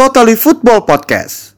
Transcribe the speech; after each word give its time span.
Totally 0.00 0.32
Football 0.34 0.80
Podcast. 0.88 1.52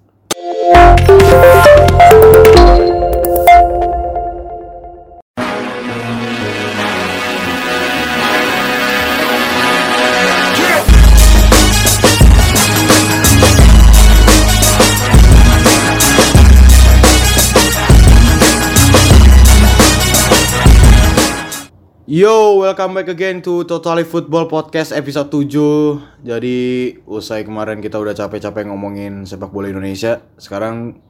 Yo, 22.12 22.60
welcome 22.60 22.92
back 22.92 23.08
again 23.08 23.40
to 23.40 23.64
Totally 23.64 24.04
Football 24.04 24.44
Podcast 24.44 24.92
episode 24.92 25.32
7 25.32 26.28
Jadi, 26.28 26.92
usai 27.08 27.40
kemarin 27.40 27.80
kita 27.80 27.96
udah 27.96 28.12
capek-capek 28.12 28.68
ngomongin 28.68 29.24
sepak 29.24 29.48
bola 29.48 29.72
Indonesia 29.72 30.20
Sekarang, 30.36 31.00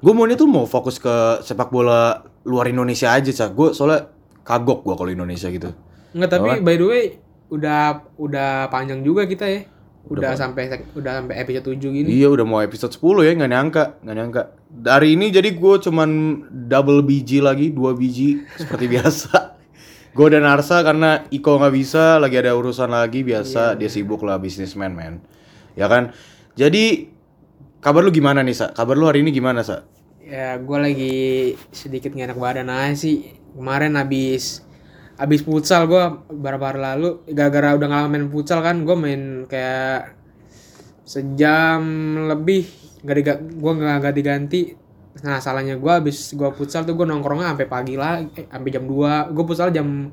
gue 0.00 0.12
maunya 0.16 0.32
tuh 0.32 0.48
mau 0.48 0.64
fokus 0.64 0.96
ke 0.96 1.44
sepak 1.44 1.68
bola 1.68 2.24
luar 2.48 2.72
Indonesia 2.72 3.12
aja, 3.12 3.28
Cak. 3.28 3.52
Gue 3.52 3.76
soalnya 3.76 4.08
kagok 4.48 4.80
gue 4.80 4.96
kalau 4.96 5.12
Indonesia 5.12 5.52
gitu. 5.52 5.76
Enggak 6.16 6.40
tapi 6.40 6.64
by 6.64 6.76
the 6.80 6.86
way 6.88 7.04
udah 7.52 8.08
udah 8.16 8.72
panjang 8.72 9.04
juga 9.04 9.28
kita 9.28 9.44
ya. 9.44 9.68
Udah, 10.08 10.40
sampai 10.40 10.72
udah 10.96 11.20
sampai 11.20 11.36
episode 11.36 11.76
7 11.76 11.84
gini. 11.84 12.08
Iya, 12.16 12.32
udah 12.32 12.48
mau 12.48 12.64
episode 12.64 12.96
10 12.96 13.28
ya, 13.28 13.32
nggak 13.36 13.52
nyangka, 13.52 13.84
nggak 14.00 14.16
nyangka. 14.16 14.42
Dari 14.72 15.20
ini 15.20 15.28
jadi 15.28 15.52
gue 15.52 15.74
cuman 15.84 16.08
double 16.48 17.04
biji 17.04 17.44
lagi, 17.44 17.76
dua 17.76 17.92
biji 17.92 18.40
seperti 18.56 18.88
biasa 18.96 19.55
Gue 20.16 20.32
dan 20.32 20.48
Arsa 20.48 20.80
karena 20.80 21.28
Iko 21.28 21.60
nggak 21.60 21.74
bisa, 21.76 22.16
lagi 22.16 22.40
ada 22.40 22.56
urusan 22.56 22.88
lagi 22.88 23.20
biasa 23.20 23.76
dia 23.76 23.92
sibuk 23.92 24.24
lah 24.24 24.40
bisnismen 24.40 24.96
men, 24.96 25.20
ya 25.76 25.92
kan. 25.92 26.16
Jadi 26.56 27.12
kabar 27.84 28.00
lu 28.00 28.08
gimana 28.08 28.40
nih 28.40 28.56
sa? 28.56 28.72
Kabar 28.72 28.96
lu 28.96 29.04
hari 29.04 29.20
ini 29.20 29.28
gimana 29.28 29.60
sa? 29.60 29.84
Ya 30.24 30.56
gue 30.56 30.78
lagi 30.80 31.16
sedikit 31.68 32.16
nggak 32.16 32.32
enak 32.32 32.40
badan 32.40 32.72
aja 32.72 32.96
sih. 32.96 33.36
Kemarin 33.52 34.00
habis 34.00 34.64
habis 35.20 35.44
futsal 35.44 35.84
gue 35.84 36.04
beberapa 36.32 36.72
hari 36.72 36.80
lalu 36.80 37.20
gara-gara 37.36 37.76
udah 37.76 37.88
nggak 37.88 38.08
main 38.08 38.26
futsal 38.32 38.64
kan 38.64 38.88
gue 38.88 38.96
main 38.96 39.44
kayak 39.44 40.16
sejam 41.04 41.84
lebih 42.24 42.64
nggak 43.04 43.16
diga 43.20 43.34
gue 43.36 43.72
nggak 43.84 44.00
ganti 44.00 44.22
ganti 44.24 44.60
nah 45.24 45.40
salahnya 45.40 45.80
gue 45.80 45.92
habis 45.92 46.36
gue 46.36 46.48
futsal 46.52 46.84
tuh 46.84 46.92
gue 46.92 47.06
nongkrongnya 47.08 47.56
sampai 47.56 47.68
pagi 47.68 47.94
lah 47.96 48.20
eh, 48.20 48.44
sampai 48.50 48.68
jam 48.68 48.84
2 48.84 49.32
gue 49.32 49.44
futsal 49.48 49.72
jam 49.72 50.12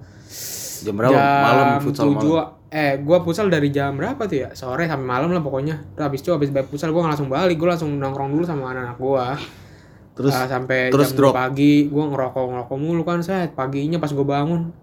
Jam 0.84 1.00
berapa? 1.00 1.16
malam 1.16 1.68
futsal 1.80 2.12
malam. 2.12 2.52
7 2.72 2.76
eh 2.76 2.92
gue 3.00 3.18
futsal 3.24 3.48
dari 3.48 3.70
jam 3.72 3.96
berapa 3.96 4.20
tuh 4.28 4.38
ya? 4.44 4.50
Sore 4.52 4.84
sampai 4.84 5.06
malam 5.06 5.32
lah 5.32 5.40
pokoknya. 5.40 5.80
Terus 5.96 6.04
habis 6.04 6.20
itu 6.26 6.30
habis 6.34 6.50
bayar 6.52 6.68
futsal 6.68 6.92
gue 6.92 7.00
langsung 7.00 7.32
balik. 7.32 7.56
Gue 7.56 7.70
langsung 7.72 7.96
nongkrong 7.96 8.34
dulu 8.36 8.44
sama 8.44 8.74
anak-anak 8.76 8.98
gue 9.00 9.26
Terus 10.14 10.34
sampai 10.36 10.80
terus 10.92 11.10
jam 11.14 11.18
drop. 11.24 11.34
2 11.34 11.40
pagi 11.40 11.74
gue 11.88 12.04
ngerokok 12.04 12.44
ngerokok 12.52 12.78
mulu 12.78 13.02
kan 13.08 13.24
saya 13.24 13.48
paginya 13.48 13.98
pas 13.98 14.12
gue 14.12 14.26
bangun 14.28 14.74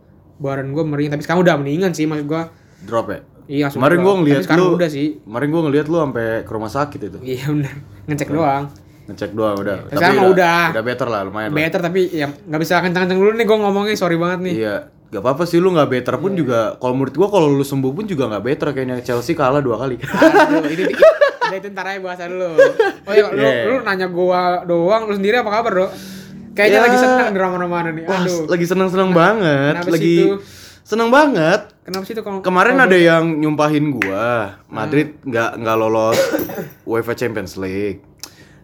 badan 0.41 0.73
gue 0.73 0.85
mering. 0.89 1.09
Tapi 1.13 1.21
sekarang 1.21 1.45
udah 1.45 1.55
mendingan 1.61 1.93
sih 1.93 2.09
maksud 2.09 2.27
gue 2.31 2.43
drop 2.89 3.07
ya. 3.13 3.21
iya 3.51 3.67
Kemarin 3.69 3.99
gue 4.01 4.15
ngeliat 4.25 4.47
lu, 4.57 4.79
udah 4.79 4.89
sih. 4.89 5.21
kemarin 5.21 5.49
gue 5.51 5.63
ngeliat 5.69 5.87
lu 5.91 5.97
sampai 6.01 6.27
ke 6.47 6.51
rumah 6.55 6.71
sakit 6.71 7.01
itu. 7.03 7.19
iya 7.21 7.45
bener. 7.51 7.75
Ngecek 8.09 8.31
doang 8.31 8.65
Ngecek 9.11 9.31
doang 9.33 9.57
udah. 9.57 9.77
Tapi 9.85 9.97
sekarang 9.97 10.17
mah 10.17 10.29
udah. 10.29 10.63
Udah 10.71 10.85
better 10.85 11.07
lah 11.07 11.21
lumayan 11.23 11.49
lah. 11.49 11.57
better 11.59 11.81
tapi 11.81 12.01
ya 12.09 12.27
nggak 12.27 12.61
bisa 12.61 12.79
kencang-kencang 12.79 13.19
dulu 13.19 13.31
nih 13.33 13.45
gue 13.45 13.59
ngomongnya 13.59 13.95
sorry 13.95 14.15
banget 14.15 14.39
nih 14.41 14.55
Iya, 14.57 14.75
gak 15.09 15.21
apa-apa 15.21 15.43
sih 15.45 15.59
lu 15.59 15.71
nggak 15.71 15.91
better 15.91 16.15
pun 16.17 16.33
juga. 16.33 16.75
Kalau 16.77 16.95
menurut 16.95 17.13
gua 17.13 17.29
kalau 17.29 17.49
lu 17.49 17.63
sembuh 17.63 17.91
pun 17.91 18.05
juga 18.05 18.25
nggak 18.27 18.45
better 18.45 18.69
kayaknya 18.71 18.97
Chelsea 19.01 19.35
kalah 19.35 19.59
dua 19.59 19.77
kali. 19.77 19.99
Aduh, 19.99 20.63
ini, 20.65 20.87
ini, 20.87 20.95
udah 21.43 21.57
itu 21.57 21.69
ntar 21.69 21.85
aja 21.85 21.99
bahasa 21.99 22.25
dulu. 22.25 22.55
Oh 23.03 23.13
iya, 23.13 23.27
lu, 23.29 23.41
Yeah. 23.41 23.67
lu 23.67 23.75
nanya 23.81 24.07
gua 24.07 24.41
doang, 24.63 25.05
lu 25.05 25.15
sendiri 25.15 25.37
apa 25.37 25.51
kabar, 25.51 25.73
Bro? 25.73 25.89
Kayaknya 26.53 26.77
Ya. 26.77 26.85
lagi 26.85 26.97
seneng 26.97 27.29
di 27.29 27.39
mana-mana 27.41 27.89
nih. 27.91 28.05
Wah, 28.05 28.21
Aduh. 28.21 28.47
lagi 28.47 28.65
seneng-seneng 28.65 29.11
banget, 29.11 29.75
Kenapa 29.77 29.91
lagi 29.91 30.15
itu? 30.17 30.35
seneng 30.81 31.09
banget. 31.09 31.61
Kenapa 31.81 32.05
sih 32.05 32.13
itu 32.13 32.23
kalau 32.23 32.39
Kemarin 32.41 32.75
kalau 32.77 32.87
ada 32.87 32.93
gua- 32.93 33.07
yang 33.09 33.25
nyumpahin 33.37 33.87
gua, 33.89 34.27
Madrid 34.69 35.19
nggak 35.23 35.51
nggak 35.57 35.77
lolos 35.77 36.19
UEFA 36.87 37.15
Champions 37.15 37.55
League. 37.57 38.03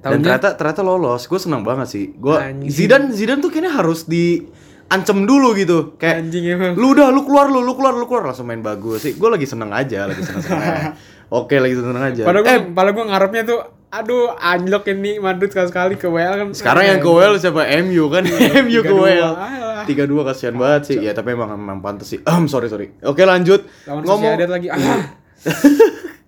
Dan 0.06 0.22
Taunya? 0.22 0.38
ternyata 0.38 0.48
ternyata 0.54 0.82
lolos. 0.86 1.22
Gue 1.26 1.40
seneng 1.42 1.66
banget 1.66 1.88
sih. 1.90 2.04
Gua 2.14 2.46
Anjing. 2.46 2.70
Zidane 2.70 3.10
Zidane 3.10 3.40
tuh 3.42 3.50
kayaknya 3.50 3.72
harus 3.74 4.06
diancem 4.06 5.26
dulu 5.26 5.52
gitu. 5.58 5.98
Kayak 5.98 6.26
anjing 6.26 6.44
emang. 6.46 6.72
lu 6.78 6.94
udah 6.94 7.10
lu 7.10 7.26
keluar 7.26 7.50
lu 7.50 7.60
lu 7.66 7.74
keluar 7.74 7.94
lu 7.98 8.06
keluar 8.06 8.30
langsung 8.30 8.46
main 8.46 8.62
bagus 8.62 9.02
sih. 9.02 9.18
Gue 9.18 9.28
lagi 9.28 9.44
seneng 9.44 9.74
aja, 9.74 10.06
lagi 10.06 10.22
seneng 10.22 10.42
seneng. 10.46 10.62
aja. 10.62 10.94
Oke, 11.42 11.58
lagi 11.58 11.74
seneng 11.74 11.98
aja. 11.98 12.22
Padahal 12.22 12.44
gua, 12.46 12.54
eh, 12.54 12.60
padahal 12.70 12.94
gua 12.94 13.06
ngarepnya 13.10 13.42
tuh 13.42 13.60
aduh 13.86 14.34
anjlok 14.34 14.92
ini 14.92 15.22
Madrid 15.22 15.48
sekali-sekali 15.48 15.94
ke 15.96 16.10
WL 16.10 16.34
kan. 16.36 16.48
sekarang 16.52 16.84
yang 16.84 16.98
ke 17.02 17.08
WL 17.10 17.34
siapa? 17.38 17.66
MU 17.82 18.04
kan? 18.10 18.22
MU 18.66 18.80
ke 18.82 18.94
3-2. 18.94 19.02
WL. 19.02 19.32
Alah. 19.34 19.84
3-2 19.86 20.28
kasihan 20.28 20.54
banget 20.58 20.82
sih. 20.90 20.96
Ya 21.02 21.14
tapi 21.14 21.34
emang 21.34 21.54
emang 21.54 21.78
pantas 21.82 22.10
sih. 22.10 22.20
Ehm, 22.22 22.46
sorry 22.50 22.66
sorry. 22.70 22.94
Oke, 23.02 23.22
lanjut. 23.22 23.66
Lawan 23.86 24.02
Ngomong 24.02 24.34
Sociedad 24.34 24.50
lagi. 24.50 24.68
Ah. 24.70 25.02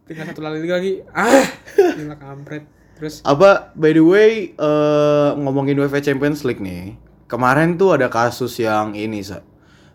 Tinggal 0.09 0.25
satu 0.33 0.41
lagi 0.41 0.71
lagi. 0.71 0.93
Ah. 1.13 1.45
Gila 1.77 2.17
kampret. 2.17 2.78
Terus 2.99 3.23
apa 3.23 3.71
by 3.79 3.95
the 3.95 4.03
way 4.03 4.31
eh, 4.53 5.31
ngomongin 5.39 5.79
UEFA 5.79 6.03
Champions 6.03 6.43
League 6.43 6.59
nih. 6.59 6.99
Kemarin 7.29 7.77
tuh 7.77 7.93
ada 7.93 8.09
kasus 8.09 8.57
yang 8.57 8.97
ini, 8.97 9.21
Sa. 9.21 9.45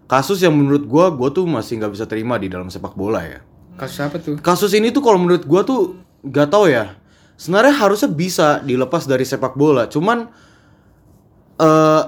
Kasus 0.06 0.38
yang 0.40 0.54
menurut 0.54 0.86
gua 0.86 1.10
gua 1.10 1.34
tuh 1.34 1.50
masih 1.50 1.82
nggak 1.82 1.94
bisa 1.98 2.06
terima 2.06 2.38
di 2.38 2.48
dalam 2.48 2.70
sepak 2.70 2.94
bola 2.94 3.26
ya. 3.26 3.42
kasus 3.74 4.00
apa 4.06 4.22
tuh? 4.22 4.38
Kasus 4.38 4.72
ini 4.78 4.94
tuh 4.94 5.02
kalau 5.02 5.18
menurut 5.18 5.44
gua 5.50 5.66
tuh 5.66 5.98
gak 6.22 6.54
tahu 6.54 6.70
ya. 6.70 6.94
Sebenarnya 7.34 7.74
harusnya 7.74 8.10
bisa 8.14 8.62
dilepas 8.62 9.10
dari 9.10 9.26
sepak 9.26 9.58
bola, 9.58 9.90
cuman 9.90 10.30
eh 11.58 12.04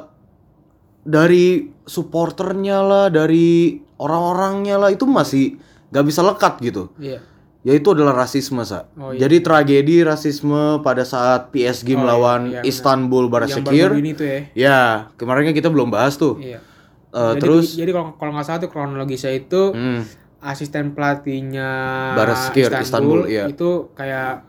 dari 1.05 1.73
supporternya 1.85 2.77
lah, 2.85 3.05
dari 3.09 3.81
orang-orangnya 3.97 4.77
lah 4.77 4.89
itu 4.93 5.09
masih 5.09 5.57
gak 5.89 6.05
bisa 6.05 6.21
lekat 6.21 6.61
gitu. 6.61 6.93
Iya. 7.01 7.21
Yaitu 7.65 7.91
adalah 7.91 8.13
rasisme, 8.15 8.61
Sa. 8.61 8.85
Oh, 8.93 9.09
iya. 9.09 9.25
Jadi 9.25 9.41
tragedi 9.41 10.05
rasisme 10.05 10.79
pada 10.79 11.01
saat 11.01 11.49
PSG 11.49 11.97
Oh, 11.97 11.99
melawan 11.99 12.41
iya, 12.47 12.61
iya. 12.61 12.61
Istanbul 12.63 13.25
Yang 13.25 13.33
Barasekir. 13.33 13.89
ini 13.97 14.11
tuh 14.13 14.25
ya. 14.25 14.39
Ya, 14.53 14.79
kemarin 15.17 15.49
kan 15.49 15.55
kita 15.55 15.67
belum 15.67 15.89
bahas 15.89 16.13
tuh. 16.13 16.37
Iya. 16.37 16.61
Eh, 17.09 17.31
jadi, 17.33 17.41
terus 17.41 17.73
jadi 17.73 17.89
kalau 17.89 18.13
kalau 18.13 18.31
nggak 18.31 18.45
salah 18.45 18.59
tuh 18.59 18.69
kronologisnya 18.69 19.33
itu 19.33 19.71
hmm, 19.71 20.01
asisten 20.41 20.93
pelatihnya 20.93 21.69
Baraskir, 22.13 22.69
Istanbul, 22.69 23.25
iya. 23.25 23.47
itu 23.47 23.89
kayak 23.93 24.45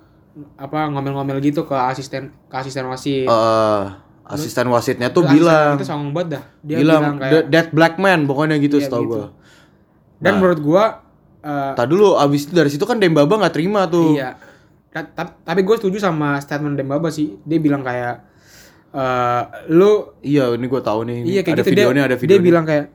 apa 0.54 0.90
ngomel-ngomel 0.90 1.40
gitu 1.40 1.64
ke 1.64 1.72
asisten 1.72 2.28
ke 2.44 2.54
asisten 2.54 2.84
wasit. 2.84 3.24
eh, 3.24 3.82
asisten 4.26 4.66
wasitnya 4.66 5.08
tuh 5.08 5.24
bilang 5.24 5.78
itu 5.78 5.86
songong 5.86 6.10
banget 6.10 6.28
dah. 6.36 6.44
Dia 6.60 6.76
bilang, 6.76 7.00
bilang, 7.00 7.16
kayak 7.16 7.32
"The- 7.32 7.46
that 7.48 7.66
black 7.70 7.94
man 7.96 8.26
pokoknya 8.26 8.58
gitu 8.58 8.76
Iya, 8.76 8.84
setahu 8.84 9.02
gitu. 9.04 9.14
gua. 9.14 9.26
dan 10.18 10.32
Nah. 10.32 10.38
menurut 10.38 10.60
gua 10.60 10.84
eh, 11.38 11.72
Tadi 11.72 11.88
dulu 11.88 12.14
abis 12.14 12.46
itu 12.46 12.52
dari 12.52 12.68
situ 12.68 12.84
kan 12.84 12.96
Dembaba 12.96 13.36
nggak 13.36 13.54
terima 13.54 13.84
tuh. 13.86 14.14
iya. 14.14 14.36
Ta- 14.88 15.04
ta- 15.06 15.36
tapi 15.42 15.60
gue 15.60 15.76
setuju 15.76 15.98
sama 15.98 16.40
statement 16.40 16.74
Dembaba 16.74 17.08
sih. 17.08 17.36
Dia 17.42 17.58
bilang 17.58 17.80
kayak 17.80 18.14
eh 18.92 19.42
lu 19.68 20.16
Iya, 20.20 20.52
ini 20.52 20.66
gua 20.66 20.80
tahu 20.80 21.04
nih. 21.04 21.18
iya 21.22 21.40
kayak 21.40 21.60
ada 21.60 21.62
gitu 21.62 21.72
videonya, 21.74 21.92
dia, 21.94 22.06
ada 22.06 22.14
dia 22.14 22.22
videonya. 22.22 22.44
bilang 22.44 22.64
kayak 22.64 22.86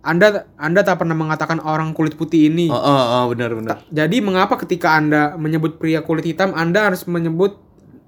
anda 0.00 0.48
Anda 0.56 0.80
tak 0.80 0.96
pernah 0.96 1.12
mengatakan 1.12 1.60
orang 1.60 1.92
kulit 1.92 2.16
putih 2.16 2.48
ini. 2.48 2.72
Oh, 2.72 2.76
oh, 2.76 3.04
oh, 3.20 3.24
benar 3.28 3.52
benar. 3.52 3.84
Jadi 3.86 4.24
mengapa 4.24 4.56
ketika 4.56 4.96
Anda 4.96 5.36
menyebut 5.36 5.76
pria 5.76 6.00
kulit 6.00 6.24
hitam, 6.24 6.56
Anda 6.56 6.88
harus 6.88 7.04
menyebut 7.04 7.60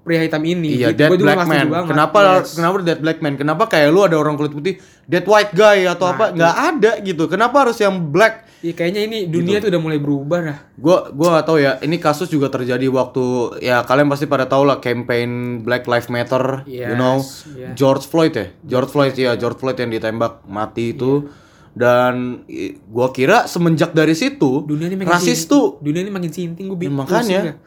pria 0.03 0.19
hitam 0.19 0.43
ini? 0.43 0.75
Iya, 0.75 0.91
Gitu. 0.91 1.07
Gua 1.07 1.15
juga 1.15 1.25
black 1.25 1.47
man. 1.47 1.65
banget. 1.65 1.89
Kenapa 1.89 2.17
Yes. 2.37 2.53
kenapa 2.53 2.75
that 2.83 2.99
black 2.99 3.19
man? 3.19 3.33
Kenapa 3.33 3.63
kayak 3.65 3.87
lu 3.87 4.03
ada 4.03 4.15
orang 4.15 4.35
kulit 4.35 4.51
putih, 4.51 4.75
that 5.05 5.23
white 5.23 5.51
guy 5.51 5.83
atau 5.85 6.05
Nah, 6.05 6.13
apa? 6.13 6.25
Nggak 6.29 6.55
ada 6.69 6.91
gitu. 6.99 7.23
Kenapa 7.25 7.63
harus 7.63 7.77
yang 7.77 7.95
black? 8.05 8.43
Iya, 8.59 8.71
kayaknya 8.73 9.01
ini 9.01 9.17
dunia 9.25 9.59
Gitu. 9.59 9.67
tuh 9.67 9.69
udah 9.71 9.81
mulai 9.81 9.99
berubah 9.99 10.39
dah. 10.41 10.57
Gua 10.73 11.07
gua 11.09 11.27
gak 11.33 11.45
tahu 11.45 11.57
ya. 11.57 11.79
Ini 11.79 11.97
kasus 11.97 12.27
juga 12.27 12.47
terjadi 12.47 12.87
waktu 12.87 13.23
ya 13.59 13.81
kalian 13.81 14.07
pasti 14.07 14.23
pada 14.23 14.43
tahu 14.45 14.63
lah 14.63 14.79
campaign 14.79 15.29
Black 15.61 15.83
Lives 15.83 16.07
Matter, 16.07 16.63
you 16.63 16.79
Yes, 16.81 16.93
know. 16.93 17.19
yeah. 17.53 17.71
George 17.73 18.03
Floyd 18.03 18.31
ya. 18.31 18.47
George 18.61 18.87
Floyd 18.87 19.11
ya, 19.13 19.35
George 19.35 19.55
Floyd 19.57 19.75
yang 19.77 19.87
ditembak 19.89 20.43
mati 20.45 20.91
itu. 20.91 21.27
Dan 21.73 22.45
i- 22.45 22.77
gua 22.85 23.09
kira 23.09 23.43
semenjak 23.45 23.91
dari 23.91 24.13
situ 24.13 24.61
Dunia 24.61 24.85
ini 24.85 24.95
makin 24.95 25.09
rasis 25.11 25.41
sin- 25.41 25.49
tuh 25.49 25.81
dunia 25.81 25.99
ini 25.99 26.13
makin 26.13 26.29
sinting 26.29 26.69
gue 26.69 26.77
bingung. 26.77 27.01
makanya 27.01 27.57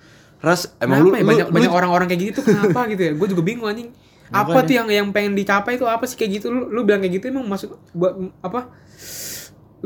ras 0.41 0.69
emang 0.79 1.01
Kenapa 1.03 1.09
lu, 1.09 1.17
ya? 1.17 1.25
banyak 1.25 1.47
lu- 1.49 1.55
banyak 1.55 1.73
orang-orang 1.73 2.07
kayak 2.13 2.23
gitu 2.33 2.41
kenapa 2.45 2.85
gitu 2.93 3.03
ya? 3.03 3.13
Gue 3.17 3.29
juga 3.33 3.43
bingung 3.43 3.69
anjing. 3.69 3.89
Apa 4.27 4.67
tuh 4.67 4.75
yang 4.75 4.91
yang 4.91 5.09
pengen 5.15 5.39
dicapai 5.39 5.79
itu 5.79 5.87
apa 5.87 6.03
sih 6.05 6.19
kayak 6.19 6.43
gitu? 6.43 6.47
Lu 6.51 6.69
lu 6.69 6.83
bilang 6.83 6.99
kayak 6.99 7.23
gitu 7.23 7.25
emang 7.31 7.47
maksud 7.47 7.73
buat 7.95 8.19
apa? 8.43 8.69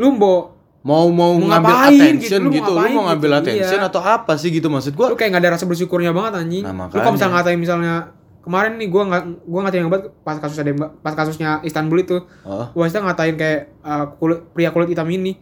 Lu 0.01 0.17
mau 0.17 0.57
mau 0.81 1.13
mau 1.13 1.37
Mau 1.37 1.45
ngambil 1.53 1.77
ngapain 1.77 1.93
attention 1.93 2.41
gitu, 2.41 2.41
lu 2.41 2.49
mau 2.49 2.57
gitu, 2.57 2.71
lu 2.73 2.77
ngapain 2.81 2.95
mau 2.97 3.05
ngambil 3.13 3.31
gitu, 3.31 3.41
attention 3.45 3.81
iya. 3.85 3.89
atau 3.93 4.01
apa 4.01 4.33
sih 4.41 4.49
gitu 4.49 4.73
maksud 4.73 4.97
gua? 4.97 5.13
lu 5.13 5.17
kayak 5.21 5.37
gak 5.37 5.43
ada 5.45 5.51
rasa 5.53 5.69
bersyukurnya 5.69 6.09
banget 6.17 6.41
anjing. 6.41 6.65
Nah, 6.65 6.89
lu 6.89 6.97
kalau 6.97 7.13
misalnya 7.13 7.35
ngatain 7.37 7.61
misalnya 7.61 7.95
kemarin 8.41 8.73
nih 8.81 8.89
gua 8.89 9.03
nggak 9.13 9.23
gua 9.45 9.61
ngatain 9.69 9.81
yang 9.85 9.93
banget 9.93 10.05
pas 10.25 10.37
kasusnya 10.41 10.65
Demba, 10.73 10.87
pas 11.05 11.13
kasusnya 11.13 11.61
Istanbul 11.69 12.01
itu. 12.01 12.17
Oh. 12.49 12.73
Wasita 12.73 13.05
ngatain 13.05 13.37
kayak 13.37 13.61
uh, 13.85 14.09
kulit, 14.17 14.41
pria 14.57 14.73
kulit 14.73 14.89
hitam 14.89 15.05
ini. 15.13 15.37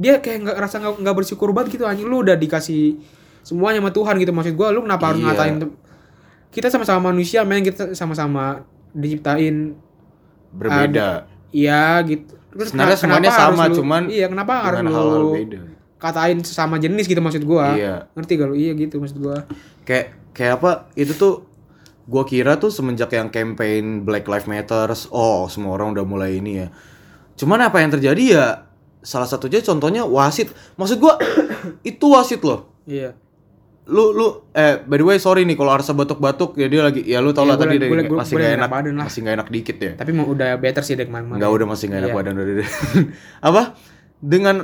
Dia 0.00 0.24
kayak 0.24 0.48
nggak 0.48 0.56
rasa 0.56 0.80
nggak 0.80 1.12
bersyukur 1.12 1.52
banget 1.52 1.76
gitu 1.76 1.84
anjing. 1.84 2.08
Lu 2.08 2.24
udah 2.24 2.40
dikasih 2.40 2.96
semuanya 3.40 3.78
sama 3.78 3.90
Tuhan 3.90 4.14
gitu. 4.16 4.30
Maksud 4.30 4.54
gua 4.54 4.68
lu 4.70 4.82
kenapa 4.82 5.04
harus 5.08 5.20
Iya. 5.20 5.26
ngatain 5.28 5.54
kita 6.50 6.66
sama-sama 6.66 7.00
manusia 7.08 7.40
men. 7.42 7.60
Kita 7.60 7.92
sama-sama 7.92 8.62
diciptain. 8.90 9.74
Berbeda. 10.50 11.30
Iya 11.50 12.02
gitu. 12.04 12.34
Terus 12.50 12.68
Sebenarnya 12.68 12.96
kenapa 12.96 13.02
semuanya 13.22 13.30
harus 13.30 13.54
sama, 13.54 13.64
lu- 13.64 13.76
cuman 13.76 14.02
iya 14.08 14.26
kenapa 14.26 14.52
harus 14.60 14.82
lu 14.82 15.30
beda. 15.36 15.60
katain 15.96 16.38
sesama 16.40 16.74
jenis 16.76 17.06
gitu 17.06 17.18
maksud 17.18 17.44
gua? 17.44 17.70
Iya. 17.72 18.10
ngerti 18.12 18.32
gak 18.34 18.48
lu? 18.48 18.54
Iya 18.54 18.72
gitu 18.74 18.98
maksud 18.98 19.18
gua. 19.18 19.46
Kayak 19.84 20.06
kayak 20.32 20.58
apa? 20.58 20.70
Itu 20.92 21.14
tuh 21.14 21.46
gua 22.04 22.24
kira 22.24 22.56
tuh 22.56 22.68
semenjak 22.68 23.12
yang 23.12 23.30
campaign 23.30 24.02
Black 24.02 24.26
Lives 24.26 24.46
Matters 24.46 25.06
oh 25.08 25.46
semua 25.46 25.70
orang 25.72 25.94
udah 25.94 26.02
mulai 26.02 26.34
ini 26.36 26.58
ya. 26.58 26.68
Cuman 27.36 27.62
apa 27.62 27.78
yang 27.78 27.92
terjadi 27.92 28.24
ya 28.26 28.46
salah 29.00 29.24
satunya 29.24 29.62
contohnya 29.62 30.02
wasit. 30.02 30.50
Maksud 30.74 30.98
gua 30.98 31.14
itu 31.84 32.06
wasit 32.08 32.42
loh. 32.42 32.74
Iya 32.82 33.14
lu 33.90 34.12
lu 34.12 34.26
eh 34.52 34.78
by 34.78 34.94
the 34.94 35.04
way 35.04 35.18
sorry 35.18 35.42
nih 35.42 35.52
kalau 35.52 35.70
Arsa 35.70 35.90
batuk-batuk. 35.92 36.54
Ya 36.54 36.66
dia 36.66 36.80
lagi 36.80 37.02
ya 37.02 37.18
lu 37.18 37.30
tau 37.30 37.42
Iya, 37.42 37.50
lah 37.50 37.56
tadi 37.58 37.76
deh, 37.76 37.86
gua 37.86 37.98
lagi- 37.98 38.14
masih 38.14 38.32
gua 38.32 38.40
gak 38.40 38.48
enak 38.48 38.56
enak 38.56 38.70
badan 38.70 38.92
lah. 38.92 39.04
masih 39.04 39.18
gak 39.20 39.34
enak 39.34 39.48
dikit 39.50 39.76
ya. 39.76 39.92
Tapi 39.94 40.10
mau 40.12 40.26
udah 40.26 40.50
better 40.56 40.82
sih 40.82 40.94
dari 40.94 41.06
kemarin 41.06 41.26
Enggak 41.32 41.50
udah 41.50 41.66
masih 41.68 41.84
gak 41.86 41.98
enak 41.98 42.08
Iya. 42.08 42.16
badan 42.16 42.32
dari 42.34 42.52
apa? 43.48 43.62
Dengan 44.16 44.56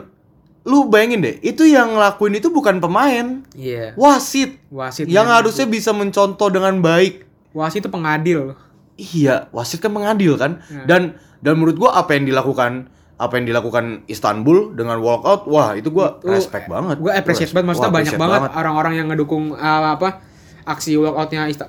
lu 0.62 0.78
bayangin 0.86 1.20
deh 1.20 1.34
itu 1.40 1.62
yang 1.64 1.92
ngelakuin 1.92 2.34
itu 2.34 2.48
bukan 2.48 2.78
pemain. 2.78 3.26
Iya. 3.52 3.94
Wasit. 3.94 4.58
Wasit 4.68 5.06
yang 5.06 5.24
men. 5.24 5.34
harusnya 5.36 5.66
bisa 5.66 5.90
mencontoh 5.90 6.46
dengan 6.48 6.78
baik. 6.78 7.26
Wasit 7.52 7.82
itu 7.82 7.88
pengadil. 7.88 8.54
Iya, 8.96 9.50
wasit 9.50 9.78
kan 9.78 9.90
mengadil 9.90 10.34
kan. 10.34 10.58
Dan 10.84 11.14
dan 11.38 11.52
menurut 11.54 11.76
gua 11.76 11.94
apa 11.94 12.14
yang 12.14 12.24
dilakukan 12.24 12.88
apa 13.16 13.32
yang 13.34 13.46
dilakukan 13.46 14.04
Istanbul 14.06 14.72
dengan 14.72 15.00
walkout, 15.00 15.44
wah 15.46 15.72
itu 15.72 15.88
gua 15.88 16.16
Itu, 16.16 16.28
respect 16.28 16.66
banget. 16.66 16.96
gue 16.98 17.08
appreciate 17.10 17.48
banget 17.48 17.66
maksudnya 17.66 17.88
wah, 17.88 17.96
banyak 17.96 18.14
banget 18.14 18.40
orang-orang 18.52 18.92
yang 18.94 19.06
ngedukung 19.08 19.50
uh, 19.50 19.90
apa 19.90 20.20
aksi 20.62 20.94
walkoutnya 20.94 21.48
Ista 21.48 21.64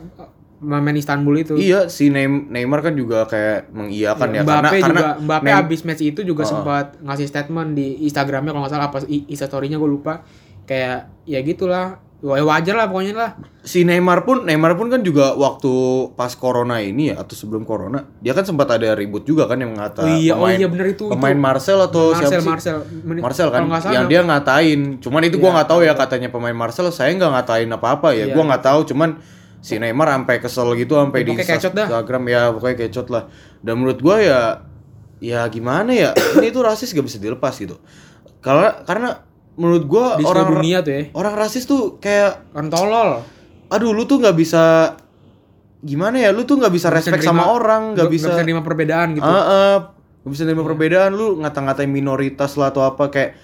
pemain 0.57 0.91
Istanbul 0.91 1.37
itu 1.37 1.53
Iya, 1.53 1.85
si 1.85 2.09
Neym- 2.09 2.49
Neymar 2.49 2.81
kan 2.81 2.91
juga 2.91 3.23
kayak 3.23 3.69
mengiyakan 3.69 4.27
ya, 4.27 4.41
karena 4.41 4.59
Mbappe 4.59 4.77
karena 4.81 4.99
juga 4.99 5.07
Mbappe 5.21 5.45
Neym- 5.45 5.61
abis 5.63 5.81
match 5.83 6.03
itu 6.03 6.21
juga 6.21 6.43
Oh. 6.43 6.49
sempat 6.49 6.85
ngasih 6.99 7.27
statement 7.27 7.69
di 7.71 8.03
Instagramnya 8.03 8.51
kalau 8.51 8.61
nggak 8.61 8.73
salah 8.73 8.87
apa 8.87 8.97
Instastory-nya 9.07 9.77
gue 9.77 9.87
lupa 9.87 10.25
kayak 10.65 11.23
ya 11.23 11.39
gitulah 11.39 12.01
Wah, 12.17 12.41
wajar 12.41 12.73
lah 12.73 12.89
pokoknya 12.89 13.13
lah 13.13 13.31
si 13.61 13.85
Neymar 13.85 14.25
pun 14.25 14.41
Neymar 14.41 14.73
pun 14.73 14.89
kan 14.89 15.05
juga 15.05 15.37
waktu 15.37 15.69
pas 16.17 16.33
corona 16.33 16.81
ini 16.81 17.13
ya 17.13 17.21
atau 17.21 17.37
sebelum 17.37 17.61
corona, 17.61 18.09
dia 18.25 18.33
kan 18.33 18.41
sempat 18.41 18.65
ada 18.73 18.97
ribut 18.97 19.21
juga 19.21 19.45
kan 19.45 19.61
yang 19.61 19.77
ngata 19.77 20.01
oh 20.01 20.09
iya 20.17 20.33
oh 20.33 20.41
pemain 20.41 20.57
iya 20.57 20.65
bener 20.65 20.97
itu 20.97 21.05
pemain 21.13 21.37
itu. 21.37 21.45
Marcel 21.45 21.77
atau 21.77 22.17
Marcel 22.17 22.25
siapa 22.25 22.41
sih? 22.41 22.49
Marcel 22.49 22.77
Marcel 23.21 23.47
kan 23.53 23.61
salah 23.69 23.93
yang 23.93 24.05
dia 24.09 24.25
ngatain 24.25 24.97
cuman 24.97 25.21
itu 25.29 25.37
gua 25.37 25.53
Iya, 25.53 25.55
nggak 25.61 25.69
tahu 25.69 25.79
ya 25.85 25.93
katanya 25.93 26.29
pemain 26.33 26.57
Marcel 26.57 26.89
saya 26.89 27.13
nggak 27.13 27.31
ngatain 27.37 27.69
apa-apa 27.69 28.09
ya 28.17 28.25
Iya. 28.25 28.33
gua 28.33 28.43
nggak 28.49 28.63
tahu 28.65 28.79
cuman 28.89 29.09
si 29.61 29.77
Neymar 29.77 30.09
sampai 30.09 30.35
kesel 30.41 30.67
gitu 30.73 30.97
sampai 30.97 31.21
di 31.21 31.37
kecot 31.37 31.73
dah. 31.77 31.85
Instagram 31.85 32.23
ya 32.33 32.41
pokoknya 32.49 32.77
kecot 32.89 33.07
lah 33.13 33.29
dan 33.61 33.77
menurut 33.77 34.01
gua 34.01 34.17
ya 34.17 34.39
ya 35.21 35.45
gimana 35.53 35.93
ya 35.93 36.17
ini 36.41 36.49
tuh 36.49 36.65
rasis 36.65 36.97
gak 36.97 37.05
bisa 37.05 37.21
dilepas 37.21 37.53
gitu 37.57 37.77
karena 38.41 38.73
karena 38.89 39.09
menurut 39.57 39.83
gua 39.83 40.15
di 40.15 40.23
orang 40.23 40.47
dunia 40.53 40.77
tuh 40.79 40.93
ya. 40.93 41.01
orang 41.11 41.33
rasis 41.33 41.65
tuh 41.65 41.97
kayak 41.97 42.53
orang 42.53 42.69
tolol. 42.69 43.09
Aduh 43.67 43.91
lu 43.91 44.05
tuh 44.05 44.21
nggak 44.21 44.37
bisa 44.37 44.93
gimana 45.81 46.17
ya? 46.17 46.29
Lu 46.31 46.45
tuh 46.45 46.61
nggak 46.61 46.71
bisa 46.71 46.87
Nggak 46.87 47.01
bisa 47.01 47.09
respect 47.11 47.23
nerima- 47.25 47.43
sama 47.43 47.51
orang 47.51 47.83
nggak 47.97 48.09
bisa 48.09 48.27
bisa 48.31 48.39
terima 48.39 48.61
perbedaan 48.61 49.07
gitu. 49.13 49.25
Ah, 49.25 49.33
ah, 49.41 49.75
nggak 50.23 50.31
bisa 50.31 50.43
nerima 50.45 50.63
perbedaan 50.63 51.11
lu 51.13 51.41
ngata-ngatain 51.41 51.89
minoritas 51.89 52.55
lah 52.55 52.69
atau 52.69 52.85
apa 52.85 53.09
kayak 53.09 53.37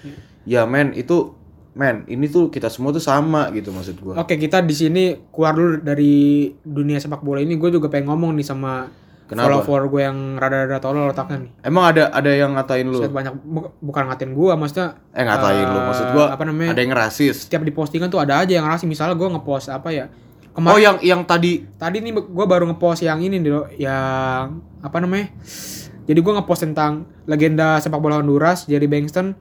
ya 0.44 0.64
men 0.64 0.94
itu 0.94 1.34
men 1.74 2.06
ini 2.06 2.30
tuh 2.30 2.54
kita 2.54 2.70
semua 2.70 2.94
tuh 2.94 3.02
sama 3.02 3.50
gitu 3.50 3.74
maksud 3.74 3.98
gua. 3.98 4.14
Oke 4.16 4.38
kita 4.38 4.62
di 4.62 4.74
sini 4.74 5.04
keluar 5.28 5.52
dulu 5.52 5.82
dari 5.82 6.46
dunia 6.62 6.96
sepak 6.96 7.20
bola 7.20 7.42
ini. 7.42 7.58
Gue 7.58 7.74
juga 7.74 7.90
pengen 7.90 8.14
ngomong 8.14 8.38
nih 8.38 8.46
sama 8.46 8.86
Kenapa? 9.24 9.64
follower 9.64 9.88
gue 9.88 10.02
yang 10.04 10.18
rada-rada 10.36 10.76
tolol 10.78 11.08
otaknya 11.08 11.48
nih. 11.48 11.50
emang 11.64 11.84
ada 11.88 12.12
ada 12.12 12.28
yang 12.28 12.52
ngatain 12.52 12.84
lu 12.84 13.00
Set 13.00 13.08
banyak 13.08 13.32
bu- 13.40 13.72
bukan 13.80 14.04
ngatain 14.04 14.30
gue 14.30 14.52
maksudnya 14.52 14.86
eh 15.10 15.24
ngatain 15.24 15.64
lu 15.64 15.78
eh, 15.80 15.84
maksud 15.88 16.06
gua 16.12 16.24
apa 16.28 16.44
namanya 16.44 16.76
ada 16.76 16.82
yang 16.84 16.92
rasis 16.92 17.48
setiap 17.48 17.64
di 17.64 17.72
postingan 17.72 18.06
tuh 18.06 18.20
ada 18.20 18.36
aja 18.38 18.52
yang 18.52 18.68
rasis 18.68 18.84
misalnya 18.84 19.16
gue 19.16 19.24
ngepost 19.24 19.72
apa 19.72 19.88
ya 19.88 20.04
oh 20.06 20.52
kemarin 20.52 20.76
yang 20.78 20.96
yang 21.00 21.20
tadi 21.24 21.64
tadi 21.74 21.98
nih 21.98 22.12
gue 22.14 22.46
baru 22.46 22.68
ngepost 22.68 23.00
yang 23.00 23.18
ini 23.18 23.40
nih 23.40 23.48
loh 23.48 23.64
yang 23.74 24.60
apa 24.80 24.96
namanya 25.00 25.32
jadi 26.04 26.20
gue 26.20 26.32
ngepost 26.36 26.60
tentang 26.62 26.92
legenda 27.24 27.80
sepak 27.80 27.96
bola 27.96 28.20
Honduras 28.20 28.68
Jerry 28.68 28.84
Bankston 28.84 29.32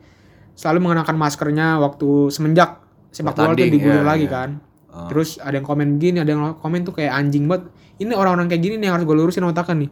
selalu 0.56 0.79
mengenakan 0.79 1.19
maskernya 1.19 1.75
waktu 1.77 2.31
semenjak 2.31 2.79
sepak 3.09 3.36
bola 3.36 3.51
Bertanding, 3.51 3.68
diguyur 3.74 4.00
iya, 4.00 4.07
lagi 4.07 4.27
iya. 4.27 4.31
kan 4.31 4.51
Ah. 4.88 5.09
terus 5.09 5.41
ada 5.41 5.57
yang 5.57 5.65
komen 5.65 5.97
begini 5.97 6.21
ada 6.21 6.29
yang 6.29 6.53
komen 6.53 6.86
tuh 6.86 6.94
kayak 6.94 7.18
anjing 7.18 7.50
banget 7.50 7.65
ini 8.03 8.13
orang-orang 8.13 8.51
kayak 8.51 8.61
gini 8.61 8.75
nih 8.79 8.91
yang 8.91 8.95
harus 9.00 9.05
gue 9.07 9.15
lurusin 9.15 9.44
otaknya 9.47 9.88
nih. 9.88 9.89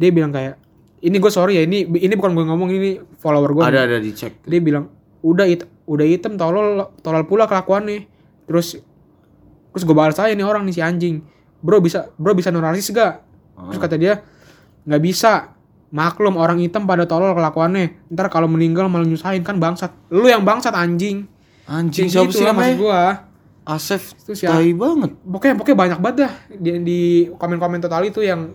Dia 0.00 0.10
bilang 0.10 0.32
kayak 0.32 0.56
ini 1.02 1.16
gue 1.18 1.32
sorry 1.32 1.58
ya 1.58 1.62
ini 1.66 1.84
ini 1.84 2.14
bukan 2.14 2.32
gue 2.32 2.44
ngomong 2.46 2.70
ini 2.72 2.90
follower 3.20 3.50
gue 3.52 3.62
ada 3.62 3.84
ada 3.84 3.98
dicek. 4.00 4.42
Dia 4.46 4.60
bilang 4.62 4.88
udah 5.22 5.46
it, 5.46 5.66
udah 5.86 6.06
hitam 6.06 6.34
tolol 6.40 6.90
tolol 7.02 7.22
pula 7.26 7.46
kelakuannya 7.46 8.06
terus 8.46 8.78
terus 9.72 9.82
gue 9.84 9.96
balas 9.96 10.18
aja 10.18 10.32
nih 10.32 10.46
orang 10.46 10.64
nih 10.64 10.74
si 10.74 10.82
anjing. 10.82 11.20
Bro 11.62 11.78
bisa 11.82 12.10
bro 12.18 12.34
bisa 12.34 12.50
nurasis 12.50 12.90
gak? 12.90 13.22
Terus 13.54 13.78
kata 13.78 13.96
dia 14.00 14.22
nggak 14.86 15.02
bisa. 15.02 15.54
Maklum 15.92 16.40
orang 16.40 16.56
hitam 16.56 16.88
pada 16.88 17.04
tolol 17.04 17.36
kelakuannya. 17.36 18.08
Ntar 18.08 18.32
kalau 18.32 18.48
meninggal 18.48 18.88
malah 18.88 19.04
nyusahin 19.04 19.44
kan 19.44 19.60
bangsat. 19.60 19.92
Lu 20.08 20.24
yang 20.24 20.40
bangsat 20.40 20.72
anjing. 20.72 21.28
Anjing 21.68 22.08
siapa 22.08 22.32
sih 22.32 22.42
maksud 22.42 22.48
namanya? 22.48 22.74
gua 22.80 23.02
Asef 23.62 24.18
Itu 24.18 24.34
siapa? 24.34 24.58
tai 24.58 24.74
banget. 24.74 25.14
Pokoknya 25.20 25.54
pokoknya 25.54 25.78
banyak 25.78 25.98
banget 25.98 26.16
dah 26.20 26.32
di, 26.50 26.70
di 26.82 27.00
komen-komen 27.30 27.78
total 27.78 28.02
itu 28.02 28.18
yang 28.20 28.50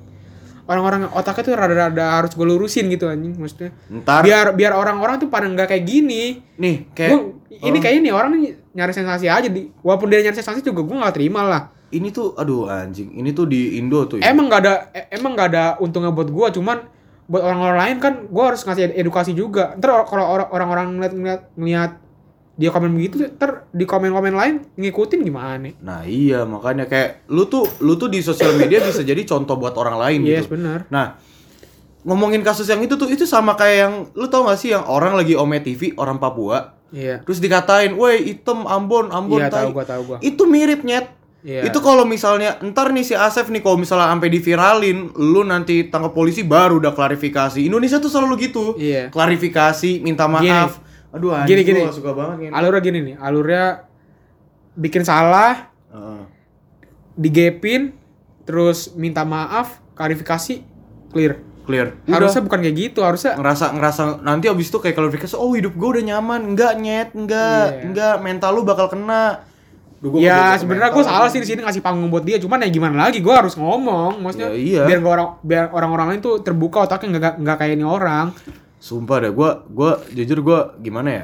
orang-orang 0.67 1.07
otaknya 1.15 1.43
tuh 1.43 1.53
rada-rada 1.55 2.19
harus 2.19 2.31
gue 2.31 2.43
lurusin 2.43 2.91
gitu 2.91 3.07
anjing 3.07 3.33
maksudnya. 3.33 3.71
Ntar. 3.87 4.21
Biar 4.21 4.51
biar 4.51 4.75
orang-orang 4.75 5.15
tuh 5.17 5.31
pada 5.31 5.47
nggak 5.47 5.71
kayak 5.71 5.83
gini. 5.83 6.43
Nih 6.59 6.91
kayak 6.91 7.11
Gua, 7.15 7.39
ini 7.63 7.77
kayak 7.79 7.95
ini 7.97 8.09
orang 8.11 8.35
nih 8.35 8.51
nyari 8.75 8.91
sensasi 8.91 9.25
aja 9.25 9.47
di 9.47 9.71
walaupun 9.79 10.07
dia 10.07 10.19
nyari 10.19 10.35
sensasi 10.35 10.59
juga 10.59 10.83
gue 10.83 10.95
nggak 10.95 11.15
terima 11.15 11.41
lah. 11.41 11.63
Ini 11.87 12.11
tuh 12.11 12.35
aduh 12.35 12.67
anjing 12.67 13.15
ini 13.15 13.31
tuh 13.31 13.47
di 13.47 13.79
Indo 13.79 14.03
tuh 14.05 14.19
ya. 14.19 14.27
emang 14.27 14.51
nggak 14.51 14.59
ada 14.59 14.73
e- 14.91 15.07
emang 15.09 15.39
nggak 15.39 15.47
ada 15.47 15.63
untungnya 15.79 16.11
buat 16.11 16.27
gue 16.27 16.47
cuman 16.59 16.83
buat 17.27 17.43
orang-orang 17.43 17.77
lain 17.79 17.97
kan 17.99 18.13
gue 18.27 18.43
harus 18.43 18.59
ngasih 18.59 18.91
ed- 18.91 18.97
edukasi 18.99 19.31
juga. 19.31 19.71
Ntar 19.79 20.03
kalau 20.03 20.27
orang- 20.27 20.51
orang-orang 20.51 20.85
ngeliat, 20.99 21.13
ngeliat, 21.15 21.41
ngeliat 21.55 21.91
dia 22.57 22.73
komen 22.73 22.89
begitu 22.97 23.21
ntar 23.37 23.69
di 23.69 23.85
komen-komen 23.85 24.33
lain 24.33 24.55
ngikutin 24.73 25.21
gimana 25.21 25.69
Nah 25.77 26.01
iya 26.09 26.41
makanya 26.41 26.89
kayak 26.89 27.29
lu 27.29 27.45
tuh 27.45 27.69
lu 27.85 27.93
tuh 28.01 28.09
di 28.09 28.25
sosial 28.25 28.57
media 28.57 28.81
bisa 28.81 29.05
jadi 29.05 29.21
contoh 29.29 29.61
buat 29.61 29.77
orang 29.77 30.01
lain 30.01 30.19
yes 30.25 30.49
gitu. 30.49 30.57
benar 30.57 30.89
Nah 30.89 31.21
ngomongin 32.01 32.41
kasus 32.41 32.65
yang 32.65 32.81
itu 32.81 32.97
tuh 32.97 33.13
itu 33.13 33.29
sama 33.29 33.53
kayak 33.53 33.77
yang 33.77 33.93
lu 34.17 34.25
tau 34.25 34.49
gak 34.49 34.57
sih 34.57 34.73
yang 34.73 34.89
orang 34.89 35.13
lagi 35.13 35.37
Ome 35.37 35.61
TV 35.61 35.93
orang 36.01 36.17
Papua 36.17 36.73
iya 36.89 37.21
terus 37.21 37.37
dikatain, 37.37 37.93
woi 37.93 38.25
item 38.25 38.65
Ambon 38.65 39.13
Ambon 39.13 39.37
iya 39.37 39.53
tai." 39.53 39.69
tahu 39.69 39.69
gue 39.77 39.85
tahu 39.85 40.01
gue 40.09 40.17
Itu 40.25 40.43
mirip 40.49 40.81
nyet. 40.81 41.13
Iya. 41.47 41.69
Itu 41.69 41.79
kalau 41.79 42.03
misalnya 42.03 42.59
ntar 42.59 42.91
nih 42.91 43.05
si 43.07 43.13
Asef 43.15 43.47
nih 43.47 43.61
kalau 43.63 43.79
misalnya 43.79 44.09
sampai 44.11 44.27
diviralin, 44.27 45.15
lu 45.15 45.47
nanti 45.47 45.87
tangkap 45.87 46.11
polisi 46.11 46.43
baru 46.43 46.81
udah 46.81 46.91
klarifikasi. 46.91 47.61
Indonesia 47.63 48.03
tuh 48.03 48.11
selalu 48.11 48.51
gitu. 48.51 48.75
Iya. 48.75 49.13
Klarifikasi, 49.13 50.03
minta 50.03 50.27
maaf. 50.27 50.81
Aduh 51.09 51.31
Gini, 51.43 51.61
anjing 51.61 51.65
gini. 51.65 51.81
gua 51.81 51.93
suka 51.93 52.11
banget 52.11 52.35
gini. 52.41 52.51
alurnya 52.51 52.81
gini 52.81 52.99
nih 53.01 53.15
alurnya 53.17 53.65
bikin 54.73 55.01
salah 55.01 55.71
Heeh. 55.87 56.21
digepin 57.15 57.95
terus 58.43 58.91
minta 58.93 59.23
maaf 59.23 59.77
klarifikasi 59.93 60.61
clear 61.09 61.33
clear. 61.63 61.99
Udah. 62.01 62.13
harusnya 62.13 62.41
bukan 62.41 62.59
kayak 62.61 62.75
gitu 62.77 62.99
harusnya 63.01 63.35
ngerasa 63.35 63.65
ngerasa 63.71 64.01
nanti 64.21 64.47
abis 64.47 64.67
itu 64.67 64.77
kayak 64.77 64.95
klarifikasi 64.95 65.33
oh 65.33 65.51
hidup 65.51 65.73
gue 65.73 65.89
udah 65.89 66.03
nyaman 66.05 66.41
enggak 66.47 66.73
nyet 66.75 67.09
enggak 67.11 67.63
Iya. 67.69 67.83
enggak 67.83 68.15
mental 68.19 68.51
lu 68.51 68.63
bakal 68.63 68.87
kena 68.87 69.43
Duh, 69.97 70.13
gua 70.13 70.21
ya 70.21 70.53
sebenarnya 70.55 70.93
gue 70.93 71.03
salah 71.03 71.25
sih 71.25 71.41
di 71.41 71.47
sini 71.47 71.59
ngasih 71.59 71.81
panggung 71.81 72.07
buat 72.07 72.21
dia 72.21 72.37
cuman 72.37 72.61
ya 72.61 72.69
gimana 72.69 72.95
lagi 73.01 73.17
gue 73.17 73.33
harus 73.33 73.55
ngomong 73.55 74.21
maksudnya 74.21 74.53
Ya, 74.53 74.55
iya. 74.55 74.81
biar 74.85 75.01
gak 75.01 75.11
orang 75.11 75.27
biar 75.41 75.63
orang-orang 75.69 76.05
lain 76.07 76.21
tuh 76.21 76.39
terbuka 76.39 76.85
otaknya 76.85 77.17
nggak 77.17 77.33
nggak 77.41 77.57
kayak 77.57 77.73
ini 77.73 77.83
orang 77.83 78.29
sumpah 78.77 79.17
deh 79.25 79.33
gue 79.33 79.49
gua 79.73 79.91
jujur 80.13 80.39
gue 80.45 80.59
gimana 80.81 81.09
ya? 81.09 81.23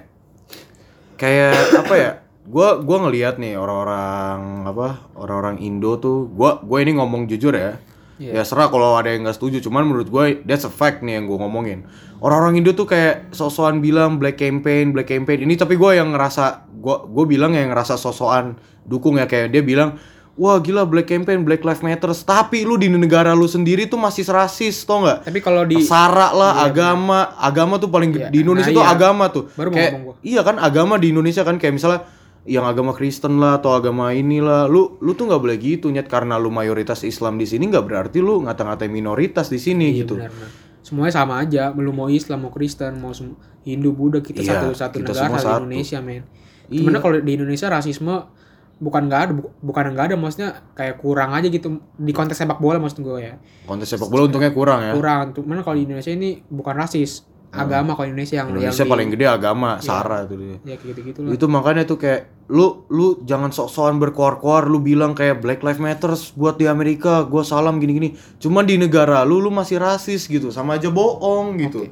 Kayak 1.17 1.57
apa 1.85 1.95
ya? 1.95 2.11
Gue 2.43 2.67
gua 2.83 2.97
ngelihat 3.07 3.39
nih 3.39 3.55
orang-orang 3.55 4.67
apa 4.67 5.07
orang-orang 5.15 5.63
Indo 5.63 5.95
tuh 6.01 6.27
gue 6.27 6.49
gue 6.59 6.77
ini 6.83 6.91
ngomong 6.97 7.29
jujur 7.29 7.55
ya. 7.55 7.79
Iya. 8.21 8.39
ya 8.39 8.43
serah 8.45 8.69
kalau 8.69 8.93
ada 8.93 9.09
yang 9.09 9.25
nggak 9.25 9.41
setuju 9.41 9.57
cuman 9.65 9.89
menurut 9.89 10.05
gue 10.05 10.45
that's 10.45 10.69
a 10.69 10.71
fact 10.71 11.01
nih 11.01 11.17
yang 11.17 11.25
gue 11.25 11.37
ngomongin. 11.39 11.89
Orang-orang 12.23 12.61
Indo 12.61 12.71
tuh 12.77 12.85
kayak 12.85 13.33
sosokan 13.33 13.81
bilang 13.81 14.21
black 14.21 14.37
campaign 14.37 14.93
black 14.93 15.09
campaign. 15.09 15.43
Ini 15.47 15.57
tapi 15.57 15.75
gue 15.79 15.91
yang 15.97 16.13
ngerasa 16.13 16.69
gue 16.71 16.97
gue 17.09 17.25
bilang 17.25 17.55
yang 17.55 17.71
ngerasa 17.73 17.95
sosokan 17.95 18.59
dukung 18.83 19.15
ya 19.17 19.25
kayak 19.25 19.55
dia 19.55 19.63
bilang 19.63 19.95
wah 20.33 20.57
gila 20.57 20.83
black 20.89 21.05
campaign 21.05 21.45
black 21.45 21.61
lives 21.61 21.85
matters 21.85 22.25
tapi 22.25 22.65
lu 22.65 22.73
di 22.73 22.89
negara 22.89 23.37
lu 23.37 23.45
sendiri 23.45 23.85
tuh 23.85 24.01
masih 24.01 24.25
rasis 24.25 24.81
tau 24.81 25.05
nggak 25.05 25.29
tapi 25.29 25.39
kalau 25.39 25.61
di 25.61 25.77
sara 25.85 26.33
lah 26.33 26.65
agama 26.65 27.37
agama 27.37 27.77
tuh 27.77 27.89
paling 27.93 28.09
Iya, 28.13 28.27
di 28.33 28.41
Indonesia 28.41 28.73
nah 28.73 28.77
tuh 28.81 28.85
iya. 28.85 28.93
agama 28.97 29.25
tuh 29.29 29.43
Baru 29.53 29.69
mau 29.69 29.77
kayak 29.77 29.91
ngomong 29.93 30.05
gua. 30.09 30.15
iya 30.25 30.41
kan 30.41 30.55
agama 30.57 30.97
di 30.97 31.13
Indonesia 31.13 31.45
kan 31.45 31.61
kayak 31.61 31.73
misalnya 31.77 32.01
yang 32.43 32.65
agama 32.67 32.91
Kristen 32.91 33.39
lah 33.39 33.61
atau 33.61 33.71
agama 33.71 34.11
inilah 34.11 34.67
lu 34.67 34.99
lu 34.99 35.13
tuh 35.13 35.29
nggak 35.29 35.39
boleh 35.39 35.57
gitu 35.61 35.87
nyet 35.93 36.09
karena 36.09 36.35
lu 36.41 36.49
mayoritas 36.51 37.05
Islam 37.05 37.37
di 37.37 37.45
sini 37.45 37.71
nggak 37.71 37.85
berarti 37.85 38.19
lu 38.19 38.43
ngata-ngatain 38.43 38.91
minoritas 38.91 39.47
di 39.47 39.61
sini 39.61 39.95
gitu 39.95 40.17
Benar, 40.19 40.33
benar. 40.33 40.49
Semuanya 40.83 41.15
sama 41.15 41.39
aja, 41.39 41.71
belum 41.71 41.95
mau 41.95 42.11
Islam, 42.11 42.43
mau 42.43 42.51
Kristen, 42.51 42.99
mau 42.99 43.15
Hindu, 43.63 43.95
Buddha, 43.95 44.19
kita 44.19 44.43
Iya, 44.43 44.59
satu 44.59 44.67
satu 44.75 44.95
kita 44.99 45.15
negara 45.15 45.39
satu. 45.39 45.63
Indonesia, 45.63 46.03
men. 46.03 46.27
Iya. 46.67 46.83
Cuman 46.83 46.99
kalau 46.99 47.15
di 47.23 47.31
Indonesia 47.39 47.71
rasisme 47.71 48.27
bukan 48.75 49.01
nggak 49.05 49.21
ada, 49.21 49.31
bu- 49.33 49.53
bukan 49.59 49.83
nggak 49.89 50.05
ada, 50.05 50.15
maksudnya 50.15 50.49
kayak 50.73 50.97
kurang 50.97 51.31
aja 51.31 51.45
gitu 51.45 51.67
di 51.93 52.11
konteks 52.11 52.37
sepak 52.37 52.57
bola 52.57 52.77
maksud 52.77 52.99
gue 52.99 53.19
ya. 53.19 53.35
kontes 53.63 53.87
sepak 53.87 54.07
bola 54.07 54.25
untungnya 54.25 54.49
kurang 54.49 54.81
ya 54.81 54.91
Kurang. 54.91 55.31
Cuman 55.31 55.61
kalau 55.61 55.75
di 55.75 55.83
Indonesia 55.83 56.09
ini 56.09 56.41
bukan 56.43 56.73
rasis, 56.73 57.23
agama 57.49 57.93
kalau 57.93 58.09
Indonesia 58.09 58.35
yang 58.35 58.49
Indonesia 58.49 58.73
yang 58.75 58.81
di- 58.81 58.91
paling 58.91 59.09
gede 59.09 59.25
agama 59.25 59.69
Sara 59.77 60.25
itu 60.25 60.33
dia 60.35 60.57
ya 60.63 60.73
kayak 60.73 60.89
gitu-gitu 60.89 61.19
lah. 61.21 61.31
itu 61.31 61.45
makanya 61.47 61.85
tuh 61.85 61.97
kayak 61.97 62.21
lu 62.49 62.65
lu 62.89 63.21
jangan 63.21 63.53
sok-sokan 63.53 64.01
berkoar-koar 64.01 64.65
lu 64.65 64.81
bilang 64.81 65.13
kayak 65.13 65.37
Black 65.37 65.61
Lives 65.61 65.77
Matter 65.77 66.11
buat 66.33 66.57
di 66.57 66.65
Amerika 66.65 67.21
gua 67.23 67.45
salam 67.45 67.77
gini-gini 67.77 68.17
cuman 68.35 68.65
di 68.65 68.75
negara 68.75 69.21
lu 69.21 69.37
lu 69.37 69.47
masih 69.47 69.77
rasis 69.77 70.25
gitu 70.25 70.49
sama 70.49 70.75
aja 70.75 70.89
bohong 70.89 71.61
gitu 71.61 71.85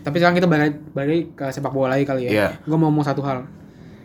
Tapi 0.00 0.16
sekarang 0.16 0.32
kita 0.32 0.46
balik 0.46 0.78
balik 0.90 1.22
ke 1.34 1.44
sepak 1.48 1.68
bola 1.70 1.92
lagi 1.92 2.06
kali 2.06 2.24
ya. 2.24 2.30
Iya. 2.30 2.48
Gue 2.62 2.72
mau 2.72 2.88
ngomong 2.88 3.04
satu 3.04 3.20
hal. 3.20 3.44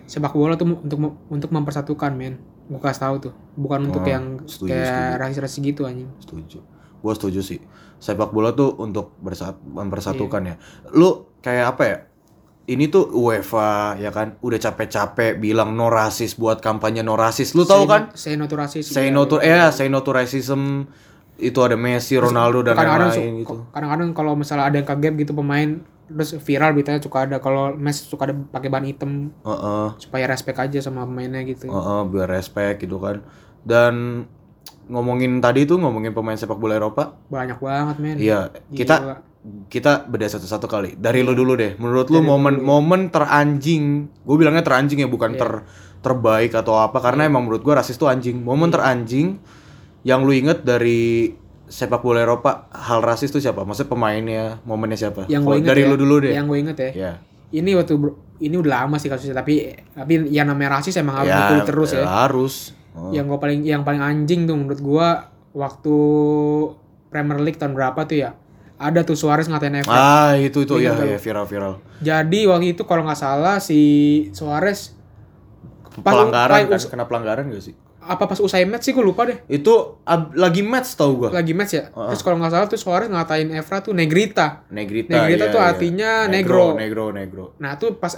Sepak 0.05 0.31
bola 0.31 0.53
tuh 0.53 0.69
untuk 0.75 0.99
untuk 1.27 1.49
mempersatukan, 1.49 2.13
men. 2.13 2.37
Gue 2.65 2.77
kasih 2.77 3.01
tahu 3.03 3.15
tuh, 3.21 3.33
bukan 3.53 3.85
untuk 3.85 4.01
Oh, 4.01 4.07
yang 4.07 4.41
setuju, 4.43 4.69
kayak 4.69 5.17
rasis-rasis 5.19 5.59
gitu 5.59 5.85
anjing. 5.85 6.09
setuju 6.17 6.65
gua 6.97 7.13
setuju 7.13 7.37
sih 7.39 7.61
sepak 7.95 8.33
bola 8.33 8.49
tuh 8.49 8.73
untuk 8.75 9.13
bersat 9.19 9.53
mempersatukan 9.61 10.41
Iya. 10.41 10.55
ya 10.57 10.89
lu 10.89 11.09
kayak 11.37 11.65
apa 11.69 11.83
ya 11.85 11.97
ini 12.65 12.89
tuh 12.89 13.05
UEFA 13.07 13.93
ya 13.95 14.09
kan 14.09 14.41
udah 14.41 14.57
capek-capek 14.57 15.37
bilang 15.37 15.77
no 15.77 15.85
rasis 15.87 16.33
buat 16.33 16.57
kampanye 16.57 16.99
no 16.99 17.13
rasis 17.13 17.53
lu 17.53 17.61
tahu 17.61 17.85
kan 17.85 18.09
Say 18.11 18.33
no 18.33 18.49
to 18.49 18.57
rasis. 18.57 18.89
say 18.89 19.05
iya. 19.05 19.13
no 19.13 19.29
to 19.29 19.37
eh 19.37 19.69
say 19.69 19.85
no 19.85 20.01
to 20.01 20.09
racism 20.09 20.89
itu 21.37 21.59
ada 21.59 21.77
Messi, 21.77 22.17
Ronaldo 22.17 22.63
dan 22.63 22.73
lain-lain 22.73 23.45
gitu. 23.45 23.69
kadang-kadang 23.69 24.09
kalau 24.11 24.33
misalnya 24.33 24.65
ada 24.65 24.75
yang 24.75 24.87
kaget 24.87 25.13
gitu 25.19 25.37
pemain 25.37 25.85
terus 26.05 26.37
viral 26.37 26.77
beritanya 26.77 27.01
suka 27.01 27.25
ada 27.25 27.37
kalau 27.41 27.73
Messi 27.73 28.05
suka 28.05 28.29
ada 28.29 28.35
pakai 28.37 28.69
ban 28.69 28.85
hitam 28.85 29.33
Heeh. 29.41 29.87
supaya 29.97 30.29
respect 30.29 30.57
aja 30.61 30.79
sama 30.79 31.03
pemainnya 31.03 31.41
gitu. 31.43 31.65
Heeh, 31.67 32.01
biar 32.09 32.29
respect 32.29 32.85
gitu 32.85 33.01
kan. 33.01 33.25
Dan 33.65 34.25
ngomongin 34.85 35.41
tadi 35.41 35.65
tuh 35.65 35.81
ngomongin 35.81 36.13
pemain 36.13 36.37
sepak 36.37 36.61
bola 36.61 36.77
Eropa, 36.77 37.17
Banyak 37.29 37.57
banget, 37.57 37.95
men. 37.97 38.17
iya 38.21 38.53
Gila. 38.69 38.77
kita 38.77 38.95
kita 39.69 39.91
beda 40.05 40.25
satu-satu 40.29 40.65
kali. 40.65 40.89
Dari 40.97 41.21
lu 41.21 41.33
dulu 41.33 41.53
deh. 41.53 41.77
Menurut 41.77 42.09
lu 42.09 42.21
momen 42.21 42.61
momen 42.61 43.09
teranjing, 43.13 44.09
gue 44.25 44.35
bilangnya 44.37 44.65
teranjing 44.65 45.05
ya 45.05 45.09
bukan 45.09 45.37
ter 45.37 45.65
terbaik 46.01 46.53
atau 46.53 46.77
apa 46.77 47.01
karena 47.01 47.25
emang 47.25 47.49
menurut 47.49 47.65
gua 47.65 47.81
rasis 47.81 47.97
tuh 47.97 48.05
anjing. 48.05 48.37
Momen 48.41 48.69
teranjing 48.69 49.41
yang 50.05 50.21
lu 50.21 50.37
inget 50.37 50.61
dari 50.61 51.33
sepak 51.65 51.99
bola 51.99 52.21
Eropa 52.21 52.69
hal 52.69 53.01
rasis 53.01 53.29
tuh 53.29 53.39
siapa? 53.39 53.65
Maksudnya 53.65 53.89
pemainnya, 53.89 54.43
momennya 54.63 54.97
siapa? 54.99 55.25
Yang 55.25 55.41
gue 55.43 55.55
inget 55.57 55.69
dari 55.69 55.81
ya, 55.81 55.89
lu 55.89 55.95
dulu 55.95 56.15
deh. 56.21 56.31
Yang 56.31 56.45
gue 56.45 56.57
inget 56.59 56.77
ya. 56.77 56.89
Ya. 56.93 57.11
Ini 57.51 57.69
waktu 57.73 57.93
bro- 57.95 58.17
ini 58.37 58.55
udah 58.55 58.83
lama 58.83 58.95
sih 58.95 59.07
kasusnya 59.07 59.33
tapi 59.33 59.63
tapi 59.91 60.27
yang 60.27 60.45
namanya 60.45 60.77
rasis 60.77 60.97
emang 60.97 61.23
harus 61.23 61.31
Ya, 61.31 61.63
terus 61.63 61.89
ya. 61.91 62.03
Harus. 62.03 62.55
Oh. 62.91 63.09
Yang 63.09 63.25
gue 63.27 63.39
paling 63.39 63.59
yang 63.63 63.81
paling 63.81 63.99
anjing 63.99 64.45
tuh 64.45 64.55
menurut 64.55 64.79
gua 64.79 65.07
waktu 65.51 65.95
Premier 67.07 67.39
League 67.39 67.55
tahun 67.55 67.71
berapa 67.71 68.03
tuh 68.03 68.17
ya? 68.19 68.31
Ada 68.75 69.07
tuh 69.07 69.15
Suarez 69.15 69.47
ngatain 69.47 69.71
Everton. 69.79 69.95
Ah, 69.95 70.35
itu 70.35 70.67
itu 70.67 70.75
ya, 70.83 70.91
ya 70.99 71.15
viral-viral. 71.15 71.79
Jadi 72.03 72.43
waktu 72.43 72.75
itu 72.75 72.83
kalau 72.83 73.07
nggak 73.07 73.15
salah 73.15 73.55
si 73.57 73.79
Suarez 74.35 74.91
pelanggaran 75.95 76.67
pas- 76.67 76.83
kan 76.83 76.91
kena 76.91 77.05
pelanggaran 77.07 77.47
gak 77.47 77.63
sih 77.63 77.75
apa 78.07 78.23
pas 78.23 78.37
usai 78.37 78.63
match 78.63 78.83
sih 78.83 78.93
gue 78.93 79.01
lupa 79.01 79.23
deh. 79.23 79.41
itu 79.47 79.73
ab- 80.01 80.31
lagi 80.33 80.61
match 80.61 80.93
tau 80.93 81.11
gua 81.15 81.29
Lagi 81.29 81.51
match 81.51 81.73
ya. 81.73 81.89
Terus 81.89 82.21
kalau 82.21 82.37
nggak 82.37 82.51
salah 82.51 82.67
tuh 82.67 82.77
Suarez 82.77 83.07
ngatain 83.07 83.49
Evra 83.49 83.77
tuh 83.79 83.91
Negrita. 83.91 84.63
negrita 84.69 85.11
Negrita 85.15 85.43
iya, 85.43 85.51
tuh 85.51 85.59
iya. 85.59 85.67
artinya 85.67 86.11
negro 86.25 86.71
negro. 86.71 86.77
negro 86.77 87.05
negro 87.11 87.45
Nah 87.57 87.75
tuh 87.75 87.93
pas 87.93 88.13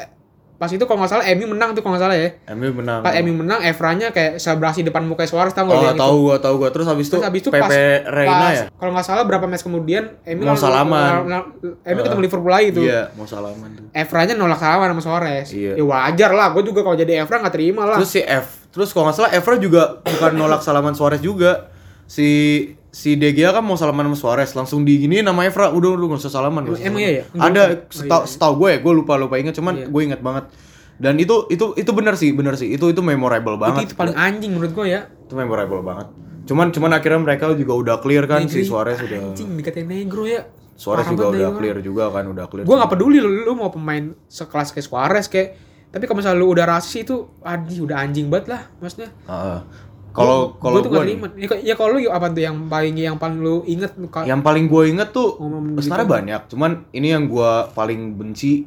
pas 0.58 0.66
itu 0.66 0.82
kalau 0.82 0.98
nggak 0.98 1.12
salah 1.12 1.26
MU 1.32 1.46
menang 1.48 1.70
tuh 1.72 1.80
kalau 1.80 1.94
nggak 1.94 2.04
salah 2.04 2.18
ya. 2.18 2.30
Emil 2.48 2.74
menang 2.74 3.00
Pas 3.00 3.14
MU 3.16 3.30
menang 3.32 3.62
Evranya 3.62 4.10
kayak 4.10 4.42
selebrasi 4.42 4.82
depan 4.82 5.06
muka 5.06 5.22
Suarez 5.24 5.54
tau 5.54 5.64
nggak 5.64 5.78
oh 5.78 5.86
yang 5.86 5.94
itu? 5.94 6.02
tahu 6.02 6.16
gua 6.20 6.38
tahu 6.42 6.56
gua 6.58 6.70
terus 6.70 6.90
habis 6.90 7.06
itu 7.06 7.14
Terus 7.14 7.24
habis 7.24 7.40
itu 7.40 7.50
Pepe 7.54 7.62
pas, 7.62 8.10
Reina 8.10 8.34
pas 8.42 8.52
ya 8.52 8.66
kalau 8.74 8.92
nggak 8.92 9.06
salah 9.06 9.24
berapa 9.24 9.46
match 9.46 9.62
kemudian 9.62 10.18
MU 10.28 10.44
Mau 10.44 10.58
salaman. 10.58 11.12
lawan- 11.24 11.54
MU 11.62 12.02
ketemu 12.02 12.22
Liverpool 12.24 12.50
lagi 12.50 12.70
tuh. 12.72 12.84
iya 12.84 13.14
mau 13.14 13.24
salaman 13.24 13.70
tuh 13.72 13.86
Evranya 13.94 14.34
nolak 14.34 14.58
salaman 14.58 14.88
sama 14.92 15.02
Suarez. 15.04 15.48
Iya. 15.52 15.74
Ya 15.74 15.84
wajar 15.84 16.32
lah, 16.32 16.50
gue 16.52 16.64
juga 16.64 16.82
kalau 16.82 16.94
jadi 16.96 17.22
Evra 17.22 17.38
nggak 17.38 17.54
terima 17.54 17.82
lah. 17.84 17.98
terus 17.98 18.10
si 18.12 18.22
F 18.22 18.67
terus 18.78 18.94
kalau 18.94 19.10
nggak 19.10 19.18
salah 19.18 19.32
Evra 19.34 19.58
juga 19.58 19.82
bukan 20.00 20.32
nolak 20.38 20.62
salaman 20.62 20.94
Suarez 20.94 21.18
juga. 21.20 21.74
Si 22.06 22.30
si 22.88 23.18
De 23.18 23.34
Gea 23.34 23.52
kan 23.52 23.66
mau 23.66 23.74
salaman 23.74 24.06
sama 24.08 24.18
Suarez. 24.18 24.54
Langsung 24.54 24.86
digini 24.86 25.20
nama 25.20 25.42
Evra. 25.44 25.74
Udah 25.74 25.98
udah 25.98 26.06
nggak 26.08 26.22
usah 26.22 26.32
salaman 26.32 26.70
Emang 26.78 27.02
iya 27.02 27.12
ya? 27.12 27.24
ada 27.34 27.44
Enggak, 27.44 27.66
enggak. 27.68 27.80
setau 27.90 28.22
setahu 28.24 28.54
gue 28.62 28.70
ya 28.70 28.80
gue 28.80 28.94
lupa 28.94 29.14
lupa 29.18 29.36
inget 29.36 29.58
cuman 29.58 29.74
Iya. 29.76 29.86
gue 29.90 30.02
inget 30.06 30.22
banget. 30.22 30.46
Dan 30.98 31.18
itu 31.18 31.46
itu 31.50 31.74
itu 31.74 31.92
benar 31.92 32.14
sih 32.14 32.32
benar 32.32 32.54
sih. 32.54 32.70
Itu 32.70 32.88
itu 32.88 33.02
memorable 33.02 33.58
itu, 33.58 33.64
banget. 33.66 33.82
Itu 33.90 33.96
paling 33.98 34.14
anjing 34.14 34.54
menurut 34.54 34.72
gue 34.72 34.86
ya. 34.88 35.02
itu 35.28 35.34
memorable 35.36 35.84
banget. 35.84 36.08
Cuman 36.48 36.72
cuman 36.72 36.96
akhirnya 36.96 37.20
mereka 37.20 37.52
juga 37.52 37.74
udah 37.76 37.96
clear 38.00 38.24
kan 38.24 38.48
si 38.48 38.64
Negri, 38.64 38.72
Suarez 38.72 38.98
udah 39.04 39.20
Anjing 39.20 39.50
dikatain 39.60 39.84
negro 39.84 40.24
ya. 40.24 40.48
Suarez 40.80 41.04
Parah 41.04 41.12
juga 41.12 41.26
udah 41.34 41.50
clear 41.58 41.78
juga 41.82 42.08
kan 42.08 42.24
udah 42.24 42.46
clear 42.48 42.64
Gue 42.64 42.76
nggak 42.78 42.92
peduli 42.94 43.18
lu, 43.20 43.44
lu 43.44 43.54
mau 43.58 43.68
pemain 43.68 44.14
sekelas 44.30 44.72
kayak 44.72 44.86
Suarez 44.86 45.26
kayak 45.28 45.58
tapi 45.88 46.04
kalau 46.06 46.20
misalnya 46.20 46.40
lu 46.40 46.52
udah 46.52 46.66
rasis 46.68 47.04
itu 47.04 47.16
anjing 47.42 47.82
udah 47.88 47.98
anjing 48.00 48.28
banget 48.28 48.48
lah 48.54 48.62
maksudnya. 48.78 49.10
Heeh. 49.26 49.60
kalau 50.12 50.58
kalau 50.58 50.82
tuh 50.82 50.90
gue 50.90 51.02
terima. 51.06 51.28
Ya, 51.38 51.48
ya 51.62 51.74
kalau 51.78 51.94
lu 51.94 52.10
apa 52.10 52.34
tuh 52.34 52.42
yang 52.42 52.66
paling 52.66 52.98
yang 52.98 53.22
paling 53.22 53.38
lu 53.38 53.62
inget 53.64 53.94
yang 54.26 54.42
paling 54.42 54.66
gue 54.66 54.84
inget 54.90 55.14
tuh 55.14 55.38
Ngomong 55.38 55.78
sebenarnya 55.78 56.10
banyak 56.10 56.42
cuman 56.50 56.72
ini 56.90 57.08
yang 57.14 57.30
gue 57.30 57.52
paling 57.78 58.18
benci 58.18 58.66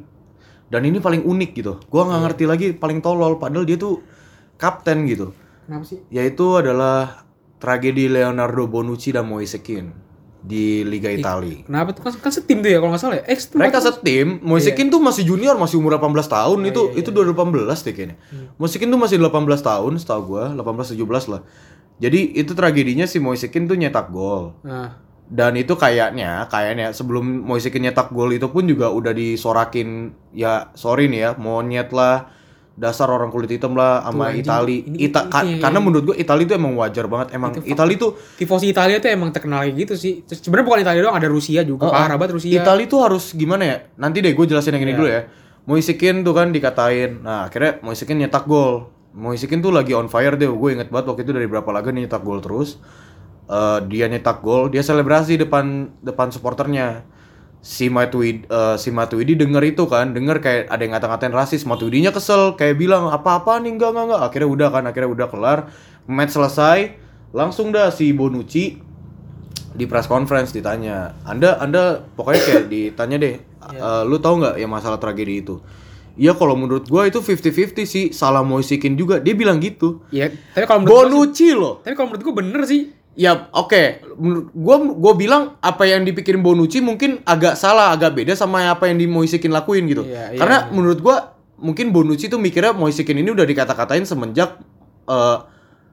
dan 0.71 0.87
ini 0.87 1.03
paling 1.03 1.27
unik 1.27 1.51
gitu 1.51 1.75
gue 1.75 1.99
Iya. 1.99 2.07
nggak 2.07 2.21
ngerti 2.23 2.43
lagi 2.47 2.67
paling 2.71 3.03
tolol 3.03 3.35
padahal 3.35 3.67
dia 3.67 3.75
tuh 3.75 3.99
kapten 4.55 5.03
gitu 5.03 5.35
kenapa 5.67 5.83
sih? 5.83 5.99
yaitu 6.07 6.55
adalah 6.55 7.27
tragedi 7.59 8.07
Leonardo 8.07 8.71
Bonucci 8.71 9.11
dan 9.11 9.27
Moise 9.27 9.59
Kean 9.59 9.91
di 10.41 10.81
Liga 10.81 11.13
Italia. 11.13 11.61
Kenapa 11.61 11.93
tuh? 11.93 12.01
Kan, 12.01 12.13
kan 12.17 12.31
setim 12.33 12.65
tuh 12.65 12.69
ya 12.73 12.81
kalau 12.81 12.91
nggak 12.91 13.01
salah 13.01 13.15
ya? 13.21 13.23
Eh, 13.29 13.37
Mereka 13.37 13.77
setim, 13.77 14.27
Moise 14.41 14.73
Kean 14.73 14.89
tuh 14.89 14.97
masih 14.97 15.23
junior, 15.23 15.53
masih 15.55 15.77
umur 15.77 15.95
18 16.01 16.25
tahun, 16.25 16.59
itu 16.65 16.81
itu 16.97 17.09
2018 17.13 17.85
deh 17.85 17.93
kayaknya. 17.93 18.17
Moise 18.57 18.77
Kean 18.81 18.89
tuh 18.89 18.97
masih 18.97 19.21
18 19.21 19.61
tahun, 19.61 19.91
setahu 20.01 20.21
gua, 20.25 20.49
18 20.57 20.97
17 20.97 21.29
lah. 21.29 21.41
Jadi 22.01 22.33
itu 22.33 22.51
tragedinya 22.57 23.05
si 23.05 23.21
Moise 23.21 23.53
Kean 23.53 23.69
tuh 23.69 23.77
nyetak 23.77 24.09
gol. 24.09 24.57
Nah, 24.65 24.97
Dan 25.31 25.55
itu 25.55 25.79
kayaknya, 25.79 26.49
kayaknya 26.51 26.91
sebelum 26.91 27.23
Moise 27.23 27.69
Kean 27.71 27.85
nyetak 27.85 28.09
gol 28.11 28.33
itu 28.33 28.49
pun 28.49 28.65
juga 28.65 28.89
udah 28.89 29.13
disorakin. 29.15 30.11
Ya 30.33 30.73
sorry 30.73 31.07
nih 31.07 31.19
ya, 31.23 31.31
monyet 31.37 31.93
lah, 31.93 32.33
dasar 32.71 33.07
orang 33.07 33.27
kulit 33.27 33.51
hitam 33.51 33.75
lah 33.75 33.99
sama 34.01 34.31
Itali. 34.31 34.87
ini- 34.87 34.99
Ita- 35.05 35.23
ini 35.23 35.29
ka- 35.29 35.43
yang- 35.43 35.59
karena 35.59 35.79
menurut 35.79 36.03
gua 36.03 36.15
Itali 36.15 36.43
tuh 36.43 36.55
emang 36.55 36.73
wajar 36.73 37.05
banget. 37.05 37.27
Emang 37.31 37.51
Itali 37.61 37.93
tuh 37.95 38.15
tifosi 38.35 38.67
Italia 38.67 38.97
tuh 38.97 39.09
emang 39.09 39.29
terkenal 39.29 39.61
kayak 39.61 39.75
gitu 39.77 39.93
sih. 39.93 40.13
Terus 40.23 40.39
sebenarnya 40.39 40.65
bukan 40.65 40.79
Italia 40.81 41.01
doang, 41.01 41.15
ada 41.15 41.27
Rusia 41.27 41.61
juga. 41.61 41.87
Parah 41.87 42.15
banget 42.15 42.39
Rusia. 42.39 42.51
Itali 42.53 42.85
tuh 42.85 42.99
harus 43.01 43.31
gimana 43.31 43.63
ya? 43.63 43.77
Nanti 43.95 44.19
deh 44.19 44.31
gue 44.31 44.45
jelasin 44.45 44.71
yang 44.71 44.83
ini 44.83 44.93
Iya. 44.93 44.97
dulu 44.97 45.09
ya. 45.09 45.21
Moise 45.61 45.93
Kean 45.93 46.23
tuh 46.23 46.33
kan 46.33 46.49
dikatain. 46.49 47.21
Nah, 47.21 47.45
akhirnya 47.45 47.77
Moise 47.79 48.01
Kean 48.01 48.17
nyetak 48.17 48.45
gol. 48.45 48.89
Moise 49.11 49.45
Kean 49.45 49.59
tuh 49.59 49.69
lagi 49.69 49.91
on 49.91 50.07
fire 50.07 50.33
deh. 50.33 50.47
Gue 50.47 50.73
inget 50.73 50.87
banget 50.87 51.05
waktu 51.07 51.21
itu 51.21 51.31
dari 51.31 51.45
berapa 51.45 51.69
laga 51.69 51.89
dia 51.89 52.01
nyetak 52.01 52.21
gol 52.21 52.39
terus. 52.39 52.81
Eh, 53.45 53.79
dia 53.85 54.07
nyetak 54.07 54.39
gol, 54.39 54.71
dia 54.71 54.79
selebrasi 54.79 55.35
depan 55.35 55.91
depan 55.99 56.31
supporternya. 56.31 57.03
Si 57.61 57.93
Matuidi, 57.93 58.49
eh, 58.49 58.75
si 58.81 58.89
Matuidi 58.89 59.37
denger 59.37 59.61
itu 59.77 59.85
kan, 59.85 60.17
denger 60.17 60.41
kayak 60.41 60.61
ada 60.65 60.81
yang 60.81 60.97
ngata-ngatain 60.97 61.33
rasis. 61.33 61.61
Matuidinya 61.69 62.09
kesel, 62.09 62.57
kayak 62.57 62.81
bilang 62.81 63.13
apa-apa 63.13 63.61
nih 63.61 63.77
enggak 63.77 63.93
enggak 63.93 64.05
enggak. 64.09 64.21
Akhirnya 64.25 64.49
udah 64.49 64.67
kan, 64.73 64.83
akhirnya 64.89 65.09
udah 65.13 65.27
kelar. 65.29 65.59
Match 66.09 66.33
selesai, 66.33 66.97
langsung 67.31 67.69
dah 67.69 67.93
si 67.93 68.09
Bonucci 68.11 68.81
di 69.71 69.85
press 69.87 70.07
conference 70.07 70.51
ditanya 70.51 71.15
anda 71.23 71.55
anda 71.63 72.03
pokoknya 72.19 72.41
kayak 72.43 72.63
ditanya 72.67 73.17
deh 73.23 73.35
"Eh, 73.71 74.03
lu 74.03 74.19
tahu 74.19 74.43
nggak 74.43 74.55
yang 74.59 74.71
masalah 74.71 74.99
tragedi 74.99 75.39
itu 75.43 75.57
Iya 76.19 76.35
kalau 76.35 76.59
menurut 76.59 76.91
gua 76.91 77.07
itu 77.07 77.23
50-50 77.23 77.87
sih 77.87 78.11
salah 78.11 78.43
Moise 78.43 78.75
Kean 78.83 78.99
juga 78.99 79.23
dia 79.23 79.31
bilang 79.31 79.63
gitu 79.63 80.03
Iya, 80.11 80.27
tapi 80.51 80.67
kalau 80.67 80.83
menurut 80.83 80.91
gua 80.91 81.07
Bonucci 81.07 81.49
loh 81.55 81.79
tapi 81.79 81.95
kalau 81.95 82.11
menurut 82.11 82.23
gua 82.27 82.35
bener 82.43 82.61
sih. 82.67 82.81
Ya 83.11 83.51
oke 83.51 84.07
gua 84.51 84.75
gua 84.87 85.13
bilang 85.13 85.43
apa 85.59 85.83
yang 85.83 86.01
dipikirin 86.01 86.39
Bonucci 86.39 86.79
mungkin 86.79 87.19
agak 87.23 87.59
salah 87.59 87.91
agak 87.91 88.15
beda 88.15 88.33
sama 88.33 88.65
apa 88.65 88.87
yang 88.87 88.97
di 88.97 89.05
Moise 89.05 89.35
Kean 89.35 89.51
lakuin 89.51 89.83
gitu 89.85 90.07
Iya, 90.07 90.31
iya, 90.31 90.39
karena 90.39 90.71
menurut 90.71 90.99
gua 90.99 91.35
mungkin 91.59 91.91
Bonucci 91.91 92.25
tuh 92.25 92.39
mikirnya 92.39 92.71
Moise 92.71 93.03
Kean 93.03 93.19
ini 93.19 93.29
udah 93.29 93.43
dikata-katain 93.43 94.07
semenjak 94.07 94.57
eh 95.05 95.37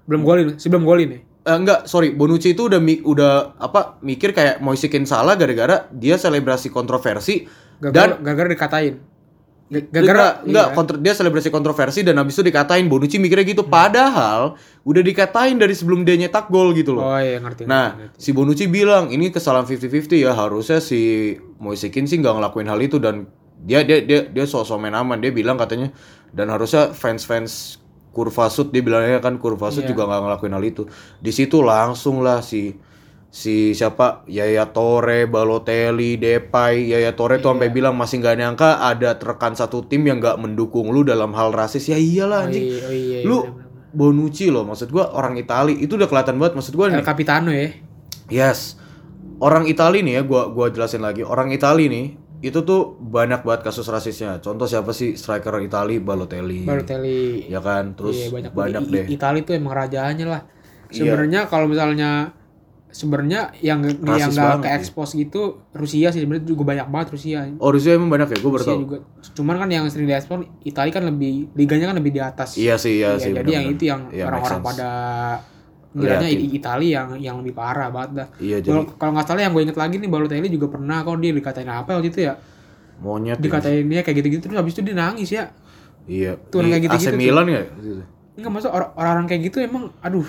Belum 0.09 0.25
golin, 0.25 0.57
sebelum 0.57 0.89
golin 0.89 1.09
ya. 1.13 1.21
Eh, 1.45 1.57
enggak, 1.57 1.85
sorry, 1.85 2.17
Bonucci 2.17 2.57
itu 2.57 2.65
udah 2.65 2.81
mi- 2.81 3.05
udah 3.05 3.61
apa 3.61 4.01
mikir 4.01 4.33
kayak 4.33 4.65
Moise 4.65 4.89
Kean 4.89 5.05
salah 5.05 5.37
gara-gara 5.37 5.85
dia 5.93 6.17
selebrasi 6.17 6.73
kontroversi 6.73 7.45
dan 7.79 8.17
Gagal, 8.17 8.25
gagal 8.25 8.47
dikatain. 8.57 8.95
Gara-gara 9.69 10.41
enggak, 10.43 10.67
iya. 10.67 10.73
kontro- 10.73 10.97
dia 10.99 11.13
selebrasi 11.13 11.49
kontroversi 11.49 12.01
dan 12.01 12.17
habis 12.17 12.33
itu 12.33 12.43
dikatain 12.43 12.89
Bonucci 12.89 13.17
mikirnya 13.17 13.45
gitu. 13.45 13.63
Padahal 13.63 14.57
udah 14.83 15.03
dikatain 15.03 15.55
dari 15.55 15.73
sebelum 15.73 16.03
dia 16.03 16.17
nyetak 16.17 16.49
gol 16.49 16.73
gitu 16.73 16.97
loh. 16.97 17.05
Oh 17.05 17.17
iya 17.17 17.37
ngerti. 17.37 17.65
Nah, 17.65 17.93
ngerti, 17.93 18.01
ngerti. 18.09 18.17
si 18.19 18.31
Bonucci 18.33 18.65
bilang 18.67 19.09
ini 19.09 19.29
kesalahan 19.29 19.65
50-50 19.65 20.19
ya 20.19 20.33
harusnya 20.33 20.81
si 20.81 21.01
Moisekin 21.57 22.05
sih 22.05 22.17
nggak 22.17 22.35
ngelakuin 22.35 22.65
hal 22.65 22.81
itu 22.81 22.97
dan 22.97 23.29
dia 23.61 23.83
dia 23.83 24.01
dia 24.01 24.25
dia 24.25 24.45
sosok 24.45 24.79
main 24.79 24.95
aman 24.95 25.19
dia 25.19 25.29
bilang 25.29 25.55
katanya 25.55 25.93
dan 26.31 26.49
harusnya 26.49 26.93
fans-fans 26.93 27.77
kurva 28.09 28.49
sud 28.49 28.71
dia 28.71 28.81
bilangnya 28.81 29.19
kan 29.19 29.37
kurva 29.37 29.69
sud 29.69 29.83
Iya. 29.83 29.91
juga 29.91 30.07
nggak 30.07 30.21
ngelakuin 30.25 30.55
hal 30.55 30.65
itu. 30.65 30.83
Di 31.19 31.29
situ 31.29 31.61
langsung 31.61 32.19
lah 32.19 32.41
si 32.41 32.73
si 33.29 33.77
siapa 33.77 34.25
Yaya 34.25 34.73
Torre, 34.73 35.29
Balotelli, 35.29 36.17
Depay, 36.17 36.89
Yaya 36.89 37.13
Torre 37.13 37.39
tuh 37.39 37.53
Iya. 37.53 37.61
sampai 37.61 37.69
bilang 37.69 37.95
masih 37.95 38.25
nggak 38.25 38.37
nyangka 38.37 38.71
ada 38.81 39.15
rekan 39.15 39.53
satu 39.53 39.85
tim 39.85 40.01
yang 40.03 40.17
nggak 40.19 40.41
mendukung 40.41 40.89
lu 40.89 41.05
dalam 41.05 41.37
hal 41.37 41.53
rasis. 41.53 41.87
Ya 41.87 42.01
iyalah 42.01 42.45
Oh 42.45 42.47
anjing. 42.49 42.65
iya, 42.65 42.81
oh 42.83 42.95
iya, 42.95 43.19
lu 43.25 43.39
bener-bener. 43.45 43.67
Bonucci 43.89 44.53
loh 44.53 44.69
maksud 44.69 44.93
gua 44.93 45.13
orang 45.13 45.37
Itali 45.37 45.73
itu 45.81 45.97
udah 45.97 46.05
kelihatan 46.05 46.37
banget 46.37 46.57
maksud 46.57 46.77
gua 46.77 46.93
nih. 46.93 47.01
Capitano 47.01 47.49
ya. 47.49 47.69
Yes. 48.29 48.77
Orang 49.41 49.65
Itali 49.65 50.05
nih 50.05 50.21
ya, 50.21 50.23
gua 50.25 50.53
gua 50.53 50.69
jelasin 50.69 51.01
lagi. 51.01 51.25
Orang 51.25 51.49
Itali 51.49 51.89
nih 51.89 52.07
itu 52.39 52.63
tuh 52.63 52.97
banyak 52.97 53.43
banget 53.43 53.65
kasus 53.65 53.89
rasisnya. 53.89 54.39
Contoh 54.39 54.69
siapa 54.69 54.93
sih 54.93 55.17
striker 55.17 55.57
Itali 55.59 55.99
Balotelli. 55.99 56.69
Balotelli. 56.69 57.49
Ya 57.49 57.59
kan, 57.59 57.97
terus 57.97 58.15
Iya, 58.15 58.29
banyak, 58.31 58.53
banyak, 58.53 58.83
deh. 58.89 59.07
Itali 59.09 59.43
tuh 59.43 59.57
emang 59.57 59.73
rajanya 59.75 60.25
lah. 60.29 60.43
Iya. 60.89 61.03
Sebenarnya 61.09 61.41
kalau 61.49 61.67
misalnya 61.67 62.37
sebenarnya 62.99 63.55
yang 63.57 63.79
yang 63.79 63.95
Rasis 64.03 64.35
nggak 64.35 64.43
banget 64.51 64.65
ke 64.65 64.69
expose 64.75 65.13
gitu 65.15 65.43
Rusia 65.71 66.11
sih 66.11 66.19
sebenarnya 66.19 66.43
juga 66.45 66.63
banyak 66.67 66.87
banget 66.89 67.09
Rusia. 67.11 67.47
Oh, 67.57 67.71
Rusia 67.71 67.95
emang 67.95 68.11
banyak 68.11 68.27
ya? 68.29 68.37
Gue 68.37 68.51
baru 68.51 68.65
tahu. 68.65 68.79
juga. 68.81 68.97
Cuman 69.33 69.55
kan 69.57 69.69
yang 69.69 69.87
sering 69.87 70.05
diekspor 70.05 70.43
Itali 70.61 70.91
kan 70.91 71.05
lebih 71.05 71.55
liganya 71.55 71.87
kan 71.87 71.97
lebih 71.97 72.11
di 72.11 72.21
atas. 72.21 72.55
Iya 72.55 72.75
sih, 72.75 72.99
iya, 72.99 73.15
Iya, 73.15 73.21
sih. 73.21 73.31
jadi 73.33 73.39
yang 73.39 73.65
benar-benar. 73.65 73.73
itu 73.73 73.85
yang 73.85 74.01
Iya, 74.05 74.19
make 74.19 74.29
orang-orang 74.29 74.61
pada 74.61 74.89
ngiranya 75.89 76.27
Liatin. 76.27 76.43
I- 76.43 76.53
Itali 76.55 76.87
yang 76.91 77.09
yang 77.17 77.37
lebih 77.39 77.55
parah 77.55 77.89
banget 77.89 78.11
dah. 78.15 78.29
Iya, 78.37 78.57
jadi 78.61 78.77
Kalau 78.93 79.13
nggak 79.13 79.25
salah 79.25 79.41
yang 79.41 79.53
gue 79.53 79.63
inget 79.63 79.79
lagi 79.79 79.95
nih 79.97 80.11
Balotelli 80.11 80.49
juga 80.49 80.67
pernah 80.69 81.01
kok 81.01 81.17
dia 81.17 81.33
dikatain 81.33 81.67
apa 81.67 81.91
waktu 81.93 82.09
itu 82.09 82.21
ya? 82.25 82.35
monyet. 82.99 83.39
ya. 83.39 83.41
Dikatain 83.41 83.87
dia 83.87 84.03
kayak 84.03 84.17
gitu-gitu 84.19 84.43
terus 84.45 84.59
habis 84.59 84.75
itu 84.75 84.83
dia 84.83 84.93
nangis 84.93 85.31
ya. 85.31 85.55
Iya. 86.05 86.35
Tuh, 86.45 86.61
Di 86.61 86.69
kayak 86.69 86.83
gitu-gitu 86.85 87.09
AC. 87.09 87.17
Milan 87.17 87.47
ya? 87.47 87.63
Enggak 88.35 88.51
maksud 88.53 88.71
or- 88.71 88.91
orang-orang 88.93 89.27
kayak 89.27 89.43
gitu 89.45 89.59
emang 89.61 89.95
aduh 90.01 90.27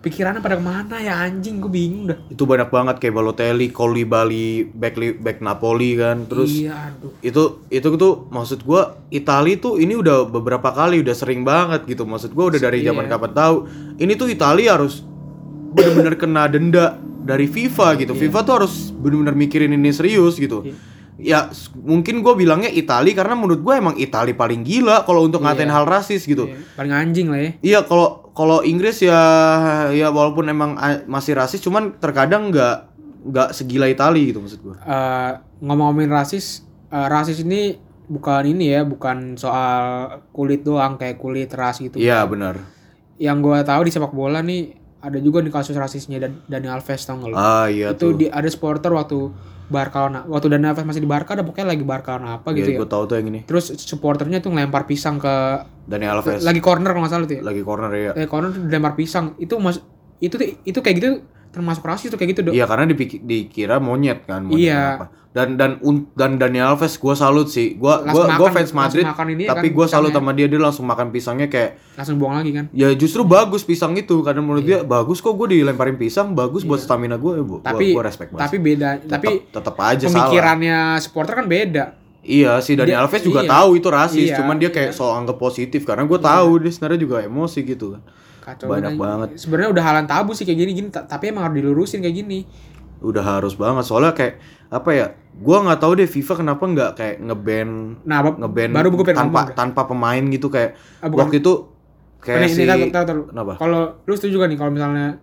pikirannya 0.00 0.40
pada 0.40 0.56
ke 0.56 0.64
mana 0.64 0.96
ya 0.96 1.20
anjing 1.20 1.60
gue 1.60 1.68
bingung 1.68 2.08
dah. 2.08 2.18
Itu 2.32 2.48
banyak 2.48 2.72
banget 2.72 2.96
kayak 2.96 3.14
Balotelli, 3.14 3.68
Koulibaly, 3.68 4.64
back 4.72 4.96
back 5.20 5.44
Napoli 5.44 5.94
kan. 5.94 6.24
Terus 6.24 6.50
iya 6.56 6.88
aduh. 6.88 7.12
itu 7.20 7.42
itu 7.68 7.88
tuh 7.94 8.24
maksud 8.32 8.64
gua 8.64 8.96
Itali 9.12 9.60
tuh 9.60 9.76
ini 9.76 9.92
udah 9.92 10.24
beberapa 10.24 10.72
kali 10.72 11.04
udah 11.04 11.12
sering 11.12 11.44
banget 11.44 11.84
gitu 11.84 12.08
maksud 12.08 12.32
gua 12.32 12.48
udah 12.48 12.60
dari 12.60 12.80
zaman 12.80 13.04
Iya. 13.06 13.12
kapan 13.12 13.32
tahu 13.32 13.56
ini 14.00 14.12
tuh 14.16 14.28
Itali 14.32 14.64
harus 14.66 15.04
bener-bener 15.70 16.16
kena 16.16 16.48
denda 16.48 16.96
dari 17.20 17.46
FIFA 17.46 18.00
gitu 18.00 18.16
FIFA 18.16 18.38
tuh 18.42 18.54
harus 18.64 18.74
bener-bener 18.90 19.36
mikirin 19.36 19.70
ini 19.70 19.92
serius 19.92 20.34
gitu 20.34 20.64
ya 21.20 21.52
mungkin 21.76 22.24
gue 22.24 22.34
bilangnya 22.34 22.72
Itali 22.72 23.12
karena 23.12 23.36
menurut 23.36 23.60
gue 23.60 23.74
emang 23.76 23.94
Itali 24.00 24.32
paling 24.32 24.64
gila 24.64 25.04
kalau 25.04 25.28
untuk 25.28 25.44
ngatain 25.44 25.68
hal 25.68 25.84
rasis 25.84 26.24
gitu 26.24 26.48
Iya, 26.48 26.56
paling 26.74 26.92
anjing 26.96 27.26
lah 27.28 27.40
ya. 27.40 27.50
Iya 27.60 27.80
kalau 27.84 28.32
kalau 28.32 28.58
Inggris 28.64 29.04
ya 29.04 29.20
ya 29.92 30.08
walaupun 30.08 30.48
emang 30.48 30.80
masih 31.04 31.36
rasis 31.36 31.60
cuman 31.60 32.00
terkadang 32.00 32.48
nggak 32.48 32.76
nggak 33.20 33.48
segila 33.52 33.84
Itali 33.84 34.32
gitu 34.32 34.40
maksud 34.40 34.60
gua. 34.64 34.76
Eh, 34.80 35.32
ngomong-ngomongin 35.60 36.08
rasis, 36.08 36.64
eh, 36.88 37.06
rasis 37.06 37.44
ini 37.44 37.76
bukan 38.08 38.48
ini 38.48 38.72
ya, 38.72 38.80
bukan 38.88 39.36
soal 39.36 40.08
kulit 40.32 40.64
doang 40.64 40.96
kayak 40.96 41.20
kulit 41.20 41.52
ras 41.52 41.84
gitu. 41.84 42.00
Iya 42.00 42.24
benar. 42.24 42.64
Yang 43.20 43.36
gua 43.44 43.60
tahu 43.60 43.84
di 43.84 43.92
sepak 43.92 44.16
bola 44.16 44.40
nih 44.40 44.79
ada 45.00 45.18
juga 45.18 45.40
nih 45.40 45.48
kasus 45.48 45.72
rasisnya 45.72 46.18
Dan 46.18 46.44
Dani 46.44 46.68
Alves 46.68 47.00
tau 47.02 47.16
nggak 47.16 47.28
lu? 47.28 47.34
Ah 47.34 47.66
iya 47.66 47.90
itu 47.90 48.04
tuh. 48.06 48.12
di 48.14 48.26
ada 48.26 48.44
supporter 48.46 48.90
waktu 48.90 49.32
Barca 49.66 50.02
lawan- 50.02 50.26
waktu 50.26 50.46
Dani 50.48 50.66
Alves 50.66 50.82
masih 50.82 50.98
di 50.98 51.06
Barca 51.06 51.32
ada 51.32 51.40
pokoknya 51.40 51.68
lagi 51.68 51.82
Barca 51.82 52.14
lawan 52.14 52.36
apa 52.36 52.48
gitu 52.52 52.68
Iya 52.68 52.74
ya. 52.74 52.78
gue 52.78 52.88
tahu 52.88 53.02
tuh 53.04 53.16
yang 53.16 53.28
ini. 53.28 53.40
Terus 53.42 53.70
supporternya 53.76 54.38
tuh 54.38 54.50
ngelempar 54.50 54.84
pisang 54.84 55.16
ke 55.16 55.34
Dani 55.84 56.04
Alves 56.04 56.38
lagi 56.38 56.44
lagi, 56.44 56.60
corner 56.60 56.90
kalau 56.90 57.02
nggak 57.02 57.12
salah 57.12 57.24
tuh 57.24 57.36
ya. 57.36 57.62
corner 57.62 57.90
ya. 57.92 58.12
Eh 58.14 58.26
corner 58.26 58.50
tuh 58.50 58.62
dilempar 58.62 58.92
pisang. 58.92 59.32
Itu 59.36 59.56
mas 59.56 59.78
itu 60.18 60.36
itu 60.60 60.78
kayak 60.78 60.96
gitu 60.96 61.08
termasuk 61.50 61.82
rasis 61.82 62.08
tuh 62.08 62.16
kayak 62.16 62.30
gitu, 62.30 62.40
Dok. 62.46 62.52
Iya 62.52 62.64
karena 62.64 62.86
dipikir, 62.86 63.18
dikira 63.20 63.76
monyet 63.76 64.22
kan. 64.22 64.42
Monyet 64.42 64.62
Iya. 64.62 64.82
apa. 64.96 65.06
Dan 65.30 65.54
dan 65.54 65.78
dan 66.12 66.30
Dani 66.36 66.58
Alves 66.58 66.94
gue 66.94 67.14
salut 67.14 67.46
sih. 67.46 67.74
Gue 67.74 67.86
gua 67.86 68.26
makan- 68.28 68.50
fans 68.52 68.70
Madrid 68.72 69.06
ini 69.06 69.46
ya 69.46 69.54
tapi 69.54 69.70
kan, 69.70 69.76
gue 69.76 69.86
salut 69.86 70.10
sama 70.10 70.30
dia 70.30 70.46
dia 70.46 70.58
langsung 70.58 70.82
makan 70.84 71.10
pisangnya 71.10 71.46
kayak 71.46 71.78
Langsung 71.94 72.18
buang 72.18 72.34
lagi 72.34 72.50
kan. 72.50 72.66
ya 72.72 72.90
justru 72.92 73.22
bagus 73.22 73.62
pisang 73.62 73.94
itu 73.94 74.10
karena 74.20 74.40
menurut 74.40 74.62
dia 74.62 74.82
bagus 74.82 75.18
kok 75.18 75.30
gue 75.32 75.54
dilemparin 75.54 75.94
pisang 75.94 76.34
bagus 76.34 76.62
buat 76.62 76.78
stamina 76.78 77.14
gue 77.14 77.32
ya 77.32 77.44
bu. 77.44 77.56
Iya. 77.56 77.62
Tapi 77.64 77.84
gue 77.92 78.02
respect 78.02 78.30
banget. 78.32 78.42
tapi 78.42 78.56
beda, 78.58 78.88
Tetep- 78.96 79.06
tapi 79.08 79.26
tetep 79.46 79.76
aja 79.76 80.02
salah. 80.02 80.14
pemikirannya 80.20 80.78
supporter 80.98 81.34
kan 81.36 81.46
beda. 81.46 81.84
Iya 82.20 82.52
si 82.58 82.74
Dani 82.74 82.90
Dia- 82.90 82.98
Alves 83.00 83.22
juga 83.22 83.40
iya. 83.40 83.48
tahu 83.48 83.70
itu 83.72 83.88
rasis, 83.88 84.28
Iya, 84.28 84.36
cuman 84.36 84.56
dia 84.56 84.68
kayak 84.68 84.90
soal 84.92 85.14
anggap 85.16 85.38
positif 85.38 85.82
karena 85.84 86.04
gue 86.04 86.18
tahu 86.20 86.50
dia 86.58 86.68
sebenarnya 86.68 87.00
juga 87.00 87.16
emosi 87.22 87.62
gitu 87.64 87.94
kan. 87.94 88.02
Kacau 88.40 88.66
Banyak 88.66 88.96
banget. 88.96 89.28
Sebenarnya 89.36 89.70
udah 89.70 89.84
halan 89.84 90.04
tabu 90.04 90.32
sih 90.32 90.42
kayak 90.42 90.58
gini 90.58 90.72
gini, 90.74 90.88
ta- 90.88 91.04
tapi 91.04 91.28
emang 91.28 91.44
harus 91.44 91.56
dilurusin 91.56 92.00
kayak 92.00 92.16
gini. 92.16 92.44
Udah 93.00 93.20
harus 93.22 93.54
banget 93.54 93.84
soalnya 93.84 94.12
kayak 94.12 94.40
apa 94.68 94.90
ya? 94.90 95.06
Gua 95.32 95.62
nggak 95.62 95.78
tahu 95.78 95.92
deh 95.94 96.04
FIFA 96.04 96.34
kenapa 96.38 96.62
nggak 96.62 96.90
kayak 96.94 97.16
ngeban 97.20 97.68
Nah, 98.02 98.18
ba- 98.20 98.36
ngeban 98.36 98.70
baru 98.70 98.88
gue 98.90 99.04
tanpa 99.08 99.22
ngomong 99.46 99.56
tanpa 99.56 99.80
pemain 99.84 100.24
gitu 100.26 100.48
kayak 100.48 100.76
Ah, 100.98 101.08
bukan. 101.08 101.20
waktu 101.24 101.36
itu 101.38 101.52
kayak 102.18 102.38
Ini, 102.42 102.48
si 102.50 102.62
ini. 102.62 102.92
Kenapa? 102.92 103.56
Kalau 103.56 103.80
lu 104.02 104.12
setuju 104.12 104.36
gak 104.36 104.48
nih 104.48 104.58
kalau 104.58 104.68
misalnya 104.70 105.16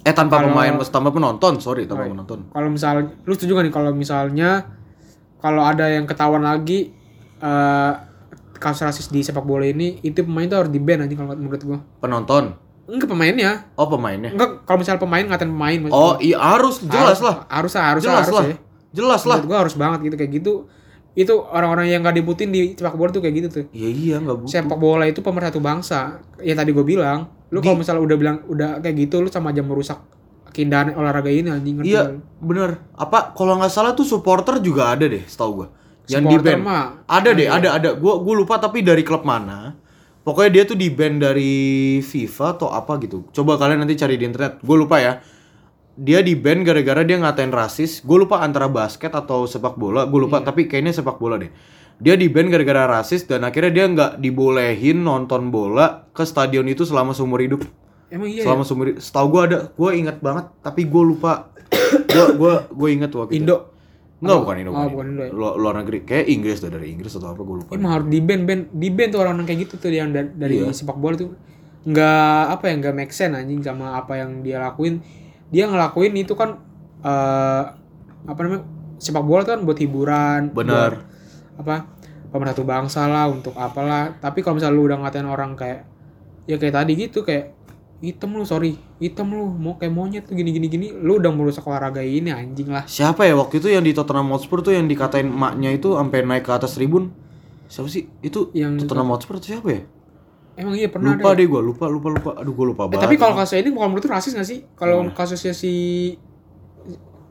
eh 0.00 0.14
tanpa 0.14 0.40
kalau- 0.40 0.48
pemain 0.48 0.72
tanpa 0.82 1.10
penonton 1.10 1.54
sorry 1.58 1.84
tanpa 1.84 2.04
Oh, 2.04 2.10
penonton 2.10 2.48
kalau 2.48 2.68
misalnya 2.68 3.12
lu 3.20 3.32
setuju 3.36 3.52
gak 3.52 3.64
nih 3.64 3.74
kalau 3.74 3.92
misalnya 3.92 4.64
kalau 5.36 5.60
ada 5.60 5.84
yang 5.86 6.04
ketahuan 6.04 6.40
lagi 6.40 6.88
eh 7.36 7.92
kasus 8.60 8.84
rasis 8.84 9.06
di 9.08 9.20
sepak 9.20 9.40
bola 9.40 9.64
ini 9.64 9.98
itu 10.00 10.20
pemain 10.20 10.44
tuh 10.44 10.58
harus 10.58 10.70
di 10.70 10.78
ban 10.78 11.00
aja 11.00 11.14
kalau 11.14 11.32
menurut 11.32 11.60
gua. 11.60 11.78
penonton 11.98 12.52
Enggak 12.84 13.08
pemainnya. 13.08 13.70
oh 13.72 13.86
pemainnya 13.86 14.30
Enggak 14.30 14.62
kalau 14.62 14.78
misalnya 14.78 14.98
pemain 14.98 15.24
ngatain 15.24 15.48
pemain 15.48 15.78
oh 15.88 16.14
gua. 16.14 16.20
iya 16.20 16.36
harus 16.36 16.82
jelas 16.82 17.16
Harus- 17.16 17.22
lah 17.22 17.36
Harus 17.48 17.72
harus 17.72 18.02
jelas 18.02 18.18
harus 18.20 18.34
lah 18.34 18.44
ya. 18.44 18.56
jelas 18.90 19.22
lah 19.24 19.36
Menurut 19.38 19.48
gua 19.48 19.58
harus 19.62 19.74
banget 19.74 19.98
gitu 20.04 20.16
kayak 20.16 20.32
gitu. 20.34 20.54
Itu 21.12 21.42
orang-orang 21.42 21.88
yang 21.88 22.02
gak 22.02 22.14
dibutin 22.14 22.48
di 22.48 22.70
sepak 22.72 22.94
bola 22.94 23.10
tuh 23.10 23.18
kayak 23.18 23.34
gitu 23.36 23.48
tuh. 23.50 23.64
iya 23.72 23.88
iya 23.88 24.16
nggak 24.16 24.36
bu 24.36 24.44
Sepak 24.46 24.76
bola 24.76 25.04
itu 25.04 25.18
pemersatu 25.18 25.58
bangsa. 25.58 26.22
Yang 26.38 26.56
tadi 26.56 26.70
gue 26.70 26.84
bilang, 26.84 27.18
lu 27.48 27.58
kalau 27.58 27.74
misalnya 27.74 27.98
udah 28.00 28.16
bilang 28.16 28.36
udah 28.46 28.78
kayak 28.78 28.94
gitu 29.00 29.18
lu 29.18 29.26
sama 29.26 29.50
aja 29.50 29.58
merusak 29.60 29.98
keindahan 30.50 30.90
olahraga 30.92 31.26
ini 31.28 31.46
anjing 31.46 31.82
Iya, 31.82 32.14
bener. 32.36 32.78
Apa 32.92 33.30
kalau 33.32 33.54
nggak 33.54 33.70
salah 33.70 33.92
tuh 33.92 34.02
supporter 34.02 34.58
juga 34.58 34.86
ada 34.88 35.02
deh, 35.04 35.22
setahu 35.24 35.50
gua. 35.56 35.68
Yang 36.10 36.24
di 36.26 36.36
band. 36.42 36.62
mah 36.66 36.84
Ada 37.06 37.30
deh, 37.32 37.48
ada 37.48 37.68
ada. 37.78 37.90
Gua 37.94 38.18
gua 38.18 38.34
lupa 38.34 38.58
tapi 38.58 38.82
dari 38.82 39.06
klub 39.06 39.22
mana. 39.22 39.78
Pokoknya 40.20 40.50
dia 40.52 40.64
tuh 40.68 40.76
di 40.76 40.92
band 40.92 41.24
dari 41.24 41.98
FIFA 42.04 42.46
atau 42.60 42.68
apa 42.68 43.00
gitu. 43.00 43.24
Coba 43.32 43.56
kalian 43.56 43.82
nanti 43.82 43.96
cari 43.96 44.20
di 44.20 44.28
internet. 44.28 44.60
Gue 44.60 44.76
lupa 44.76 45.00
ya. 45.00 45.24
Dia 45.96 46.20
di 46.20 46.36
band 46.36 46.60
gara-gara 46.68 47.00
dia 47.08 47.16
ngatain 47.16 47.48
rasis. 47.48 48.04
Gue 48.04 48.28
lupa 48.28 48.44
antara 48.44 48.68
basket 48.68 49.16
atau 49.16 49.48
sepak 49.48 49.80
bola. 49.80 50.04
Gue 50.04 50.20
Iya. 50.20 50.24
lupa 50.28 50.36
tapi 50.44 50.68
kayaknya 50.68 50.92
sepak 50.92 51.16
bola 51.16 51.40
deh. 51.40 51.48
Dia 51.96 52.20
di 52.20 52.28
band 52.28 52.52
gara-gara 52.52 53.00
rasis 53.00 53.24
dan 53.24 53.48
akhirnya 53.48 53.72
dia 53.72 53.84
nggak 53.88 54.12
dibolehin 54.20 55.00
nonton 55.00 55.48
bola 55.48 56.08
ke 56.12 56.24
stadion 56.28 56.68
itu 56.68 56.84
selama 56.84 57.16
seumur 57.16 57.40
hidup 57.40 57.64
Emang 58.12 58.28
iya. 58.28 58.44
selama 58.44 58.62
seumur 58.68 58.92
hidup. 58.92 59.00
Setahu 59.00 59.26
gue 59.30 59.42
ada, 59.46 59.58
gue 59.72 59.90
ingat 59.94 60.18
banget, 60.20 60.50
tapi 60.60 60.84
gue 60.84 61.02
lupa. 61.04 61.48
gue 62.10 62.26
gue 62.36 62.54
gue 62.76 62.88
ingat 62.92 63.10
waktu 63.14 63.32
itu. 63.34 63.40
Indo. 63.40 63.69
Enggak 64.20 64.36
bukan 64.38 64.56
Indo. 64.58 64.70
Oh, 64.70 64.86
bukan 64.86 65.06
Indo 65.08 65.22
ya. 65.24 65.32
Lu- 65.32 65.56
Luar 65.56 65.74
negeri, 65.76 66.04
kayak 66.04 66.28
Inggris 66.28 66.58
tuh 66.58 66.68
dari 66.68 66.92
Inggris 66.92 67.10
atau 67.10 67.32
apa 67.32 67.40
gue 67.40 67.56
lupa. 67.58 67.70
Emang 67.72 67.92
harus 67.94 68.06
di 68.06 68.20
band 68.20 68.42
band 68.44 68.62
di 68.70 68.88
band 68.88 69.10
tuh 69.10 69.20
orang-orang 69.20 69.46
kayak 69.46 69.60
gitu 69.64 69.74
tuh 69.76 69.88
yang 69.88 70.10
da- 70.10 70.28
dari 70.28 70.60
Iya. 70.60 70.70
sepak 70.70 70.94
bola 70.94 71.16
tuh 71.16 71.32
nggak 71.80 72.42
apa 72.50 72.64
ya 72.66 72.74
nggak 72.76 72.94
make 72.94 73.08
sense 73.10 73.32
anjing 73.32 73.60
sama 73.60 73.96
apa 73.96 74.12
yang 74.14 74.44
dia 74.44 74.60
lakuin 74.60 75.00
dia 75.48 75.64
ngelakuin 75.64 76.12
itu 76.14 76.36
kan 76.36 76.60
eh 77.00 77.62
apa 78.22 78.36
namanya 78.38 78.68
sepak 78.96 79.24
bola 79.24 79.40
tuh 79.42 79.56
kan 79.56 79.64
buat 79.64 79.80
hiburan 79.80 80.52
Benar. 80.52 80.92
buat 80.92 81.08
apa 81.56 81.74
pemersatu 82.28 82.62
bangsa 82.62 83.08
lah 83.08 83.26
untuk 83.26 83.56
apalah 83.56 84.12
tapi 84.14 84.44
kalau 84.44 84.60
misalnya 84.60 84.76
lu 84.76 84.84
udah 84.84 85.00
ngatain 85.00 85.24
orang 85.24 85.56
kayak 85.56 85.88
ya 86.44 86.60
kayak 86.60 86.76
tadi 86.76 86.92
gitu 86.98 87.24
kayak 87.24 87.59
hitam 88.00 88.32
lu 88.32 88.42
sorry 88.42 88.74
hitam 88.96 89.28
lu 89.28 89.44
mau 89.46 89.76
kayak 89.76 89.90
monyet 89.90 90.24
tuh 90.24 90.32
gini 90.32 90.50
gini 90.50 90.66
gini 90.66 90.86
lu 90.90 91.16
udah 91.16 91.28
merusak 91.28 91.60
olahraga 91.62 92.00
ini 92.00 92.28
anjing 92.28 92.66
lah 92.66 92.84
Siapa 92.84 93.22
ya 93.22 93.34
waktu 93.34 93.58
itu 93.58 93.68
yang 93.68 93.80
di 93.80 93.92
Tottenham 93.92 94.28
Hotspur 94.30 94.60
tuh 94.60 94.72
yang 94.72 94.84
dikatain 94.84 95.26
emaknya 95.26 95.70
itu 95.70 95.92
sampai 95.92 96.22
naik 96.22 96.42
ke 96.42 96.50
atas 96.50 96.74
tribun? 96.74 97.12
Siapa 97.66 97.86
sih? 97.86 98.08
Itu 98.18 98.48
Yang- 98.50 98.82
Tottenham 98.82 99.08
Hotspur 99.10 99.36
atau 99.36 99.48
siapa 99.48 99.68
ya? 99.68 99.82
emang 100.56 100.74
iya 100.74 100.88
pernah 100.88 101.14
lupa 101.14 101.28
ada 101.30 101.40
deh 101.40 101.46
gue, 101.46 101.60
lupa 101.62 101.84
lupa 101.86 102.08
lupa. 102.10 102.30
Aduh 102.36 102.52
gue 102.52 102.66
lupa 102.68 102.82
Eh, 102.82 102.88
banget. 102.90 103.00
tapi 103.00 103.16
kalau 103.16 103.32
kasus 103.32 103.56
ini 103.56 103.70
bukan 103.70 103.88
menurut 103.88 104.04
rasis 104.06 104.32
gak 104.32 104.44
sih? 104.44 104.60
Kalau 104.74 105.00
Gimana? 105.00 105.16
kasusnya 105.16 105.52
si 105.52 105.72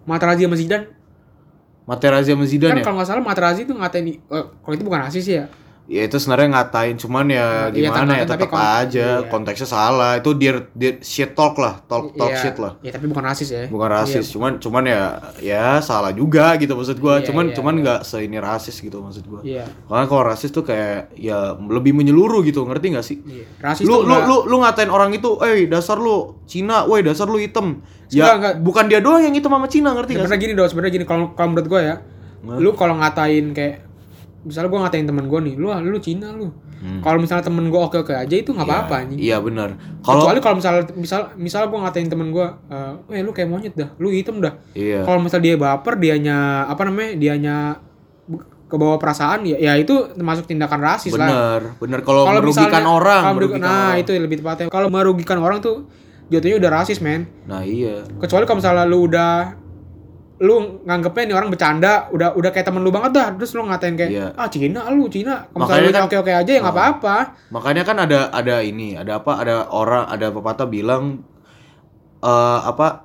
Materazzi 0.05 0.45
sama 0.45 0.57
Zidane, 0.57 0.85
Materazzi 1.85 2.29
sama 2.33 2.45
Zidane 2.45 2.71
Kan 2.71 2.79
ya? 2.79 2.85
kalau 2.85 2.95
nggak 2.97 3.09
salah 3.09 3.21
Materazzi 3.21 3.61
tuh 3.65 3.73
ngatain 3.73 4.05
eh, 4.09 4.17
kalau 4.61 4.73
itu 4.73 4.81
bukan 4.81 5.01
rasis 5.03 5.25
ya. 5.25 5.45
Ya 5.89 6.05
itu 6.05 6.21
sebenarnya 6.21 6.53
ngatain 6.53 7.01
cuman 7.01 7.25
ya 7.33 7.73
Iya, 7.73 7.89
gimana 7.89 8.21
ya 8.21 8.25
tapi 8.29 8.45
tetap 8.45 8.53
aja 8.53 9.07
iya. 9.19 9.25
konteksnya 9.25 9.65
salah. 9.65 10.21
Itu 10.21 10.37
dia 10.37 10.69
dia 10.77 11.01
shit 11.01 11.33
talk 11.33 11.57
lah, 11.57 11.81
talk 11.89 12.13
talk 12.13 12.29
Iya. 12.29 12.37
shit 12.37 12.55
lah. 12.61 12.77
Iya, 12.85 12.93
tapi 12.93 13.09
bukan 13.09 13.25
rasis 13.25 13.49
ya. 13.49 13.65
Bukan 13.65 13.89
rasis, 13.89 14.29
cuman 14.29 14.61
cuman 14.61 14.85
ya 14.85 15.17
ya 15.41 15.81
salah 15.81 16.13
juga 16.13 16.53
gitu 16.61 16.77
maksud 16.77 17.01
gua. 17.01 17.17
Iya, 17.17 17.33
cuman 17.33 17.45
iya, 17.49 17.55
cuman 17.57 17.73
nggak 17.81 17.99
se 18.05 18.21
ini 18.21 18.37
rasis 18.37 18.77
gitu 18.77 19.01
maksud 19.01 19.25
gua. 19.25 19.41
Iya. 19.41 19.65
Karena 19.65 20.05
kalau 20.05 20.23
rasis 20.29 20.53
tuh 20.53 20.61
kayak 20.61 21.09
ya 21.17 21.57
lebih 21.57 21.97
menyeluruh 21.97 22.45
gitu, 22.45 22.69
ngerti 22.69 22.93
gak 22.93 23.05
sih? 23.09 23.17
Iya. 23.25 23.49
Rasis 23.57 23.89
Lu 23.89 24.05
tuh 24.05 24.05
lu, 24.05 24.13
nggak- 24.13 24.27
lu 24.29 24.37
lu 24.45 24.55
ngatain 24.61 24.93
orang 24.93 25.09
itu, 25.09 25.41
"Eh, 25.41 25.65
dasar 25.65 25.97
lu 25.97 26.37
Cina, 26.45 26.85
woi 26.85 27.01
dasar 27.01 27.25
lu 27.25 27.41
hitam." 27.41 27.81
Ya 28.13 28.37
enggak. 28.37 28.61
bukan 28.61 28.85
dia 28.89 29.01
doang 29.01 29.25
yang 29.25 29.33
hitam 29.33 29.49
sama 29.49 29.65
Cina, 29.65 29.97
ngerti 29.97 30.13
gak 30.13 30.29
sebenarnya 30.29 30.37
gini 30.37 30.53
dong 30.53 30.69
sebenarnya 30.69 30.93
gini 30.93 31.05
kalau 31.09 31.33
menurut 31.33 31.65
gue 31.65 31.81
ya 31.81 31.95
lu 32.39 32.71
kalau 32.71 32.95
ngatain 32.95 33.51
kayak 33.51 33.88
misalnya 34.41 34.67
gue 34.67 34.79
ngatain 34.79 35.05
temen 35.05 35.25
gue 35.25 35.39
nih 35.41 35.55
lu 35.55 35.67
ah, 35.67 35.79
lu 35.79 35.97
Cina 35.97 36.31
lu 36.31 36.47
kalau 36.99 37.17
misalnya 37.17 37.43
temen 37.43 37.67
gue 37.67 37.75
oke 37.77 37.97
oke 37.97 38.13
aja 38.13 38.31
itu 38.33 38.49
nggak 38.49 38.63
apa-apa 38.63 38.93
anjing 39.01 39.19
Hmm. 39.19 39.27
Iya 39.27 39.37
benar. 39.39 39.69
Kalau 39.99 40.23
kecuali 40.23 40.39
kalau 40.39 40.55
misalnya 40.55 40.83
misal 40.93 41.21
misal 41.35 41.61
gue 41.65 41.75
ngatain 41.77 42.07
temen 42.07 42.29
gue 42.29 42.47
eh 43.09 43.19
lu 43.19 43.29
kayak 43.29 43.47
monyet 43.47 43.73
dah 43.73 43.91
lu 43.95 44.07
hitam 44.09 44.39
dah 44.39 44.55
iya. 44.73 45.03
kalau 45.03 45.19
misalnya 45.19 45.45
dia 45.45 45.55
baper 45.55 45.93
dianya 45.95 46.37
apa 46.65 46.81
namanya 46.83 47.11
dianya 47.15 47.55
ke 48.63 48.75
bawah 48.75 48.95
perasaan 48.95 49.43
ya 49.43 49.57
ya 49.57 49.73
itu 49.75 49.91
termasuk 50.13 50.45
tindakan 50.45 50.79
rasis 50.79 51.09
lah 51.11 51.25
Bener, 51.25 51.61
bener 51.75 51.99
kalau 51.99 52.21
merugikan 52.29 52.69
misalnya- 52.69 52.85
orang, 52.87 53.19
kalau 53.19 53.33
merugi- 53.33 53.57
merugikan 53.57 53.65
nah 53.65 53.83
orang. 53.89 53.99
itu 53.99 54.11
lebih 54.15 54.37
tepatnya 54.37 54.65
kalau 54.67 54.87
merugikan 54.87 55.37
orang 55.37 55.57
tuh 55.59 55.89
jatuhnya 56.29 56.55
udah 56.55 56.71
rasis 56.71 57.01
men 57.01 57.25
Nah, 57.43 57.59
iya. 57.59 58.05
kecuali 58.15 58.45
kalau 58.45 58.61
misalnya 58.61 58.85
lu 58.85 59.03
udah 59.03 59.57
lu 60.39 60.55
nganggepnya 60.81 61.23
nih 61.25 61.35
orang 61.35 61.49
bercanda 61.49 62.07
udah 62.09 62.31
udah 62.31 62.49
kayak 62.49 62.63
temen 62.63 62.79
lu 62.79 62.89
banget 62.89 63.11
dah 63.11 63.27
terus 63.35 63.51
lu 63.51 63.61
ngatain 63.61 63.93
kayak 63.93 64.07
Iya. 64.09 64.27
ah 64.33 64.47
Cina 64.47 64.87
lu 64.87 65.05
Cina 65.05 65.43
Makanya 65.51 65.81
lu 65.81 65.91
kan- 65.91 66.05
oke 66.05 66.15
oke 66.17 66.31
aja 66.33 66.47
ya 66.49 66.59
nggak 66.59 66.71
apa-apa 66.73 67.17
Makanya 67.49 67.83
kan 67.83 67.97
ada 67.99 68.19
ada 68.29 68.55
ini, 68.61 68.93
ada 68.93 69.19
apa? 69.19 69.35
Ada 69.35 69.67
orang, 69.67 70.07
ada 70.07 70.27
pepatah 70.29 70.63
bilang 70.65 71.27
eh 72.19 72.29
apa? 72.61 73.03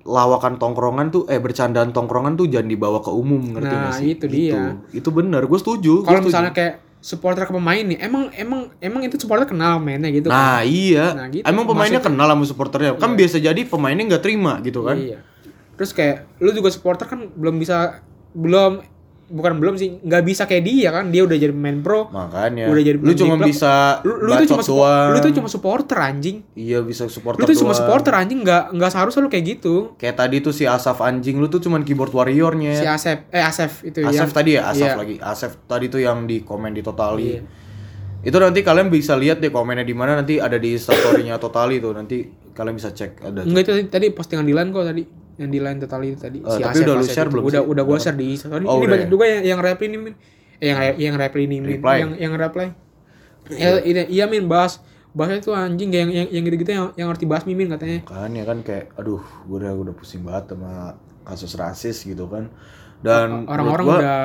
Lawakan 0.00 0.56
tongkrongan 0.56 1.10
tuh 1.10 1.22
eh 1.26 1.36
bercandaan 1.36 1.90
tongkrongan 1.90 2.32
tuh 2.34 2.46
jangan 2.46 2.66
dibawa 2.66 2.98
ke 2.98 3.10
umum, 3.10 3.52
ngerti 3.52 3.68
Nah, 3.68 3.82
gak 3.84 3.94
sih? 3.96 4.08
itu 4.12 4.26
dia. 4.26 4.80
Itu 4.90 5.10
bener, 5.10 5.44
gue 5.44 5.58
setuju. 5.58 6.00
kalau 6.00 6.22
misalnya 6.22 6.50
kayak 6.50 6.74
supporter 7.00 7.42
ke 7.42 7.50
pemain 7.50 7.80
nih 7.80 7.96
emang 7.98 8.28
emang 8.30 8.68
emang 8.78 9.00
itu 9.02 9.16
supporter 9.16 9.44
kenal 9.46 9.76
mainnya 9.78 10.08
gitu 10.08 10.28
Nah, 10.28 10.60
iya. 10.62 11.12
Nah, 11.12 11.26
gitu. 11.28 11.42
Emang 11.42 11.64
pemainnya 11.64 11.98
kenal 11.98 12.28
sama 12.28 12.44
supporternya. 12.44 12.96
Kan 12.96 13.12
biasa 13.12 13.40
jadi 13.40 13.60
pemainnya 13.62 14.04
nggak 14.06 14.22
terima 14.22 14.60
gitu 14.60 14.80
kan. 14.82 14.94
iya 14.94 15.20
terus 15.80 15.96
kayak 15.96 16.28
lu 16.36 16.52
juga 16.52 16.68
supporter 16.68 17.08
kan 17.08 17.32
belum 17.32 17.56
bisa 17.56 18.04
belum 18.36 18.84
bukan 19.30 19.62
belum 19.62 19.78
sih 19.78 20.02
nggak 20.02 20.22
bisa 20.26 20.42
kayak 20.42 20.66
dia 20.66 20.90
kan 20.90 21.06
dia 21.08 21.22
udah 21.22 21.38
jadi 21.38 21.54
pemain 21.54 21.78
pro 21.78 22.10
Makanya. 22.10 22.66
Udah 22.66 22.82
jadi 22.82 22.98
lu 22.98 23.14
cuma 23.14 23.38
bisa 23.38 24.02
lu, 24.02 24.26
lu 24.26 24.34
itu 24.34 24.50
cuma 24.50 24.60
doang. 24.60 25.08
lu 25.08 25.16
itu 25.16 25.30
cuma 25.32 25.46
supporter 25.46 25.98
anjing 26.02 26.42
Iya, 26.52 26.82
bisa 26.82 27.06
supporter 27.06 27.38
lu 27.38 27.46
tuh 27.46 27.54
cuma 27.56 27.70
supporter 27.70 28.10
anjing 28.10 28.42
nggak 28.42 28.74
nggak 28.74 28.90
seharusnya 28.90 29.22
lu 29.22 29.30
kayak 29.30 29.56
gitu 29.56 29.94
Kayak 29.96 30.18
tadi 30.18 30.42
tuh 30.42 30.50
si 30.50 30.66
Asaf 30.66 30.98
anjing 30.98 31.38
lu 31.38 31.46
tuh 31.46 31.62
cuman 31.62 31.86
keyboard 31.86 32.10
warriornya. 32.10 32.74
si 32.74 32.84
Asef 32.84 33.30
eh 33.30 33.38
Asef 33.40 33.86
itu 33.86 34.02
Asef 34.02 34.18
yang 34.18 34.30
tadi 34.34 34.50
ya, 34.58 34.66
Asaf 34.66 34.82
Iya. 34.84 34.94
lagi. 34.98 35.16
Asef 35.16 35.52
tadi 35.64 35.86
tuh 35.86 36.02
yang 36.02 36.26
di 36.26 36.42
komen 36.42 36.74
di 36.74 36.82
Totali. 36.82 37.30
Iya. 37.30 37.40
Itu 38.20 38.36
nanti 38.36 38.60
kalian 38.60 38.90
bisa 38.90 39.14
lihat 39.14 39.38
deh 39.38 39.48
komennya 39.48 39.86
di 39.86 39.94
mana 39.94 40.18
nanti 40.18 40.36
ada 40.36 40.58
di 40.58 40.74
instastorynya 40.74 41.38
Totali 41.38 41.78
tuh. 41.78 41.94
Nanti 41.94 42.26
kalian 42.50 42.74
bisa 42.74 42.90
cek 42.90 43.22
ada. 43.22 43.46
Enggak 43.46 43.62
itu 43.64 43.72
tadi, 43.86 44.10
postingan 44.10 44.42
di 44.42 44.52
line 44.52 44.74
kok 44.74 44.84
tadi. 44.84 45.19
Yang 45.40 45.48
di 45.56 45.58
line 45.64 45.78
total 45.80 46.00
itu 46.04 46.18
tadi. 46.20 46.38
Eh, 46.44 46.58
tapi 46.60 46.78
udah 46.84 46.94
lu 47.00 47.04
Asep 47.04 47.14
share 47.16 47.28
itu. 47.28 47.32
belum 47.32 47.44
Udah 47.48 47.62
sih? 47.64 47.70
udah 47.72 47.82
gua 47.88 47.96
share 47.96 48.18
di 48.20 48.26
Instastory. 48.36 48.64
Oh, 48.68 48.76
ini 48.76 48.86
banyak 48.92 49.08
ya? 49.08 49.10
juga 49.10 49.24
yang 49.24 49.42
yang 49.48 49.58
reply 49.64 49.86
nih 49.88 50.00
Min. 50.04 50.14
Eh, 50.60 50.68
yang 50.68 50.78
yang 51.00 51.14
reply 51.16 51.42
nih 51.48 51.58
Min. 51.64 51.70
Reply? 51.80 51.96
Yang 51.96 52.12
yang 52.20 52.32
reply. 52.36 52.66
Ya, 53.50 53.68
ini, 53.80 54.02
iya 54.12 54.24
Min 54.28 54.44
bahas 54.46 54.84
bahasnya 55.10 55.42
tuh 55.42 55.54
anjing 55.58 55.90
yang 55.90 56.06
yang 56.12 56.26
yang 56.30 56.42
gitu-gitu 56.46 56.70
yang 56.70 56.86
yang 56.94 57.08
ngerti 57.10 57.26
bahas 57.26 57.42
Mimin 57.48 57.66
katanya. 57.66 58.06
Kan 58.06 58.30
ya 58.30 58.44
kan 58.46 58.62
kayak 58.62 58.94
aduh, 58.94 59.18
gue 59.48 59.56
udah 59.58 59.72
udah 59.74 59.94
pusing 59.96 60.22
banget 60.22 60.54
sama 60.54 60.94
kasus 61.26 61.52
rasis 61.58 62.06
gitu 62.06 62.30
kan. 62.30 62.46
Dan 63.02 63.48
Orang-orang 63.48 63.86
gua, 63.86 63.98
udah 63.98 64.20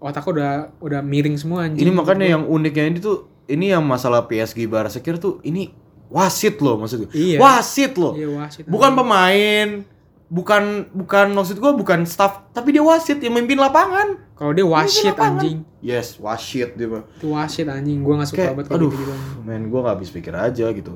otak 0.00 0.24
udah 0.28 0.76
udah 0.78 1.00
miring 1.02 1.34
semua 1.34 1.66
anjing. 1.66 1.82
ini 1.82 1.90
makanya 1.90 2.38
yang 2.38 2.44
uniknya 2.46 2.84
ini 2.94 2.98
tuh 3.02 3.26
ini 3.50 3.74
yang 3.74 3.82
masalah 3.82 4.30
PSG 4.30 4.70
Barsekir 4.70 5.18
tuh 5.18 5.42
ini 5.42 5.74
wasit 6.10 6.58
loh 6.62 6.78
maksud 6.78 7.06
gue. 7.06 7.10
Iya. 7.10 7.38
Wasit 7.42 7.98
loh. 7.98 8.14
Iya, 8.14 8.28
wasit. 8.30 8.64
Bukan 8.70 8.94
pemain, 8.94 9.82
bukan 10.30 10.86
bukan 10.94 11.34
maksud 11.34 11.58
gua 11.58 11.74
bukan 11.74 12.06
staff, 12.06 12.54
tapi 12.54 12.70
dia 12.70 12.80
wasit 12.80 13.18
yang 13.18 13.34
memimpin 13.34 13.58
lapangan. 13.58 14.14
Kalau 14.38 14.54
dia 14.54 14.64
wasit 14.64 15.18
anjing. 15.18 15.66
Yes, 15.82 16.16
wasit 16.16 16.78
dia 16.78 16.86
mah. 16.86 17.02
Itu 17.18 17.34
wasit 17.34 17.66
anjing. 17.66 18.00
Gua 18.00 18.22
gak 18.22 18.30
suka 18.30 18.38
Kayak, 18.38 18.50
banget 18.54 18.66
kayak 18.70 18.78
aduh, 18.80 18.90
gitu-gitu. 18.94 19.14
men 19.44 19.62
gua 19.68 19.80
nggak 19.84 19.94
habis 19.98 20.10
pikir 20.14 20.32
aja 20.32 20.66
gitu. 20.70 20.94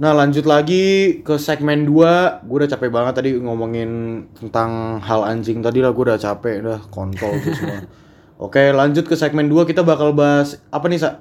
Nah 0.00 0.16
lanjut 0.16 0.48
lagi 0.48 1.20
ke 1.20 1.36
segmen 1.36 1.84
2 1.84 2.48
Gue 2.48 2.56
udah 2.64 2.70
capek 2.72 2.88
banget 2.88 3.20
tadi 3.20 3.30
ngomongin 3.36 3.90
tentang 4.32 4.96
hal 5.04 5.28
anjing 5.28 5.60
tadi 5.60 5.84
lah 5.84 5.92
Gue 5.92 6.08
udah 6.08 6.16
capek, 6.16 6.64
udah 6.64 6.80
kontol 6.88 7.36
tuh 7.44 7.52
semua 7.52 7.84
Oke 8.48 8.72
lanjut 8.72 9.04
ke 9.04 9.12
segmen 9.12 9.52
2 9.52 9.68
kita 9.68 9.84
bakal 9.84 10.16
bahas 10.16 10.56
Apa 10.72 10.88
nih 10.88 11.04
Sa? 11.04 11.20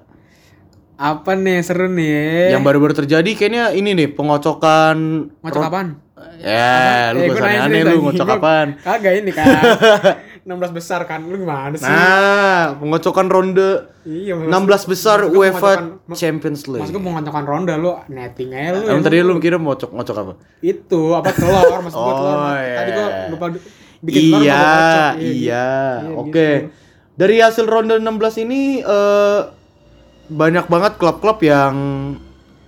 Apa 0.99 1.31
nih 1.31 1.51
yang 1.55 1.65
seru 1.65 1.87
nih? 1.87 2.51
Yang 2.51 2.61
baru-baru 2.61 2.93
terjadi 2.93 3.31
kayaknya 3.31 3.71
ini 3.71 3.95
nih 3.95 4.11
pengocokan 4.11 5.31
Ngocok 5.39 5.63
apaan? 5.63 5.87
Ya, 6.35 7.15
lu 7.15 7.23
Eh, 7.23 7.31
nanya 7.31 7.59
aneh 7.65 7.81
lu 7.85 7.95
ngocok 8.01 8.27
apaan 8.29 8.67
Kagak 8.77 9.13
ini 9.17 9.31
kan. 9.31 9.47
16 10.43 10.51
besar 10.73 11.03
kan. 11.05 11.23
Lu 11.23 11.35
gimana 11.37 11.71
sih? 11.73 11.85
Nah, 11.85 12.75
pengocokan 12.75 13.27
ronde 13.27 13.87
Iya, 14.03 14.35
16 14.35 14.51
besar 14.85 15.23
maksud 15.23 15.35
UEFA 15.35 15.71
Champions 16.11 16.65
League 16.65 16.83
gue 16.83 16.97
mau 16.97 17.15
ngocokkan 17.15 17.45
ronda 17.45 17.73
lu 17.75 17.95
netting 18.09 18.51
aja 18.51 18.75
lu. 18.75 18.79
Emang 18.83 18.99
ya. 18.99 19.05
tadi 19.05 19.17
lu 19.21 19.33
kira 19.37 19.55
mau 19.55 19.71
ngocok 19.71 19.89
ngocok 19.93 20.15
apa? 20.17 20.33
itu 20.59 21.01
apa 21.13 21.29
telur 21.31 21.79
maksud 21.79 21.95
gua 21.97 22.13
telur. 22.19 22.35
Oh, 22.35 22.55
iya. 22.57 22.75
Tadi 22.75 22.89
gua 22.91 23.07
lupa 23.29 23.45
du- 23.53 23.63
bikin 24.01 24.21
telur 24.25 24.41
iya, 24.41 24.59
ngocok. 24.59 25.11
iya. 25.21 25.67
gitu. 26.01 26.15
Oke. 26.17 26.49
Dari 27.13 27.35
hasil 27.37 27.63
ronde 27.63 27.95
16 27.95 28.43
ini 28.43 28.61
eh 28.81 29.39
banyak 30.29 30.65
banget 30.69 30.93
klub-klub 31.01 31.41
yang 31.41 31.73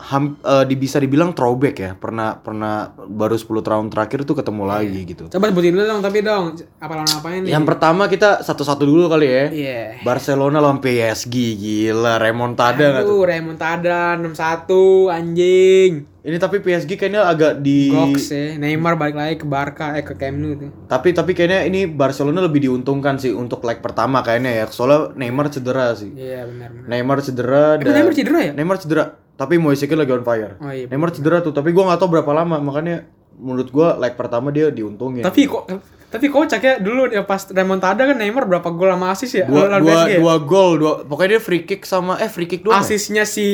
ham, 0.01 0.35
eh, 0.37 0.65
di- 0.65 0.75
bisa 0.75 0.97
dibilang 0.97 1.31
throwback 1.31 1.75
ya. 1.77 1.91
Pernah 1.93 2.35
pernah 2.35 2.73
baru 2.91 3.33
10 3.33 3.61
tahun 3.61 3.87
terakhir 3.87 4.23
tuh 4.23 4.33
ketemu 4.33 4.63
lagi 4.65 4.99
gitu. 5.05 5.23
Coba 5.27 5.47
sebutin 5.47 5.71
dulu 5.71 5.85
dong 5.85 6.01
tapi 6.01 6.19
dong 6.19 6.43
apa 6.75 6.93
lawan 6.95 7.11
apain 7.11 7.39
nih? 7.39 7.51
Yang 7.51 7.65
pertama 7.67 8.03
kita 8.05 8.41
satu-satu 8.41 8.81
dulu 8.81 9.05
kali 9.07 9.27
ya. 9.27 9.45
Iya. 9.47 9.81
Barcelona 10.01 10.57
lawan 10.57 10.79
PSG 10.79 11.33
gila 11.53 12.17
remontada 12.17 12.81
nggak 12.91 13.05
tuh? 13.05 13.21
Remontada 13.23 14.17
6-1 14.17 14.67
anjing. 15.07 15.91
Ini 16.21 16.37
tapi 16.37 16.61
PSG 16.61 16.95
kayaknya 16.95 17.25
agak 17.25 17.59
di 17.59 17.89
Goks 17.89 18.29
ya. 18.29 18.53
Neymar 18.55 18.93
balik 18.93 19.17
lagi 19.17 19.35
ke 19.35 19.45
Barca 19.45 19.97
eh 19.97 20.01
ke 20.01 20.13
Camp 20.13 20.37
Nou 20.37 20.53
tuh. 20.53 20.69
tapi 20.85 21.11
tapi 21.11 21.33
kayaknya 21.33 21.65
ini 21.65 21.85
Barcelona 21.85 22.41
lebih 22.41 22.61
diuntungkan 22.61 23.17
sih 23.17 23.33
untuk 23.33 23.61
leg 23.61 23.81
pertama 23.81 24.21
kayaknya 24.21 24.53
ya. 24.55 24.65
Soalnya 24.67 25.17
Neymar 25.17 25.49
cedera 25.49 25.93
sih. 25.93 26.13
Iya 26.13 26.45
benar 26.45 26.69
benar. 26.71 26.87
Neymar 26.87 27.17
cedera 27.19 27.63
Emang 27.73 27.81
dan 27.83 27.93
Neymar 27.95 28.13
cedera 28.13 28.39
ya? 28.39 28.51
Neymar 28.53 28.77
cedera. 28.77 29.03
Tapi 29.41 29.57
Moise 29.57 29.83
Kean 29.83 29.97
lagi 29.97 30.11
on 30.11 30.21
fire. 30.21 30.53
Oh 30.55 30.69
iya. 30.69 30.85
Neymar 30.85 31.09
cedera 31.09 31.41
tuh, 31.41 31.49
tapi 31.49 31.73
gua 31.73 31.89
nggak 31.89 31.97
tahu 31.97 32.09
berapa 32.11 32.31
lama. 32.31 32.61
Makanya 32.61 33.09
menurut 33.33 33.69
gua 33.69 33.97
leg 33.97 34.13
pertama 34.13 34.49
dia 34.49 34.69
diuntungin. 34.69 35.21
Tapi 35.21 35.49
kok 35.49 35.65
tapi 36.07 36.27
kocak 36.27 36.59
ya 36.59 36.73
dulu 36.77 37.07
ya 37.07 37.23
pas 37.23 37.41
remontada 37.47 38.03
kan 38.03 38.13
Neymar 38.13 38.43
berapa 38.45 38.67
gol 38.69 38.91
sama 38.91 39.09
asis 39.09 39.31
ya? 39.33 39.45
dua 39.45 39.65
dua, 39.71 39.79
PSG 39.81 40.11
ya? 40.11 40.19
dua 40.19 40.35
gol, 40.37 40.71
dua 40.75 40.93
pokoknya 41.01 41.29
dia 41.31 41.41
free 41.41 41.63
kick 41.63 41.81
sama 41.83 42.19
eh 42.19 42.27
free 42.27 42.45
kick 42.45 42.61
doang. 42.61 42.77
ya? 42.77 42.83
Asisnya 42.83 43.23
si 43.23 43.47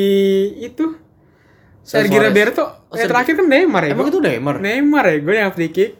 itu 0.60 0.98
Sergio. 1.82 2.20
Roberto. 2.20 2.64
Oh, 2.90 2.98
Sergio- 2.98 3.08
terakhir 3.08 3.34
kan 3.38 3.48
Neymar 3.48 3.82
ya. 3.86 3.92
Emang 3.94 4.04
gua- 4.04 4.12
itu 4.12 4.20
Neymar? 4.20 4.56
Neymar 4.58 5.04
ya, 5.06 5.18
gue 5.22 5.36
yang 5.38 5.52
free 5.54 5.70
kick. 5.70 5.92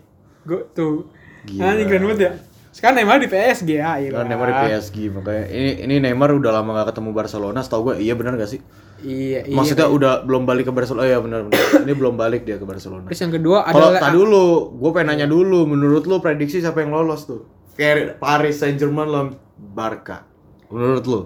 Gue 0.44 0.68
tuh. 0.74 1.08
Gila. 1.46 1.64
Anjing 1.64 1.88
keren 1.88 2.04
banget 2.04 2.20
ya. 2.20 2.32
Sekarang 2.78 3.02
Neymar 3.02 3.18
di 3.18 3.26
PSG 3.26 3.70
ya. 3.82 3.98
Kan 4.14 4.30
Neymar 4.30 4.48
di 4.54 4.58
PSG 4.70 5.10
makanya 5.10 5.50
ini 5.50 5.72
ini 5.82 5.96
Neymar 5.98 6.30
udah 6.38 6.62
lama 6.62 6.78
gak 6.78 6.94
ketemu 6.94 7.10
Barcelona. 7.10 7.60
Setahu 7.66 7.90
gua 7.90 7.96
iya 7.98 8.14
benar 8.14 8.38
gak 8.38 8.54
sih? 8.54 8.62
Iya, 9.02 9.50
iya. 9.50 9.56
Maksudnya 9.58 9.90
udah 9.90 10.22
belum 10.22 10.46
balik 10.46 10.70
ke 10.70 10.74
Barcelona. 10.78 11.02
Oh 11.02 11.10
iya 11.10 11.18
benar 11.18 11.50
benar. 11.50 11.58
ini 11.90 11.94
belum 11.98 12.14
balik 12.14 12.46
dia 12.46 12.62
ke 12.62 12.66
Barcelona. 12.70 13.10
Terus 13.10 13.22
yang 13.26 13.34
kedua 13.34 13.66
Kalau 13.66 13.90
adalah 13.90 14.02
tadi 14.06 14.14
dulu, 14.14 14.46
gue 14.78 14.90
pengen 14.94 15.08
nanya 15.10 15.26
dulu, 15.26 15.66
menurut 15.66 16.06
lu 16.06 16.22
prediksi 16.22 16.62
siapa 16.62 16.86
yang 16.86 16.94
lolos 16.94 17.26
tuh? 17.26 17.50
Kayak 17.74 18.22
Paris 18.22 18.62
Saint 18.62 18.78
Germain 18.78 19.10
lawan 19.10 19.34
Barca. 19.58 20.30
Menurut 20.70 21.06
lu? 21.10 21.22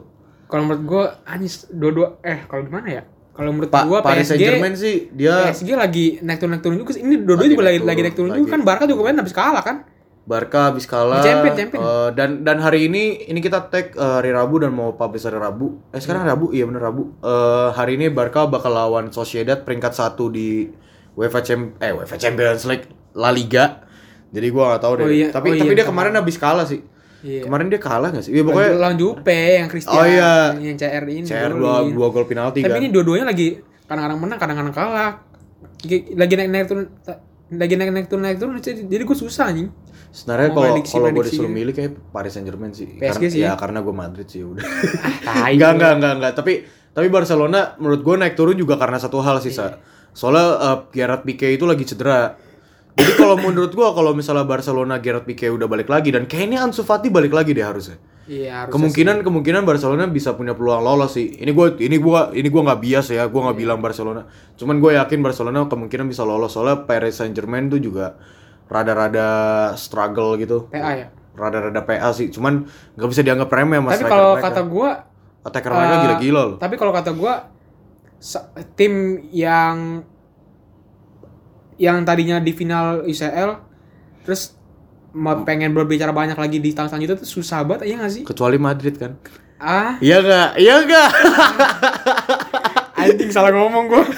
kalau 0.51 0.67
menurut 0.67 0.83
gue 0.83 1.03
Anis 1.31 1.63
dua-dua 1.71 2.19
eh 2.27 2.43
kalau 2.43 2.67
gimana 2.67 2.87
ya? 2.91 3.03
Kalau 3.31 3.55
menurut 3.55 3.71
Pa 3.71 3.87
gue 3.87 3.99
Paris 4.03 4.27
PSG 4.27 4.31
Saint 4.35 4.43
Germain 4.43 4.75
sih 4.75 4.95
dia 5.15 5.47
PSG 5.47 5.69
lagi 5.79 6.19
naik 6.19 6.43
turun 6.43 6.51
naik 6.59 6.63
turun 6.63 6.75
juga. 6.83 6.91
Ini 6.99 7.15
dua-dua 7.23 7.47
juga 7.47 7.63
lagi 7.71 7.77
naik 7.79 7.87
lagi 7.87 7.95
turun, 7.95 8.03
naik 8.03 8.15
turun 8.19 8.29
lagi. 8.31 8.39
juga 8.43 8.51
kan 8.51 8.61
Barca 8.67 8.83
juga 8.83 8.99
kemarin 8.99 9.19
habis 9.23 9.35
kalah 9.35 9.63
kan? 9.63 9.77
Barca 10.21 10.69
habis 10.69 10.86
kalah. 10.86 11.19
Champion, 11.19 11.53
champion. 11.53 11.81
Eh, 11.81 12.10
dan 12.13 12.29
dan 12.41 12.62
hari 12.62 12.86
ini 12.86 13.25
ini 13.25 13.39
kita 13.39 13.67
tag 13.67 13.91
eh, 13.91 14.13
hari 14.15 14.29
Rabu 14.29 14.62
dan 14.62 14.69
mau 14.69 14.93
publish 14.93 15.25
hari 15.25 15.36
Rabu. 15.36 15.81
Eh 15.89 15.97
sekarang 15.97 16.23
Rabu, 16.23 16.53
iya 16.53 16.63
bener 16.63 16.79
Rabu. 16.79 17.17
Eh, 17.19 17.69
hari 17.73 17.97
ini 17.97 18.07
Barca 18.07 18.45
bakal 18.45 18.71
lawan 18.71 19.10
Sociedad 19.10 19.62
peringkat 19.62 19.91
satu 19.91 20.29
di 20.29 20.69
UEFA 21.13 21.41
Champ 21.41 21.75
eh 21.77 21.89
UEFA 21.89 22.15
Champions 22.15 22.63
League 22.65 22.86
La 23.13 23.29
Liga. 23.29 23.81
Jadi 24.31 24.47
gua 24.47 24.71
nggak 24.71 24.81
tahu 24.81 24.93
deh. 24.95 25.05
Oh 25.05 25.12
iya, 25.12 25.27
tapi 25.27 25.47
oh 25.51 25.60
tapi 25.60 25.73
iya, 25.73 25.79
dia 25.81 25.88
kemarin 25.89 26.13
habis 26.13 26.38
kalah 26.38 26.63
sih. 26.63 26.79
Iya. 27.21 27.45
Kemarin 27.45 27.69
dia 27.69 27.77
kalah 27.77 28.10
gak 28.10 28.25
sih? 28.25 28.34
Iya 28.34 28.41
pokoknya 28.41 28.81
lawan 28.81 28.97
Jupe 28.97 29.29
yang 29.62 29.69
Christian 29.69 29.93
Oh, 29.93 30.05
iya. 30.10 30.57
yang 30.57 30.73
CR 30.73 31.05
ini 31.05 31.21
CR 31.21 31.53
dua, 31.53 31.86
dua 31.86 32.07
gol 32.10 32.25
penalti 32.25 32.65
tapi 32.65 32.73
kan. 32.73 32.81
ini 32.81 32.89
dua-duanya 32.89 33.29
lagi 33.29 33.62
kadang-kadang 33.86 34.17
menang 34.17 34.39
kadang-kadang 34.41 34.73
kalah 34.73 35.21
Lagi- 35.86 36.17
lagi 36.17 36.34
naik 36.34 36.49
naik 36.49 36.65
turun 36.65 36.86
lagi 37.53 37.73
naik 37.77 37.91
naik 37.93 38.07
turun 38.10 38.25
naik 38.25 38.38
turun 38.41 38.57
jadi, 38.57 39.03
gue 39.05 39.13
susah 39.13 39.53
anjing 39.53 39.69
Sebenarnya 40.12 40.52
kalau 40.52 40.76
kalau 40.84 41.08
gue 41.15 41.24
disuruh 41.24 41.47
gitu. 41.47 41.56
milih 41.56 41.74
kayak 41.74 41.91
Paris 42.12 42.36
Saint 42.36 42.43
Germain 42.43 42.76
sih. 42.76 43.00
PSG 43.00 43.00
karena, 43.00 43.32
sih 43.32 43.39
ya 43.39 43.47
ya. 43.47 43.52
karena 43.56 43.80
gue 43.80 43.95
Madrid 43.95 44.28
sih 44.28 44.43
udah. 44.43 44.63
enggak 45.56 45.71
enggak 45.80 45.91
enggak 45.95 46.13
enggak. 46.19 46.34
Tapi 46.36 46.54
tapi 46.91 47.08
Barcelona 47.08 47.80
menurut 47.80 48.04
gue 48.04 48.15
naik 48.19 48.36
turun 48.36 48.60
juga 48.60 48.76
karena 48.76 49.00
satu 49.00 49.24
hal 49.24 49.39
sih 49.39 49.56
sa. 49.56 49.80
Soalnya 50.12 50.45
uh, 50.60 50.78
Gerard 50.91 51.24
Pique 51.24 51.47
itu 51.47 51.63
lagi 51.63 51.88
cedera. 51.88 52.36
Jadi 52.91 53.12
kalau 53.15 53.39
menurut 53.39 53.71
gue 53.71 53.88
kalau 53.88 54.12
misalnya 54.12 54.43
Barcelona 54.43 55.00
Gerard 55.00 55.24
Pique 55.24 55.47
udah 55.47 55.71
balik 55.71 55.88
lagi 55.88 56.12
dan 56.12 56.28
kayaknya 56.28 56.60
Ansu 56.60 56.84
Fati 56.84 57.08
balik 57.08 57.32
lagi 57.32 57.56
deh 57.56 57.63
harusnya. 57.63 57.95
iya 58.28 58.67
Kemungkinan 58.67 59.24
kemungkinan 59.24 59.63
Barcelona 59.63 60.12
bisa 60.12 60.36
punya 60.36 60.52
peluang 60.52 60.84
lolos 60.84 61.15
sih. 61.15 61.39
Ini 61.39 61.56
gue 61.56 61.88
ini 61.88 61.95
gua 61.95 62.36
ini 62.36 62.52
gua 62.52 62.67
nggak 62.67 62.82
bias 62.84 63.15
ya. 63.15 63.32
Gue 63.32 63.39
nggak 63.47 63.56
bilang 63.56 63.80
Barcelona. 63.80 64.28
Cuman 64.60 64.84
gue 64.84 64.91
yakin 65.00 65.24
Barcelona 65.24 65.71
kemungkinan 65.71 66.04
bisa 66.12 66.28
lolos 66.28 66.52
soalnya 66.52 66.84
Paris 66.84 67.15
Saint 67.15 67.32
Germain 67.32 67.71
tuh 67.71 67.80
juga 67.80 68.19
rada-rada 68.71 69.27
struggle 69.75 70.39
gitu. 70.39 70.71
PA 70.71 70.91
ya 70.95 71.07
Rada-rada 71.31 71.84
PA 71.84 72.10
sih. 72.12 72.31
Cuman 72.31 72.63
nggak 72.95 73.10
bisa 73.12 73.21
dianggap 73.21 73.51
remeh 73.51 73.77
sama 73.77 73.91
tapi 73.91 74.03
kalau 74.05 74.31
kata 74.36 74.62
gue 74.63 74.89
attacker 75.41 75.71
mereka 75.71 75.91
eh, 75.91 76.01
gila-gila 76.01 76.41
loh. 76.45 76.57
tapi 76.57 76.75
kalau 76.77 76.93
kata 76.93 77.12
gue 77.12 77.34
tim 78.75 78.93
yang 79.27 80.05
yang 81.75 82.05
tadinya 82.05 82.38
di 82.38 82.53
final 82.53 83.01
UCL 83.01 83.57
terus 84.21 84.53
mau 85.12 85.41
pengen 85.41 85.73
berbicara 85.73 86.13
banyak 86.13 86.38
lagi 86.38 86.62
di 86.62 86.71
tahun 86.71 86.88
selanjutnya 86.88 87.17
tuh 87.17 87.27
susah 87.27 87.65
banget 87.65 87.89
iya 87.89 87.95
gak 87.99 88.13
sih 88.13 88.23
Kecuali 88.23 88.55
Madrid 88.55 88.95
kan. 88.95 89.17
ah 89.57 89.97
Iya 89.97 90.21
nggak? 90.21 90.49
Iya 90.55 90.75
nggak? 90.86 91.10
anjing 93.03 93.29
salah 93.29 93.51
ngomong 93.51 93.85
gue 93.87 94.03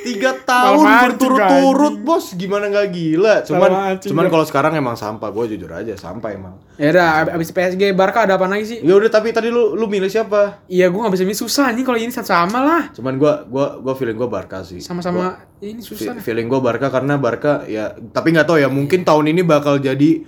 Tiga 0.00 0.32
tahun 0.40 0.84
berturut-turut 1.04 1.96
bos 2.00 2.32
gimana 2.32 2.66
nggak 2.66 2.88
gila? 2.88 3.34
Cuman 3.44 3.70
mancing, 3.70 4.10
cuman 4.10 4.24
gua. 4.24 4.32
kalau 4.32 4.44
sekarang 4.44 4.72
emang 4.74 4.96
sampah. 4.96 5.28
Gue 5.28 5.44
jujur 5.48 5.68
aja 5.68 5.92
sampah 5.94 6.30
emang. 6.30 6.54
ya 6.74 6.88
udah 6.88 7.06
abis 7.34 7.50
PSG 7.50 7.92
Barca 7.92 8.22
ada 8.22 8.38
apa 8.38 8.46
lagi 8.46 8.64
sih 8.64 8.78
Ya 8.80 8.94
udah 8.94 9.10
tapi 9.10 9.30
tadi 9.30 9.48
lu 9.48 9.74
lu 9.74 9.84
milih 9.86 10.06
siapa? 10.06 10.62
Iya 10.64 10.88
gue 10.88 11.00
gak 11.00 11.12
bisa 11.12 11.24
milih 11.24 11.36
susah 11.38 11.70
nih 11.70 11.82
kalau 11.82 11.98
ini 11.98 12.10
sama 12.10 12.58
lah 12.58 12.82
Cuman 12.90 13.14
gua 13.16 13.44
gua 13.44 13.76
gua 13.76 13.94
feeling 13.94 14.14
gua 14.14 14.28
Barca 14.28 14.62
sih. 14.62 14.78
Gua- 14.78 14.86
sama-sama 14.88 15.24
ini 15.58 15.82
susah. 15.82 16.14
fe- 16.14 16.22
feeling 16.24 16.46
gua 16.46 16.62
Barca 16.62 16.88
karena 16.88 17.14
Barca 17.16 17.64
ya 17.64 17.92
tapi 18.08 18.30
nggak 18.30 18.46
tahu 18.46 18.58
ya 18.58 18.68
mungkin 18.68 19.02
tahun 19.02 19.28
ini 19.28 19.42
bakal 19.42 19.76
jadi 19.76 20.22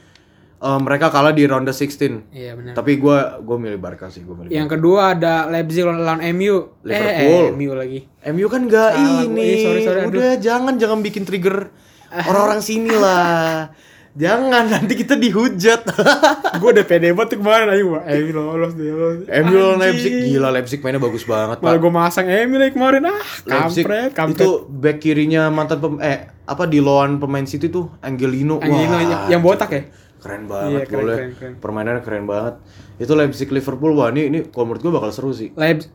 eh, 0.61 0.79
mereka 0.79 1.09
kalah 1.09 1.33
di 1.33 1.45
ronde 1.45 1.73
16. 1.73 2.29
Iya 2.31 2.53
benar. 2.55 2.73
Tapi 2.73 2.97
gua 2.97 3.41
gua 3.41 3.57
milih 3.57 3.81
Barca 3.81 4.07
sih, 4.07 4.21
gua 4.21 4.37
milih. 4.39 4.53
Yang 4.53 4.69
kedua 4.77 5.17
ada 5.17 5.49
Leipzig 5.49 5.83
lawan 5.83 6.21
MU. 6.31 6.77
Liverpool. 6.81 7.45
Eh, 7.49 7.53
MU 7.53 7.73
lagi. 7.73 8.01
MU 8.29 8.47
kan 8.47 8.63
Salah 8.69 8.93
gua. 8.93 9.25
ini. 9.25 9.43
Eh, 9.43 9.59
sorry, 9.61 9.81
sorry, 9.83 10.01
aduh. 10.05 10.11
Udah 10.13 10.33
jangan 10.37 10.75
jangan 10.77 11.01
bikin 11.01 11.25
trigger 11.25 11.73
orang-orang 12.29 12.61
sini 12.61 12.93
lah. 12.93 13.71
jangan 14.11 14.67
nanti 14.67 14.99
kita 14.99 15.15
dihujat. 15.15 15.87
gue 16.61 16.71
udah 16.75 16.83
pede 16.83 17.15
banget 17.15 17.31
tuh 17.31 17.39
kemarin 17.39 17.71
ayo 17.71 17.95
Pak. 17.95 18.03
MU 18.11 18.31
lolos 18.35 18.73
dia 18.75 18.91
lolos. 18.91 19.23
Lawan 19.23 19.47
Anjing. 19.47 19.79
Leipzig 19.79 20.13
gila 20.27 20.49
Leipzig 20.51 20.81
mainnya 20.83 20.99
bagus 20.99 21.23
banget, 21.23 21.63
Malah 21.63 21.79
Pak. 21.79 21.79
gue 21.79 21.93
masang 21.95 22.27
MU 22.27 22.59
lagi 22.59 22.73
kemarin 22.75 23.07
ah. 23.07 23.23
Leipzig 23.47 23.87
Kampret, 23.87 24.11
kampret. 24.11 24.43
itu 24.43 24.49
back 24.67 24.99
kirinya 24.99 25.47
mantan 25.49 25.79
pem 25.79 25.95
eh 26.03 26.27
apa 26.43 26.67
di 26.67 26.83
lawan 26.83 27.23
pemain 27.23 27.47
City 27.47 27.71
tuh 27.71 27.87
Angelino. 28.03 28.59
Angelino 28.59 28.99
Wah, 28.99 29.03
yang, 29.07 29.23
yang 29.31 29.41
botak 29.47 29.71
ya? 29.71 29.83
Keren 30.21 30.43
Iya, 30.43 30.49
banget 30.49 30.81
keren, 30.83 30.93
golnya. 30.95 31.17
keren, 31.17 31.33
keren. 31.35 31.53
permainannya 31.59 32.03
keren 32.03 32.25
banget 32.25 32.55
itu 32.97 33.13
Leipzig 33.13 33.49
Liverpool 33.49 33.93
wah 33.93 34.09
ini 34.09 34.23
ini 34.27 34.39
kalau 34.47 34.69
menurut 34.69 34.83
gue 34.83 34.93
bakal 34.93 35.11
seru 35.11 35.33
sih 35.33 35.49
Leipzig 35.53 35.89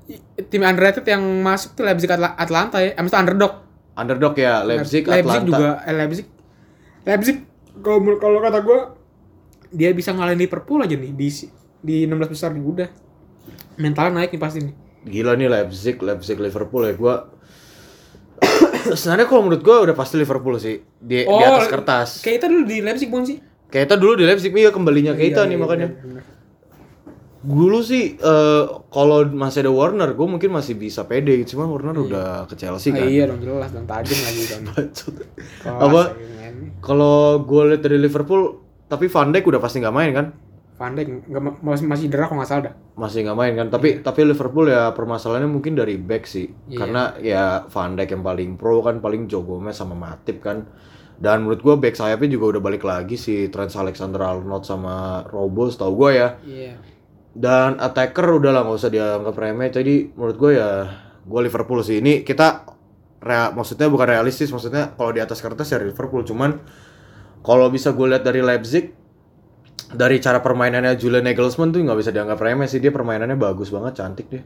tim 0.48 0.62
underrated 0.62 1.06
yang 1.06 1.22
masuk 1.40 1.74
tuh 1.74 1.84
Leipzig 1.84 2.08
Atla- 2.08 2.34
Atlanta 2.34 2.78
ya. 2.80 2.92
Eh, 2.92 2.98
maksudnya 2.98 3.22
underdog. 3.22 3.54
underdog 3.94 4.34
ya 4.36 4.60
Leipzig, 4.62 5.06
Leipzig 5.06 5.24
Atlanta 5.32 5.48
juga 5.48 5.70
eh, 5.82 5.94
Leipzig 5.94 6.26
Leipzig 7.04 7.38
kalau 7.78 8.02
kalau 8.18 8.40
kata 8.40 8.60
gue 8.60 8.80
dia 9.72 9.90
bisa 9.92 10.10
ngalahin 10.10 10.36
Liverpool 10.38 10.82
aja 10.82 10.94
nih 10.94 11.12
di 11.12 11.28
di 11.80 11.96
16 12.04 12.28
besar 12.28 12.50
nih 12.50 12.60
udah 12.60 12.90
mentalnya 13.78 14.20
naik 14.20 14.32
nih 14.32 14.42
pasti 14.42 14.60
nih 14.60 14.74
gila 15.06 15.36
nih 15.36 15.48
Leipzig 15.48 15.96
Leipzig 15.98 16.36
Liverpool 16.36 16.82
ya 16.84 16.94
gue 16.94 17.16
sebenarnya 18.96 19.26
kalau 19.26 19.42
menurut 19.44 19.62
gue 19.62 19.76
udah 19.86 19.96
pasti 19.96 20.16
Liverpool 20.16 20.58
sih 20.58 20.82
di, 20.96 21.24
di 21.24 21.44
atas 21.44 21.68
kertas 21.68 22.10
Keita 22.20 22.46
dulu 22.46 22.64
di 22.64 22.82
Leipzig 22.82 23.08
bukan 23.08 23.26
sih 23.26 23.38
Keita 23.68 23.96
dulu 23.96 24.16
di 24.16 24.24
Leipzig 24.24 24.52
iya 24.52 24.70
kembalinya 24.70 25.12
Keita 25.12 25.44
Iya, 25.44 25.48
nih 25.48 25.52
iya, 25.52 25.60
makanya. 25.60 25.90
bener. 25.94 26.24
dulu 27.42 27.78
sih 27.80 28.18
eh, 28.18 28.64
kalau 28.88 29.22
masih 29.28 29.62
ada 29.62 29.70
Warner 29.70 30.10
gue 30.12 30.28
mungkin 30.28 30.50
masih 30.50 30.74
bisa 30.74 31.04
pede. 31.04 31.38
Cuma 31.44 31.66
Warner 31.66 31.94
udah 31.96 32.28
ke 32.46 32.56
Chelsea 32.56 32.90
Ah, 32.90 32.98
kan. 32.98 33.06
iya 33.06 33.24
dong 33.24 33.38
jelas 33.38 33.70
dong 33.70 33.86
tajam 33.86 34.18
lagi. 34.18 34.44
Kelas 34.50 34.98
apa 35.64 36.02
main. 36.10 36.56
kalau 36.80 37.18
gue 37.40 37.62
lihat 37.68 37.82
dari 37.82 37.98
Liverpool 37.98 38.58
tapi 38.84 39.06
Van 39.08 39.30
Dijk 39.30 39.46
udah 39.46 39.60
pasti 39.60 39.78
nggak 39.78 39.94
main 39.94 40.10
kan? 40.12 40.28
Van 40.76 40.92
Dijk 40.92 41.08
ma- 41.30 41.60
masih 41.64 41.86
masih 41.86 42.04
cedera 42.08 42.26
kalau 42.26 42.42
nggak 42.42 42.50
salah 42.50 42.64
dah. 42.64 42.74
Masih 42.96 43.22
nggak 43.22 43.38
main 43.38 43.54
kan? 43.56 43.68
Tapi 43.70 44.02
tapi 44.02 44.20
Liverpool 44.24 44.66
ya 44.66 44.90
permasalahannya 44.90 45.46
mungkin 45.48 45.74
dari 45.74 45.96
back 45.96 46.26
sih. 46.26 46.50
Iya. 46.66 46.78
karena 46.80 47.02
ya 47.16 47.44
Van 47.68 47.94
Dijk 47.94 48.10
yang 48.12 48.24
paling 48.24 48.50
pro 48.56 48.82
kan 48.82 48.98
paling 48.98 49.26
Joe 49.26 49.46
Gomez 49.46 49.74
sama 49.74 49.94
Matip 49.94 50.42
kan 50.42 50.66
dan 51.16 51.48
menurut 51.48 51.64
gue 51.64 51.76
back 51.80 51.96
sayapnya 51.96 52.36
juga 52.36 52.58
udah 52.58 52.62
balik 52.62 52.84
lagi 52.84 53.16
si 53.16 53.48
Trent 53.48 53.72
Alexander-Arnold 53.72 54.64
sama 54.68 55.24
Robos 55.32 55.80
tau 55.80 55.96
gue 55.96 56.10
ya. 56.12 56.30
Iya. 56.44 56.74
Dan 57.36 57.80
attacker 57.80 58.28
udah 58.40 58.52
lah 58.52 58.62
nggak 58.68 58.80
usah 58.80 58.92
dianggap 58.92 59.36
remeh. 59.36 59.72
Jadi 59.72 60.12
menurut 60.16 60.38
gue 60.40 60.52
ya 60.60 60.70
gue 61.24 61.40
Liverpool 61.44 61.80
sih. 61.84 62.04
Ini 62.04 62.28
kita 62.28 62.68
rea- 63.24 63.52
maksudnya 63.56 63.88
bukan 63.88 64.08
realistis 64.12 64.52
maksudnya 64.52 64.92
kalau 64.96 65.12
di 65.16 65.24
atas 65.24 65.40
kertas 65.40 65.72
ya 65.72 65.80
Liverpool. 65.80 66.28
Cuman 66.28 66.60
kalau 67.44 67.72
bisa 67.72 67.96
gue 67.96 68.08
lihat 68.12 68.24
dari 68.24 68.44
Leipzig 68.44 68.92
dari 69.96 70.20
cara 70.20 70.44
permainannya 70.44 71.00
Julian 71.00 71.24
Nagelsmann 71.24 71.72
tuh 71.72 71.80
nggak 71.80 72.00
bisa 72.00 72.12
dianggap 72.12 72.40
remeh 72.40 72.68
sih. 72.68 72.84
Dia 72.84 72.92
permainannya 72.92 73.40
bagus 73.40 73.72
banget 73.72 74.04
cantik 74.04 74.28
deh 74.32 74.44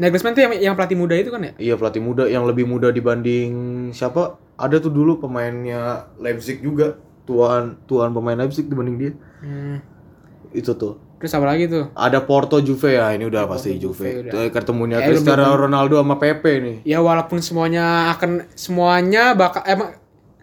Nagelsmann 0.00 0.32
tuh 0.32 0.42
yang, 0.48 0.52
yang 0.56 0.74
pelatih 0.74 0.96
muda 0.96 1.12
itu 1.12 1.28
kan 1.28 1.44
ya? 1.44 1.52
Iya 1.60 1.74
pelatih 1.76 2.00
muda 2.00 2.24
yang 2.24 2.48
lebih 2.48 2.64
muda 2.64 2.88
dibanding 2.88 3.52
siapa? 3.92 4.40
Ada 4.56 4.80
tuh 4.80 4.88
dulu 4.88 5.20
pemainnya 5.20 6.08
Leipzig 6.16 6.64
juga. 6.64 6.96
Tuan 7.28 7.76
tuan 7.84 8.10
pemain 8.10 8.34
Leipzig 8.34 8.64
dibanding 8.66 8.96
dia. 8.96 9.12
Hmm. 9.44 9.78
itu 10.50 10.74
tuh. 10.74 10.98
Terus 11.22 11.36
apa 11.36 11.46
lagi 11.46 11.68
tuh? 11.68 11.92
Ada 11.94 12.24
Porto 12.24 12.58
Juve. 12.58 12.96
Ya 12.96 13.12
ini 13.14 13.28
udah 13.28 13.44
pasti 13.46 13.76
Juve 13.76 14.24
Juve, 14.24 14.26
udah. 14.26 14.50
Ketemunya 14.50 14.98
Eh, 14.98 15.06
Cristiano 15.06 15.52
Ronaldo 15.54 16.00
sama 16.00 16.16
Pepe 16.16 16.52
nih. 16.58 16.76
Ya 16.82 16.98
walaupun 17.04 17.38
semuanya 17.44 18.10
akan 18.16 18.48
semuanya 18.56 19.36
bakal 19.36 19.62
emang 19.68 19.94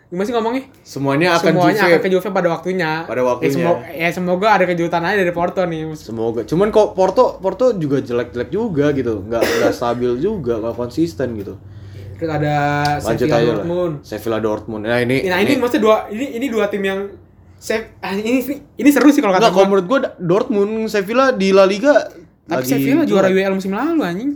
gimana 0.08 0.24
sih 0.24 0.34
ngomongnya? 0.40 0.64
Semuanya 0.88 1.28
akan 1.36 1.52
semuanya 1.52 1.82
Juve. 1.84 1.92
akan 1.92 2.00
ke 2.00 2.10
Juve 2.16 2.30
pada 2.32 2.48
waktunya. 2.48 2.92
Pada 3.04 3.22
waktunya. 3.28 3.52
ya, 3.52 3.56
semoga, 3.60 3.84
ya 3.92 4.10
semoga 4.16 4.48
ada 4.56 4.66
kejutan 4.66 5.04
aja 5.04 5.18
dari 5.20 5.34
Porto 5.36 5.62
nih 5.68 5.82
semoga. 6.00 6.42
Cuman 6.48 6.72
kok 6.72 6.96
Porto 6.96 7.36
Porto 7.44 7.76
juga 7.76 8.00
jelek-jelek 8.00 8.50
juga 8.50 8.96
gitu. 8.96 9.20
Nggak 9.28 9.44
nggak 9.44 9.74
stabil 9.76 10.16
juga 10.16 10.64
nggak 10.64 10.76
konsisten 10.80 11.36
gitu. 11.36 11.60
Terus 12.18 12.32
ada 12.34 12.56
lanjut 13.04 13.28
Sevilla 13.28 13.38
aja 13.38 13.52
Dortmund. 13.52 13.94
Lah 14.00 14.08
Sevilla 14.08 14.40
Dortmund. 14.40 14.84
Nah 14.88 15.00
ini 15.04 15.18
nah 15.28 15.38
ini, 15.44 15.54
maksudnya 15.60 15.84
dua 15.84 15.98
ini 16.08 16.26
ini 16.40 16.48
dua 16.48 16.66
tim 16.72 16.84
yang 16.88 17.02
Sev, 17.58 17.90
ah, 18.06 18.14
ini, 18.14 18.38
ini 18.38 18.54
ini 18.78 18.90
seru 18.94 19.10
sih 19.10 19.18
kalau 19.18 19.34
kata 19.34 19.50
Nggak, 19.50 19.54
kalau 19.58 19.66
menurut 19.66 19.86
gua 19.90 20.00
Dortmund 20.22 20.94
Sevilla 20.94 21.34
di 21.34 21.50
La 21.50 21.66
Liga 21.66 22.06
Tapi 22.46 22.54
lagi 22.54 22.70
Sevilla 22.70 23.02
juara 23.02 23.34
UEL 23.34 23.58
musim 23.58 23.74
lalu 23.74 24.06
anjing. 24.06 24.32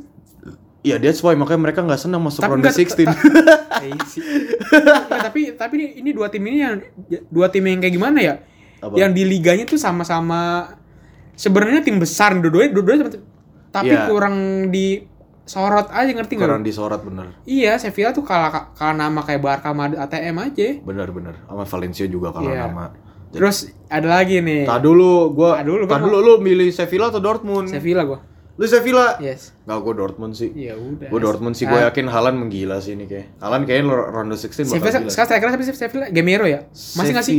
Iya, 0.81 0.97
that's 0.97 1.21
why 1.21 1.33
makanya 1.33 1.61
mereka 1.61 1.79
nggak 1.81 2.01
senang 2.01 2.21
masuk 2.21 2.41
Tapi 2.41 2.57
nggak- 2.57 2.73
16. 2.73 3.05
Eh, 3.81 3.97
sih. 4.05 4.21
Nggak, 4.21 5.21
tapi 5.23 5.41
tapi 5.53 5.73
ini, 5.75 5.87
ini 5.99 6.09
dua 6.11 6.29
tim 6.29 6.41
ini 6.43 6.57
yang 6.59 6.77
dua 7.27 7.49
tim 7.49 7.65
yang 7.65 7.77
kayak 7.77 7.93
gimana 7.93 8.17
ya? 8.17 8.35
Apa? 8.77 8.93
Yang 8.93 9.11
di 9.13 9.23
liganya 9.25 9.65
tuh 9.65 9.77
sama-sama 9.77 10.69
sebenarnya 11.33 11.81
tim 11.81 11.97
besar 11.97 12.33
dua-duanya 12.35 12.71
dua-duanya 12.71 13.05
tapi 13.69 13.89
Iya. 13.89 14.05
kurang 14.05 14.35
disorot 14.69 15.89
aja 15.89 16.11
ngerti 16.11 16.33
nggak? 16.35 16.45
Kurang 16.45 16.61
disorot 16.61 17.01
bener. 17.01 17.33
Iya, 17.43 17.77
Sevilla 17.77 18.11
tuh 18.11 18.21
kalah 18.21 18.73
kalah 18.73 18.93
nama 18.95 19.21
kayak 19.21 19.39
Barca 19.39 19.69
sama 19.69 19.89
ATM 19.89 20.37
aja. 20.39 20.67
Bener-bener. 20.77 21.33
Sama 21.41 21.63
Valencia 21.63 22.05
juga 22.05 22.29
kalah 22.31 22.51
Iya. 22.51 22.61
nama. 22.67 22.85
Terus 23.31 23.57
ada 23.87 24.07
lagi 24.11 24.43
nih. 24.43 24.67
Tak 24.67 24.81
dulu 24.81 25.31
gua 25.31 25.57
Tak 25.57 25.65
dulu, 25.65 25.81
tak 25.87 25.99
dulu 26.01 26.17
lu 26.19 26.33
milih 26.37 26.69
Sevilla 26.69 27.07
atau 27.07 27.17
Dortmund? 27.17 27.65
Sevilla 27.65 28.03
gua. 28.03 28.19
Lu 28.59 28.65
Sevilla? 28.67 29.15
Yes. 29.17 29.55
Nggak, 29.63 29.77
gue 29.79 29.93
Dortmund 29.95 30.33
sih. 30.35 30.49
Ya 30.51 30.75
udah. 30.75 31.07
Gue 31.07 31.19
Dortmund 31.23 31.55
sih, 31.55 31.65
gue 31.65 31.79
yakin 31.81 32.05
Haaland 32.11 32.37
menggila 32.37 32.77
sih 32.83 32.93
ini 32.93 33.07
kayak. 33.07 33.39
Haaland 33.39 33.63
kayaknya 33.63 33.95
of 33.95 34.11
16 34.11 34.37
bakal 34.37 34.65
Sevilla 34.67 34.91
gila. 34.91 35.09
sekarang 35.09 35.27
striker 35.27 35.47
siapa 35.49 35.63
sih 35.63 35.75
Sevilla? 35.75 36.05
Gamero 36.11 36.45
ya? 36.45 36.59
Masih 36.71 37.11
nggak 37.15 37.25
sih? 37.25 37.35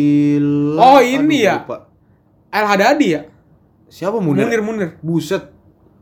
Oh, 0.80 1.00
ini 1.04 1.36
ya? 1.44 1.62
lupa. 1.62 1.76
Al 2.52 2.64
Hadadi 2.68 3.06
ya? 3.12 3.20
Siapa 3.92 4.18
Munir? 4.24 4.48
Munir 4.48 4.60
Munir. 4.64 4.90
Buset. 5.04 5.52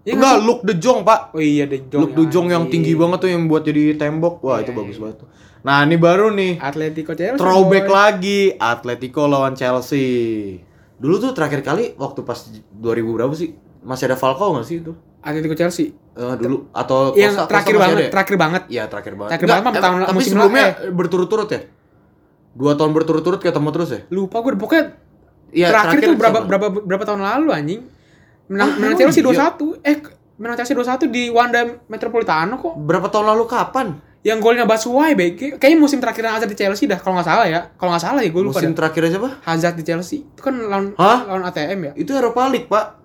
Iya 0.00 0.16
Enggak, 0.16 0.36
Luke 0.40 0.62
De 0.64 0.74
Jong, 0.80 1.04
Pak. 1.04 1.36
Oh 1.36 1.42
iya 1.42 1.68
De 1.68 1.84
Jong. 1.84 2.00
Luke 2.00 2.14
De 2.16 2.24
Jong 2.32 2.48
yang 2.48 2.64
tinggi 2.72 2.96
banget 2.96 3.18
tuh 3.20 3.30
yang 3.30 3.44
buat 3.50 3.66
jadi 3.66 3.98
tembok. 4.00 4.40
Wah, 4.40 4.62
itu 4.64 4.72
Iya, 4.72 4.78
bagus 4.78 4.96
iya. 4.96 5.02
banget 5.04 5.16
tuh. 5.20 5.28
Nah, 5.60 5.84
ini 5.84 5.96
baru 6.00 6.32
nih. 6.32 6.56
Atletico 6.56 7.12
Chelsea. 7.12 7.36
Throwback 7.36 7.84
boy. 7.84 7.92
lagi 7.92 8.40
Atletico 8.56 9.28
lawan 9.28 9.52
Chelsea. 9.52 10.06
Dulu 10.96 11.14
tuh 11.20 11.36
terakhir 11.36 11.60
kali 11.60 11.92
waktu 12.00 12.24
pas 12.24 12.48
2000 12.48 12.80
berapa 13.12 13.34
sih? 13.36 13.52
Masih 13.80 14.04
ada 14.06 14.16
Falcao 14.16 14.52
nggak 14.52 14.66
sih 14.66 14.76
itu? 14.78 14.92
Atletico 15.20 15.52
Chelsea. 15.52 15.92
Eh, 16.10 16.34
dulu 16.36 16.68
atau 16.70 17.12
Yang 17.12 17.36
Costa- 17.36 17.48
terakhir 17.48 17.72
Costa 17.72 17.82
banget, 17.82 17.98
ya? 17.98 18.10
terakhir 18.10 18.36
banget. 18.36 18.62
Iya, 18.66 18.82
terakhir 18.86 19.14
banget. 19.14 19.30
Terakhir 19.30 19.46
Nggak, 19.46 19.60
banget 19.62 19.80
tahun- 19.80 20.00
tapi 20.02 20.16
musim 20.16 20.30
sebelumnya 20.30 20.64
eh. 20.64 20.74
berturut-turut 20.90 21.48
ya? 21.48 21.60
Dua 22.50 22.72
tahun 22.74 22.90
berturut-turut 22.90 23.38
ketemu 23.38 23.68
terus 23.70 23.88
ya? 23.90 24.00
Lupa 24.08 24.36
gue 24.40 24.52
pokoknya 24.54 24.84
Iya, 25.50 25.66
terakhir, 25.68 25.98
tuh 26.04 26.14
berapa 26.14 26.38
siapa? 26.38 26.48
berapa 26.48 26.66
berapa 26.80 27.04
tahun 27.04 27.20
lalu 27.20 27.48
anjing. 27.50 27.80
Menang, 28.48 28.68
Ah, 28.68 28.74
menang 28.76 28.90
emang 28.92 29.00
Chelsea 29.00 29.20
iya? 29.20 29.50
2-1. 29.54 29.78
Eh 29.80 29.96
menang 30.36 30.56
Chelsea 30.56 30.74
2-1 30.74 31.06
di 31.06 31.22
Wanda 31.28 31.60
Metropolitano 31.86 32.54
kok. 32.56 32.74
Berapa 32.76 33.06
tahun 33.06 33.26
lalu 33.28 33.44
kapan? 33.46 33.86
Yang 34.20 34.38
golnya 34.40 34.64
Basuai 34.64 35.14
BG. 35.14 35.56
Kayaknya 35.56 35.78
musim 35.78 35.96
terakhir 35.96 36.28
Hazard 36.28 36.50
di 36.50 36.58
Chelsea 36.58 36.84
dah 36.84 36.96
kalau 36.96 37.16
nggak 37.16 37.24
salah 37.26 37.46
ya. 37.46 37.72
Kalau 37.72 37.90
nggak 37.90 38.04
salah 38.04 38.20
ya 38.20 38.28
gue 38.28 38.42
lupa. 38.42 38.58
Musim 38.58 38.74
terakhir 38.74 39.02
aja, 39.06 39.16
Pak? 39.16 39.32
Hazard 39.42 39.74
di 39.74 39.84
Chelsea. 39.86 40.18
Itu 40.20 40.40
kan 40.40 40.54
lawan 40.60 40.92
Hah? 40.94 41.24
lawan 41.24 41.42
ATM 41.42 41.80
ya. 41.80 41.92
Itu 41.96 42.12
Eropa 42.12 42.44
League, 42.46 42.68
Pak. 42.68 42.99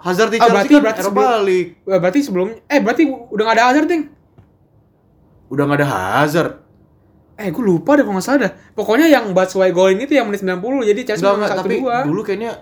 Hazard 0.00 0.30
di 0.30 0.36
Oh, 0.36 0.40
Chelsea 0.42 0.54
berarti- 0.54 0.72
kan 0.72 0.82
berarti 0.82 1.00
Eropa 1.00 1.12
sebelum- 1.20 1.44
League. 1.44 1.70
Wah, 1.82 1.98
berarti 1.98 2.20
sebelum 2.20 2.46
eh 2.64 2.80
berarti 2.80 3.02
udah 3.04 3.42
nggak 3.42 3.56
ada 3.56 3.64
Hazard, 3.66 3.86
Ding. 3.86 4.04
Udah 5.48 5.62
nggak 5.64 5.78
ada 5.78 5.88
Hazard. 5.88 6.52
Eh, 7.36 7.48
gue 7.48 7.64
lupa 7.64 7.96
deh 7.96 8.02
kalau 8.02 8.14
nggak 8.14 8.26
salah 8.26 8.40
dah. 8.42 8.52
Pokoknya 8.70 9.06
yang 9.06 9.32
Batshuayi 9.32 9.70
golin 9.70 9.96
itu 9.98 10.12
yang 10.12 10.24
menit 10.24 10.40
90, 10.40 10.60
jadi 10.84 11.00
Chelsea 11.06 11.24
menang 11.24 11.40
enggak, 11.42 11.58
tapi 11.58 11.76
kedua. 11.78 11.96
dulu 12.04 12.20
kayaknya 12.22 12.52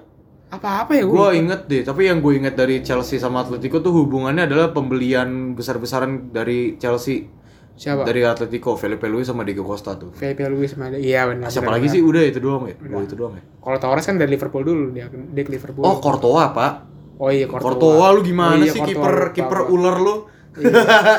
Apa-apa 0.48 0.92
ya 0.94 1.04
gue. 1.04 1.12
Gue 1.12 1.30
inget 1.36 1.60
deh, 1.66 1.82
tapi 1.82 2.02
yang 2.04 2.18
gue 2.18 2.32
inget 2.34 2.54
dari 2.54 2.80
Chelsea 2.80 3.18
sama 3.18 3.44
Atletico 3.44 3.78
tuh 3.78 3.92
hubungannya 3.92 4.48
adalah 4.48 4.72
pembelian 4.72 5.52
besar-besaran 5.52 6.32
dari 6.32 6.74
Chelsea 6.74 7.28
Siapa? 7.74 8.00
dari 8.02 8.24
Atletico, 8.24 8.72
Felipe 8.72 9.04
Luis 9.06 9.28
sama 9.28 9.44
Diego 9.44 9.60
Costa 9.60 9.92
tuh. 9.94 10.08
Felipe 10.10 10.48
Luis 10.48 10.72
sama. 10.72 10.88
Iya 10.88 11.28
benar. 11.28 11.52
Siapa 11.52 11.68
benar, 11.68 11.76
lagi 11.76 11.84
benar. 11.84 11.94
sih? 11.94 12.00
Udah 12.00 12.22
itu 12.24 12.40
doang 12.40 12.64
ya? 12.64 12.74
Gue 12.74 13.02
itu 13.04 13.12
doang 13.12 13.34
ya? 13.34 13.42
Kalau 13.60 13.76
Torres 13.78 14.02
kan 14.02 14.16
dari 14.16 14.30
Liverpool 14.30 14.64
dulu 14.64 14.84
dia 14.88 15.06
dia 15.12 15.42
ke 15.44 15.52
Liverpool. 15.52 15.84
Oh, 15.84 16.00
Courtois, 16.00 16.48
Pak. 16.48 16.72
Oh 17.18 17.28
iya 17.28 17.44
Courtois. 17.44 17.66
Courtois 17.68 18.10
lu 18.12 18.20
gimana 18.22 18.54
Oh 18.54 18.62
iya, 18.62 18.70
sih 18.70 18.80
kiper 18.80 19.14
kiper 19.32 19.60
ular 19.66 19.98
lu? 19.98 20.14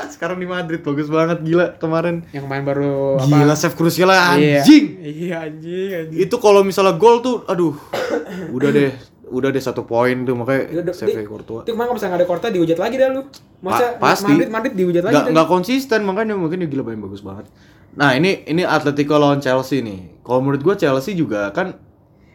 Sekarang 0.10 0.36
di 0.36 0.44
Madrid 0.46 0.80
bagus 0.80 1.08
banget 1.08 1.40
gila 1.42 1.76
kemarin. 1.76 2.28
Yang 2.30 2.46
main 2.46 2.64
baru 2.64 3.20
Gila 3.20 3.54
save 3.54 3.72
krusial 3.74 4.10
Iya. 4.10 4.60
anjing. 4.60 4.86
Iya 4.98 5.36
anjing 5.42 5.90
anjing. 5.98 6.20
Itu 6.20 6.36
kalau 6.38 6.62
misalnya 6.62 6.96
gol 6.96 7.20
tuh 7.20 7.44
aduh. 7.46 7.72
Udah 8.56 8.70
deh, 8.70 8.92
udah 9.30 9.50
deh 9.50 9.60
satu 9.60 9.84
poin 9.84 10.24
tuh 10.24 10.34
makanya 10.34 10.82
di- 10.82 10.92
save 10.94 11.24
Courtois. 11.24 11.64
Itu 11.64 11.72
kemarin 11.72 11.88
kalau 11.88 11.98
misalnya 11.98 12.16
ada 12.18 12.26
Courtois 12.26 12.52
dihujat 12.52 12.78
lagi 12.78 12.96
dah 12.96 13.10
lu. 13.10 13.22
Masa 13.60 13.96
Pa- 13.96 14.12
pasti. 14.12 14.28
Madrid 14.30 14.50
Madrid 14.50 14.74
dihujat 14.74 15.04
lagi. 15.04 15.14
nggak 15.14 15.26
dah. 15.26 15.34
nggak 15.34 15.48
konsisten 15.48 16.00
makanya 16.04 16.34
mungkin 16.34 16.60
dia 16.60 16.70
gila 16.70 16.84
main 16.86 17.00
bagus 17.00 17.20
banget. 17.22 17.48
Nah 17.92 18.14
ini 18.14 18.44
ini 18.46 18.62
Atletico 18.62 19.16
lawan 19.16 19.40
Chelsea 19.40 19.80
nih. 19.80 20.20
Kalau 20.20 20.40
menurut 20.40 20.60
gua 20.62 20.76
Chelsea 20.76 21.12
juga 21.14 21.48
kan 21.50 21.80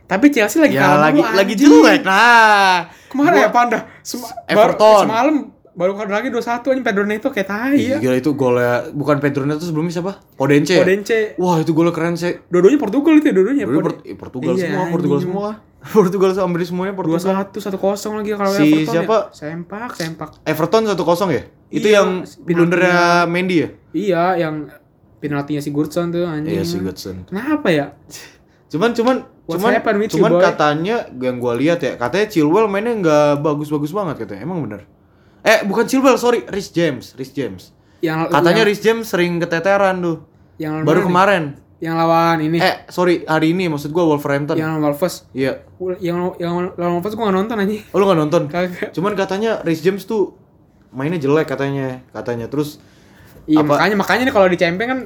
Tapi 0.04 0.26
Chelsea 0.28 0.58
lagi 0.58 0.74
ya 0.74 0.84
kalah 0.84 1.00
lagi 1.02 1.20
mulu, 1.20 1.32
lagi 1.32 1.54
jelek. 1.54 2.00
Nah 2.04 2.78
Kemarin 3.06 3.30
Gua- 3.32 3.42
ya 3.42 3.50
Panda. 3.50 3.78
Sem- 4.00 4.20
Everton. 4.44 4.76
Baru, 4.76 5.06
semalam 5.06 5.36
baru 5.72 5.92
kalah 5.92 6.12
lagi 6.14 6.28
2-1 6.28 6.38
anjing 6.68 6.82
Pedro 6.82 7.02
Neto 7.02 7.28
kayak 7.28 7.46
tai 7.46 7.78
ya. 7.80 7.98
Gila 7.98 8.16
itu 8.16 8.30
golnya 8.32 8.90
bukan 8.90 9.16
Pedro 9.18 9.42
Neto 9.42 9.62
sebelumnya 9.62 9.90
siapa? 9.92 10.12
Podence. 10.34 10.70
ya? 10.70 10.80
Podence. 10.80 11.34
Wah 11.34 11.56
itu 11.58 11.70
golnya 11.70 11.90
keren 11.90 12.14
sih. 12.14 12.36
Dua-duanya 12.44 12.76
Portugal 12.76 13.12
itu 13.14 13.26
ya. 13.26 13.34
Dulu 13.34 13.48
Pod- 13.48 13.82
Port- 13.82 14.02
eh, 14.02 14.14
Portugal 14.14 14.52
Iya, 14.52 14.62
semua, 14.66 14.82
Portugal 14.88 15.18
anjing. 15.18 15.30
semua. 15.30 15.48
Portugal 15.94 16.30
sama 16.30 16.44
hampir 16.46 16.60
semuanya 16.64 16.92
dua 16.92 16.98
Portugal. 16.98 17.34
satu 17.38 17.58
satu 17.58 17.76
kosong 17.76 18.12
lagi 18.16 18.32
kalau 18.32 18.48
Si 18.50 18.64
Everton 18.64 18.88
siapa? 18.90 19.16
ya. 19.16 19.22
sempak 19.30 19.90
sempak 19.94 20.28
Everton 20.42 20.82
1-0 20.86 20.96
ya? 21.30 21.42
Itu 21.68 21.86
Iya, 21.86 21.94
yang 21.94 22.08
blundernya 22.40 22.96
Mendy 23.26 23.56
ya? 23.58 23.68
iya 23.92 24.22
yang 24.38 24.54
penaltinya 25.18 25.58
si 25.58 25.68
Gurtson 25.68 26.08
tuh 26.08 26.24
anjing 26.24 26.50
Iya 26.50 26.62
si 26.62 26.76
Godson. 26.78 27.24
kenapa 27.24 27.68
ya 27.68 27.92
Cuman 28.72 28.90
cuman 28.90 29.16
What's 29.44 29.60
cuman 29.60 29.72
happened 29.74 29.98
with 29.98 30.08
you, 30.08 30.16
cuman 30.18 30.32
boy? 30.32 30.42
katanya 30.42 30.96
yang 31.12 31.36
gua 31.36 31.52
lihat 31.52 31.78
ya, 31.78 31.94
katanya 31.94 32.26
Chilwell 32.26 32.64
mainnya 32.64 32.94
nggak 32.94 33.40
bagus-bagus 33.40 33.90
banget 33.90 34.16
katanya. 34.18 34.42
Emang 34.42 34.60
bener? 34.60 34.88
Eh 35.40 35.60
bukan 35.62 35.84
Chilwell, 35.84 36.16
sorry, 36.16 36.44
Rhys 36.44 36.68
James, 36.68 37.12
Rhys 37.12 37.28
James. 37.30 37.68
yang 38.00 38.24
Katanya 38.26 38.62
yang, 38.62 38.68
Rhys 38.68 38.80
James 38.80 39.04
sering 39.04 39.36
keteteran 39.38 39.96
tuh. 39.98 40.16
yang 40.56 40.80
Baru 40.82 41.00
nih? 41.00 41.06
kemarin. 41.06 41.44
yang 41.76 41.94
lawan 41.94 42.40
ini 42.40 42.56
Eh, 42.56 42.88
sorry, 42.88 43.24
hari 43.24 43.52
ini 43.52 43.68
maksud 43.68 43.90
gua 43.90 44.04
Wolverhampton. 44.06 44.56
yang 44.56 44.72
lawan 44.74 44.94
Wolves 44.94 45.28
Iya. 45.30 45.60
yang 46.00 46.32
yang 46.38 46.52
lawan 46.72 46.92
Wolves 46.96 47.12
gua 47.12 47.28
gak 47.28 47.36
nonton 47.36 47.56
aja 47.58 47.76
Oh, 47.92 47.98
lu 47.98 48.04
gak 48.06 48.16
nonton? 48.16 48.42
kagak 48.48 48.88
Cuman 48.90 49.12
katanya 49.12 49.60
Rhys 49.60 49.80
James 49.80 50.00
tuh 50.02 50.32
mainnya 50.88 51.18
jelek 51.18 51.44
katanya, 51.44 52.00
katanya. 52.10 52.48
Terus 52.48 52.80
iya 53.44 53.60
Apa- 53.60 53.76
makanya 53.76 53.96
makanya 53.98 54.22
nih 54.24 54.32
kalau 54.32 54.48
di 54.48 54.56
champion 54.56 54.88
kan 54.88 55.00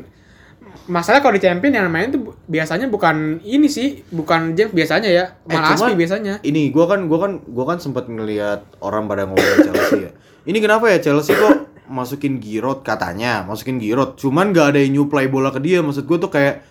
masalah 0.87 1.19
kalau 1.19 1.35
di 1.35 1.43
champion 1.43 1.75
yang 1.75 1.89
main 1.89 2.09
tuh 2.09 2.33
biasanya 2.47 2.87
bukan 2.87 3.43
ini 3.43 3.67
sih 3.67 4.07
bukan 4.09 4.55
James 4.55 4.71
biasanya 4.71 5.11
ya 5.11 5.25
Eh, 5.45 5.53
malah 5.53 5.75
Aspi 5.75 5.91
cuman 5.91 5.99
biasanya 5.99 6.35
Ini 6.41 6.71
gua 6.71 6.87
kan 6.87 7.11
gua 7.11 7.19
kan 7.27 7.33
gua 7.45 7.65
kan 7.75 7.79
sempat 7.79 8.07
ngelihat 8.07 8.63
orang 8.79 9.05
pada 9.05 9.27
ngomongin 9.27 9.59
Chelsea 9.67 9.99
ya. 10.07 10.11
Ini 10.47 10.59
kenapa 10.59 10.89
ya 10.89 11.03
Chelsea 11.03 11.35
kok 11.35 11.69
masukin 11.89 12.37
Giroud 12.39 12.85
katanya, 12.85 13.45
masukin 13.45 13.77
Giroud. 13.77 14.17
Cuman 14.17 14.53
gak 14.53 14.73
ada 14.73 14.81
yang 14.81 14.97
nyuplai 14.97 15.29
bola 15.29 15.49
ke 15.49 15.61
dia. 15.61 15.81
Maksud 15.81 16.05
gua 16.05 16.17
tuh 16.17 16.29
kayak 16.29 16.65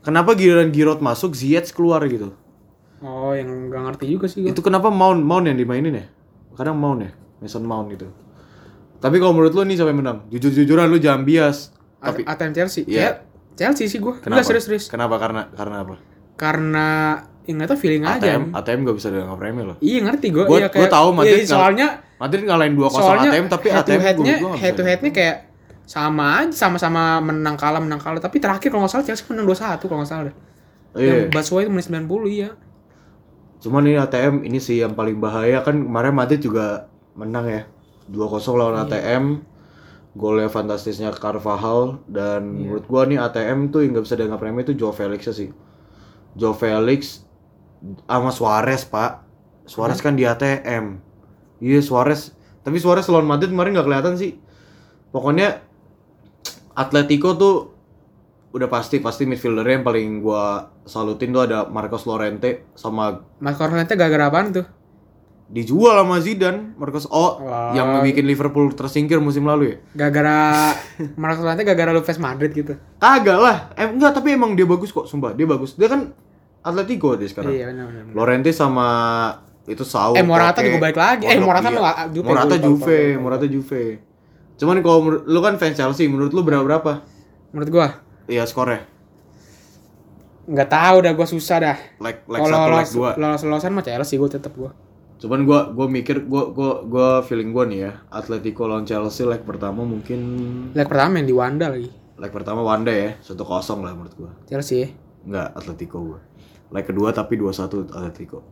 kenapa 0.00 0.32
giliran 0.32 0.68
Giroud 0.68 1.00
masuk 1.00 1.32
Ziyech 1.32 1.70
keluar 1.70 2.04
gitu. 2.08 2.32
oh 2.98 3.36
yang 3.36 3.68
nggak 3.68 3.82
ngerti 3.92 4.04
juga 4.08 4.26
sih 4.26 4.40
gua. 4.40 4.52
Itu 4.52 4.60
kenapa 4.60 4.88
Mount 4.88 5.20
Mount 5.20 5.44
yang 5.44 5.56
dimainin 5.56 5.92
ya? 5.94 6.06
Kadang 6.56 6.76
Mount 6.76 7.04
ya, 7.04 7.12
Mason 7.40 7.64
Mount 7.64 7.92
gitu. 7.92 8.08
Tapi 8.96 9.20
kalau 9.20 9.32
menurut 9.32 9.52
lu 9.52 9.64
nih 9.64 9.76
siapa 9.76 9.92
yang 9.92 10.00
menang? 10.00 10.18
Jujur-jujuran 10.28 10.88
lu 10.88 10.96
jangan 10.96 11.22
bias. 11.22 11.68
Tapi 12.00 12.24
ATM 12.24 12.52
Chelsea. 12.52 12.84
Chel- 12.88 13.20
Chelsea 13.56 13.88
sih 13.88 13.98
gua 13.98 14.16
kenapa? 14.16 14.38
Enggak 14.38 14.46
serius-serius 14.46 14.84
Kenapa? 14.86 15.16
Karena 15.16 15.48
karena 15.50 15.76
apa? 15.82 15.96
karena 16.36 16.86
ya 17.42 17.52
nggak 17.52 17.68
tau 17.70 17.78
feeling 17.78 18.04
aja 18.04 18.20
ATM 18.20 18.42
ATM 18.52 18.78
gak 18.84 18.96
bisa 18.98 19.08
dianggap 19.08 19.40
remeh 19.40 19.64
loh. 19.64 19.76
iya 19.80 20.04
ngerti 20.04 20.28
gue 20.28 20.44
Gua- 20.44 20.58
iya, 20.58 20.68
gua 20.68 20.84
tahu 20.86 21.08
Madrid 21.14 21.40
iya, 21.40 21.48
soalnya 21.48 21.88
Madrid 22.16 22.42
ngalahin 22.44 22.74
2-0 22.74 22.92
soalnya 22.92 23.30
ATM 23.30 23.46
tapi 23.46 23.66
head 23.70 23.80
ATM 23.80 24.00
headnya 24.02 24.34
head 24.54 24.72
to 24.74 24.82
headnya 24.82 25.10
kayak 25.10 25.36
sama 25.86 26.42
aja 26.42 26.52
sama-sama 26.52 27.22
menang 27.22 27.54
kalah 27.54 27.78
menang 27.78 27.96
kalah 27.96 28.18
tapi 28.18 28.36
terakhir 28.36 28.68
kalau 28.68 28.84
nggak 28.84 28.92
salah 28.92 29.06
Chelsea 29.06 29.24
menang 29.30 29.46
2-1 29.46 29.80
kalau 29.80 30.00
nggak 30.02 30.10
salah 30.10 30.24
deh. 30.26 30.36
Iya. 30.92 31.06
Yang 31.06 31.20
Batshuayi 31.30 31.64
itu 31.64 31.70
menit 31.70 31.86
90 31.86 32.26
iya. 32.28 32.50
Cuman 33.56 33.82
ini 33.84 33.96
ATM 33.96 34.34
ini 34.42 34.58
sih 34.58 34.82
yang 34.82 34.92
paling 34.92 35.16
bahaya 35.16 35.62
kan 35.62 35.78
kemarin 35.78 36.12
Madrid 36.12 36.40
juga 36.40 36.90
menang 37.14 37.46
ya. 37.46 37.62
2-0 38.08 38.18
lawan 38.52 38.82
ATM. 38.82 39.24
Golnya 40.16 40.48
fantastisnya 40.48 41.12
Carvajal 41.12 42.00
dan 42.08 42.48
menurut 42.64 42.88
gua 42.88 43.04
nih 43.04 43.20
ATM 43.20 43.68
tuh 43.68 43.84
yang 43.84 44.00
gak 44.00 44.08
bisa 44.08 44.16
dianggap 44.16 44.40
remeh 44.40 44.64
itu 44.64 44.72
Joe 44.72 44.96
Felix 44.96 45.28
sih. 45.28 45.52
Joe 46.32 46.56
Felix 46.56 47.20
sama 48.08 48.32
Suarez, 48.32 48.88
Pak. 48.88 49.28
Suarez 49.68 50.00
kan 50.00 50.16
di 50.16 50.24
ATM. 50.24 50.96
Iya, 51.60 51.84
Suarez. 51.84 52.32
Tapi 52.64 52.80
Suarez 52.80 53.04
lawan 53.12 53.28
Madrid 53.28 53.52
kemarin 53.52 53.76
nggak 53.76 53.86
kelihatan 53.86 54.14
sih. 54.16 54.40
Pokoknya 55.12 55.60
Atletico 56.76 57.36
tuh 57.36 57.56
udah 58.56 58.68
pasti 58.72 59.04
pasti 59.04 59.28
midfieldernya 59.28 59.80
yang 59.80 59.86
paling 59.86 60.08
gua 60.24 60.72
salutin 60.88 61.28
tuh 61.28 61.44
ada 61.44 61.68
Marcos 61.68 62.08
Llorente 62.08 62.72
sama 62.72 63.20
Mas 63.36 63.60
Cornette 63.60 64.00
gara-gara 64.00 64.32
apaan 64.32 64.48
tuh? 64.48 64.66
Dijual 65.46 65.94
sama 66.02 66.18
Zidane 66.18 66.74
Marcos 66.74 67.06
oh 67.06 67.38
Wah. 67.38 67.70
yang 67.70 68.02
bikin 68.02 68.26
Liverpool 68.26 68.66
tersingkir 68.74 69.22
musim 69.22 69.46
lalu 69.46 69.70
ya 69.70 69.76
Gara-gara 69.94 70.74
Marcos 71.20 71.40
Cornette 71.40 71.62
gara-gara 71.62 71.94
lu 71.94 72.02
fans 72.02 72.18
Madrid 72.18 72.50
gitu. 72.50 72.74
kagak 72.98 73.38
lah 73.38 73.70
eh, 73.74 73.86
enggak 73.86 74.10
tapi 74.10 74.34
emang 74.34 74.58
dia 74.58 74.66
bagus 74.66 74.90
kok 74.90 75.06
sumpah 75.06 75.32
dia 75.32 75.46
bagus 75.46 75.78
dia 75.78 75.86
kan 75.86 76.10
Atletico 76.60 77.14
dia 77.14 77.30
sekarang 77.30 77.54
Iya 77.54 77.70
benar 77.70 77.84
benar. 77.86 78.02
Llorente 78.10 78.50
sama 78.50 78.88
itu 79.64 79.86
Saul 79.86 80.18
Eh, 80.18 80.26
Morata 80.26 80.62
juga 80.62 80.82
balik 80.82 80.98
lagi. 80.98 81.26
Eh, 81.26 81.38
Morata 81.38 81.70
iya. 81.70 81.78
Juve, 82.10 82.26
Morata 82.26 82.56
Juve. 82.56 83.00
Morata 83.16 83.46
Juve 83.46 83.84
cuman 84.56 84.80
kalau 84.80 84.98
lu 85.22 85.40
kan 85.40 85.60
fans 85.60 85.76
Chelsea 85.76 86.08
menurut 86.08 86.32
lu 86.32 86.42
berapa 86.42 86.64
berapa 86.64 87.04
Menurut 87.52 87.70
gua 87.70 87.88
iya 88.26 88.42
skornya 88.42 88.82
nggak 90.46 90.70
tahu 90.70 90.96
dah 91.02 91.12
gua 91.12 91.26
susah 91.26 91.56
dah. 91.60 91.76
like 91.98 92.22
like 92.24 92.38
Kalau 92.38 92.48
satu 92.48 92.62
like 92.62 92.70
lolos 92.72 92.90
dua 92.90 93.10
lolos 93.14 93.42
lolosan 93.42 93.70
mah 93.70 93.82
Chelsea 93.82 94.16
gua 94.16 94.26
tetap 94.26 94.54
gua. 94.54 94.70
Cuman 95.16 95.42
gua 95.42 95.60
gua 95.68 95.86
mikir 95.86 96.22
gua 96.22 96.48
gua 96.48 96.82
gua 96.82 97.06
feeling 97.20 97.50
gua 97.50 97.64
nih 97.64 97.80
ya 97.82 97.92
Atletico 98.08 98.64
lawan 98.64 98.84
Chelsea 98.84 99.24
leg 99.24 99.40
pertama 99.42 99.80
mungkin 99.80 100.20
Leg 100.70 100.84
pertama 100.84 101.16
yang 101.16 101.24
di 101.24 101.32
Wanda 101.32 101.66
lagi. 101.68 101.88
leg 102.14 102.30
pertama 102.30 102.60
Wanda 102.60 102.90
ya 102.90 103.16
satu 103.18 103.42
kosong 103.42 103.80
lah 103.80 103.92
menurut 103.92 104.12
gua 104.14 104.32
Chelsea. 104.44 104.78
ya. 104.78 104.88
Enggak, 105.22 105.48
Atletico 105.54 105.98
gue. 106.04 106.20
Leg 106.68 106.84
kedua 106.84 107.10
tapi 107.10 107.34
2-1 107.34 107.50
Atletico. 107.88 108.46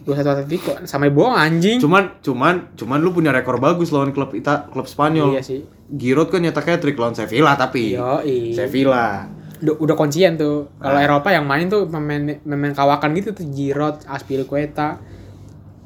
dua 0.00 0.14
satu 0.14 0.30
Atletico 0.32 0.72
sampai 0.82 1.08
bohong 1.08 1.34
anjing 1.34 1.76
Cuman 1.76 2.18
cuman 2.20 2.72
cuman 2.72 2.98
lu 2.98 3.10
punya 3.10 3.30
rekor 3.30 3.56
bagus 3.56 3.90
lawan 3.90 4.10
klub 4.10 4.32
Ita, 4.32 4.66
klub 4.66 4.84
Spanyol. 4.84 5.34
iya 5.34 5.42
sih 5.42 5.60
Giroud 5.88 6.28
kan 6.28 6.40
nyetak 6.40 6.64
hat-trick 6.66 6.94
lawan 6.94 7.12
Sevilla 7.12 7.52
tapi. 7.54 7.92
yo 7.92 8.22
Sevilla. 8.50 9.28
udah, 9.58 9.74
udah 9.76 9.94
kuncian 9.94 10.34
tuh 10.34 10.72
kalau 10.76 10.94
Nah. 10.94 11.04
Eropa 11.04 11.28
yang 11.30 11.44
main 11.44 11.66
tuh 11.66 11.84
pemain 11.84 12.16
pemain 12.38 12.72
kawakan 12.72 13.12
gitu 13.12 13.32
tuh 13.32 13.44
Giroud 13.46 14.00
Aspilicueta 14.06 14.96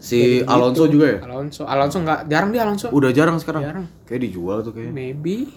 Si 0.05 0.45
Kayak 0.45 0.53
Alonso 0.53 0.85
gitu. 0.85 0.93
juga 0.95 1.07
ya? 1.09 1.19
Alonso 1.25 1.63
Alonso 1.65 1.97
nggak 2.05 2.21
jarang 2.29 2.51
dia 2.53 2.63
Alonso 2.63 2.87
Udah 2.93 3.09
jarang 3.09 3.41
sekarang. 3.41 3.63
jarang 3.65 3.85
Kayak 4.05 4.21
dijual 4.29 4.61
tuh 4.61 4.77
kayaknya. 4.77 4.93
maybe 4.93 5.49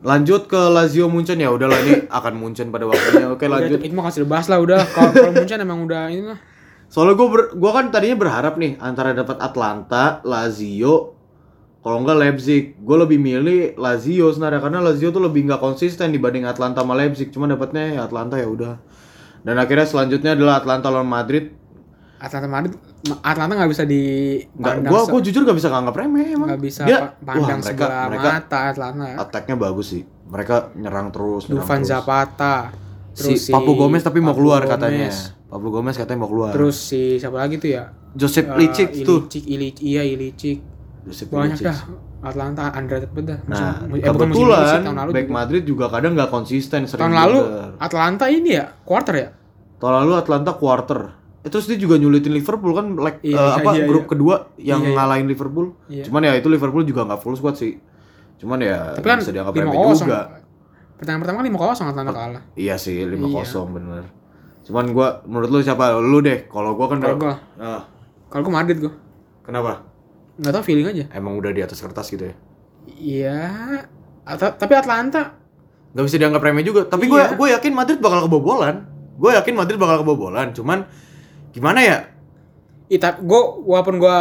Lanjut 0.00 0.48
ke 0.48 0.56
Lazio 0.56 1.08
Munchen 1.08 1.36
ya 1.36 1.48
udahlah 1.48 1.80
ini 1.80 2.04
akan 2.18 2.32
Munchen 2.36 2.68
pada 2.68 2.84
waktunya. 2.84 3.28
Oke 3.28 3.44
lanjut. 3.44 3.80
itu 3.80 3.92
mah 3.92 4.08
kasih 4.08 4.24
dibahas 4.24 4.48
lah 4.48 4.60
udah 4.60 4.80
kalau 4.88 5.32
Munchen 5.32 5.60
emang 5.60 5.84
udah 5.84 6.08
ini 6.08 6.24
lah 6.28 6.40
Soalnya 6.84 7.16
gue 7.16 7.26
gua 7.56 7.72
kan 7.74 7.88
tadinya 7.90 8.14
berharap 8.14 8.54
nih 8.54 8.78
antara 8.78 9.10
dapat 9.10 9.40
Atlanta, 9.42 10.22
Lazio, 10.22 11.16
kalau 11.82 12.04
enggak 12.04 12.20
Leipzig. 12.20 12.78
Gue 12.78 12.96
lebih 13.00 13.18
milih 13.18 13.74
Lazio 13.74 14.30
sebenarnya 14.30 14.60
karena 14.62 14.78
Lazio 14.78 15.10
tuh 15.10 15.24
lebih 15.24 15.48
nggak 15.48 15.58
konsisten 15.58 16.14
dibanding 16.14 16.46
Atlanta 16.46 16.86
sama 16.86 16.94
Leipzig. 16.94 17.34
Cuma 17.34 17.50
dapatnya 17.50 17.98
ya 17.98 18.00
Atlanta 18.06 18.38
ya 18.38 18.46
udah. 18.46 18.74
Dan 19.42 19.58
akhirnya 19.58 19.84
selanjutnya 19.84 20.38
adalah 20.38 20.62
Atlanta 20.62 20.86
lawan 20.86 21.08
Madrid. 21.08 21.50
Atlanta 22.22 22.46
Madrid 22.46 22.76
Atlanta 23.20 23.52
nggak 23.54 23.68
bisa 23.68 23.84
di 23.84 24.02
Nggak, 24.50 24.74
gua 24.86 25.00
gua 25.04 25.20
jujur 25.20 25.42
gak 25.42 25.54
bisa 25.54 25.68
nganggap 25.68 25.94
remeh 25.94 26.26
emang. 26.30 26.48
nggak 26.48 26.62
bisa 26.62 26.82
Dia, 26.82 26.98
pa- 27.02 27.12
pandang 27.22 27.60
wah, 27.60 27.62
mereka, 27.62 27.84
sebelah 27.84 28.04
mereka 28.08 28.28
mata 28.30 28.58
Atlanta 28.66 29.06
attack-nya 29.20 29.54
bagus 29.54 29.86
sih. 29.90 30.02
Mereka 30.24 30.54
nyerang 30.74 31.08
terus. 31.10 31.42
nyerang 31.44 31.60
Dufan 31.60 31.78
terus. 31.78 31.90
Zapata 31.90 32.56
Si, 33.12 33.20
terus 33.30 33.46
Papu 33.46 33.72
Gomez 33.74 34.00
tapi 34.00 34.18
mau 34.18 34.30
Papu 34.30 34.40
keluar 34.40 34.60
Gomez, 34.60 34.72
katanya. 34.72 35.08
Papu 35.46 35.66
Gomez 35.70 35.94
katanya 35.94 36.18
mau 36.18 36.28
keluar. 36.28 36.50
terus 36.50 36.76
si 36.76 37.02
siapa 37.14 37.38
lagi 37.38 37.56
tuh 37.56 37.70
ya 37.70 37.84
Joseph 38.12 38.46
Eh, 38.46 38.56
Licik 38.56 38.88
tuh. 39.02 39.20
Ilicik, 39.22 39.44
Ilicik, 39.44 39.84
iya 39.84 40.02
Ilicik 40.02 40.58
Joseph 41.04 41.28
banyak 41.28 41.54
Ilicic. 41.54 41.66
dah 41.66 41.78
Atlanta 42.24 42.72
underrated 42.72 43.12
banget 43.12 43.28
dah 43.28 43.38
Nah, 43.44 43.60
eh, 43.76 43.86
musim 43.86 44.04
kebetulan 44.08 44.62
sih, 44.64 44.80
tahun 44.80 44.96
lalu 44.96 45.10
back 45.12 45.22
juga. 45.22 45.34
Madrid 45.36 45.62
juga 45.62 45.84
kadang 45.88 46.12
nggak 46.14 46.30
konsisten 46.32 46.80
sering 46.84 47.02
tahun 47.02 47.14
lalu 47.14 47.38
blunder. 47.38 47.70
Atlanta 47.78 48.24
ini 48.26 48.50
ya 48.50 48.66
quarter 48.80 49.14
ya 49.14 49.28
Tahun 49.76 49.94
lalu 49.94 50.12
Atlanta 50.16 50.50
quarter. 50.54 51.00
Itu 51.44 51.60
dia 51.62 51.76
juga 51.76 51.94
nyulitin 51.96 52.32
Liverpool 52.32 52.72
kan 52.72 52.96
leg 52.96 53.20
Iya, 53.20 53.36
eh, 53.36 53.52
apa 53.60 53.70
iya, 53.74 53.84
grup 53.84 54.04
iya. 54.04 54.10
kedua 54.10 54.34
yang 54.56 54.80
Iya, 54.80 54.88
iya. 54.88 54.96
ngalahin 54.96 55.26
Liverpool. 55.28 55.66
Iya. 55.86 56.04
Cuman 56.08 56.20
ya 56.24 56.32
itu 56.34 56.48
Liverpool 56.48 56.82
juga 56.82 57.04
nggak 57.04 57.20
full 57.20 57.36
squad 57.36 57.54
sih. 57.54 57.76
Cuman 58.40 58.58
ya 58.58 58.96
tapi 58.96 59.06
kan 59.06 59.20
bisa 59.20 59.30
dianggap 59.30 59.52
remeh 59.54 59.76
juga. 59.94 60.20
pertandingan 60.94 61.20
pertama 61.20 61.36
kan 61.36 61.44
lima 61.44 61.58
kosong 61.58 61.86
Atlanta 61.90 62.12
kalah 62.14 62.42
Iya 62.54 62.78
sih 62.78 62.96
5-0 62.96 63.66
bener. 63.68 64.04
Cuman 64.62 64.84
gua 64.90 65.20
menurut 65.24 65.50
lu 65.50 65.58
siapa? 65.60 65.90
Lu 65.94 66.18
deh. 66.18 66.46
Kalau 66.46 66.72
gua 66.72 66.86
kan 66.88 66.98
kalau 66.98 67.18
gua 67.18 67.34
kalau 68.30 68.42
gua 68.42 68.54
Madrid 68.54 68.78
gua 68.80 68.92
kenapa? 69.42 69.84
nggak 70.34 70.50
tahu 70.50 70.64
feeling 70.64 70.82
aja 70.88 71.04
Emang 71.12 71.38
udah 71.38 71.50
di 71.50 71.62
atas 71.62 71.78
kertas 71.78 72.10
gitu 72.10 72.26
ya. 72.26 72.34
iya 72.90 73.38
At- 74.24 74.56
tapi 74.56 74.74
Atlanta 74.74 75.38
Gak 75.94 76.04
bisa 76.04 76.18
dianggap 76.18 76.42
remeh 76.42 76.66
juga. 76.66 76.90
Tapi 76.90 77.06
gue 77.06 77.14
Iya. 77.14 77.38
gue 77.38 77.48
yakin 77.54 77.70
Madrid 77.70 78.02
bakal 78.02 78.26
kebobolan. 78.26 78.82
Gue 79.14 79.30
yakin 79.30 79.54
Madrid 79.54 79.78
bakal 79.78 80.02
kebobolan. 80.02 80.50
Cuman 80.50 80.90
gimana 81.54 81.80
ya? 81.80 81.98
Ita, 82.86 83.16
gue 83.16 83.40
walaupun 83.64 83.96
gue 83.96 84.18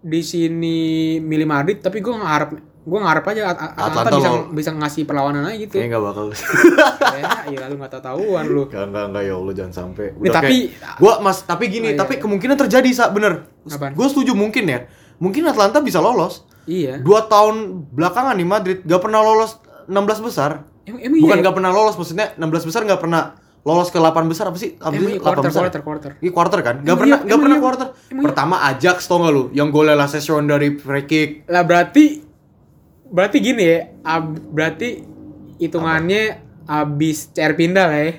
di 0.00 0.22
sini 0.22 0.78
milih 1.18 1.44
Madrid, 1.44 1.78
tapi 1.78 1.98
gue 1.98 2.14
ngarep 2.14 2.50
gue 2.88 2.96
ngarep 2.96 3.24
aja 3.26 3.42
At- 3.52 3.60
At- 3.60 3.74
Atlanta, 3.76 4.00
Atlanta 4.00 4.16
bisa 4.16 4.30
bisa 4.48 4.70
ngasih 4.72 5.02
perlawanan 5.04 5.44
aja 5.44 5.60
gitu. 5.60 5.76
Kayaknya 5.76 5.92
gak 5.92 6.04
bakal. 6.08 6.24
ya, 7.20 7.24
iya 7.52 7.64
lu 7.68 7.76
nggak 7.76 7.92
tahu 7.92 8.02
tahuan 8.02 8.44
lu. 8.48 8.64
Enggak, 8.64 8.84
enggak, 8.88 9.04
enggak 9.12 9.22
ya 9.28 9.34
Allah 9.36 9.52
jangan 9.52 9.74
sampai. 9.76 10.06
Nih, 10.16 10.30
tapi 10.32 10.56
gua 10.96 11.20
Mas, 11.20 11.44
tapi 11.44 11.64
gini, 11.68 11.92
Oh, 11.92 11.92
iya, 11.92 12.00
tapi 12.00 12.16
iya. 12.16 12.22
kemungkinan 12.24 12.56
terjadi 12.56 12.88
Sa, 12.96 13.12
bener. 13.12 13.44
Gue 13.92 14.06
setuju 14.08 14.32
mungkin 14.32 14.64
ya. 14.64 14.88
Mungkin 15.20 15.44
Atlanta 15.44 15.84
bisa 15.84 16.00
lolos. 16.00 16.48
iya. 16.64 16.96
Dua 16.96 17.28
tahun 17.28 17.84
belakangan 17.92 18.38
nih 18.38 18.48
Madrid 18.48 18.78
gak 18.88 19.02
pernah 19.04 19.20
lolos 19.20 19.60
16 19.84 20.24
besar. 20.24 20.64
Emang, 20.88 21.00
emang 21.04 21.18
Bukan 21.20 21.36
iya. 21.36 21.44
gak 21.44 21.56
pernah 21.60 21.72
lolos, 21.74 21.92
maksudnya 21.92 22.32
16 22.40 22.64
besar 22.64 22.80
gak 22.88 23.02
pernah 23.04 23.36
lolos 23.68 23.92
ke 23.92 24.00
8 24.00 24.24
besar 24.24 24.48
apa 24.48 24.56
sih? 24.56 24.80
Apa 24.80 24.96
sih? 24.96 25.04
iya, 25.04 25.20
8 25.20 25.20
quarter, 25.20 25.44
besar. 25.44 25.62
quarter, 25.62 25.82
quarter. 25.82 26.10
Ini 26.16 26.30
quarter 26.32 26.60
kan? 26.62 26.76
Gak 26.80 26.96
pernah, 26.96 27.18
iya, 27.20 27.28
gak 27.28 27.38
pernah 27.38 27.56
iya. 27.56 27.62
quarter. 27.62 27.86
Iya. 28.08 28.22
Pertama 28.24 28.56
Ajax 28.64 28.96
tau 29.04 29.20
gak 29.20 29.30
lu? 29.30 29.44
Yang 29.52 29.68
golnya 29.68 29.94
La 29.94 30.08
Session 30.08 30.42
dari 30.42 30.68
free 30.74 31.04
kick. 31.04 31.28
Lah 31.46 31.62
berarti 31.62 32.24
berarti 33.04 33.36
gini 33.38 33.62
ya, 33.62 33.78
ab- 34.02 34.40
berarti 34.48 34.88
hitungannya 35.58 36.22
abis 36.64 37.28
CR 37.30 37.52
pindah 37.52 37.84
lah 37.84 37.98
ya. 37.98 38.12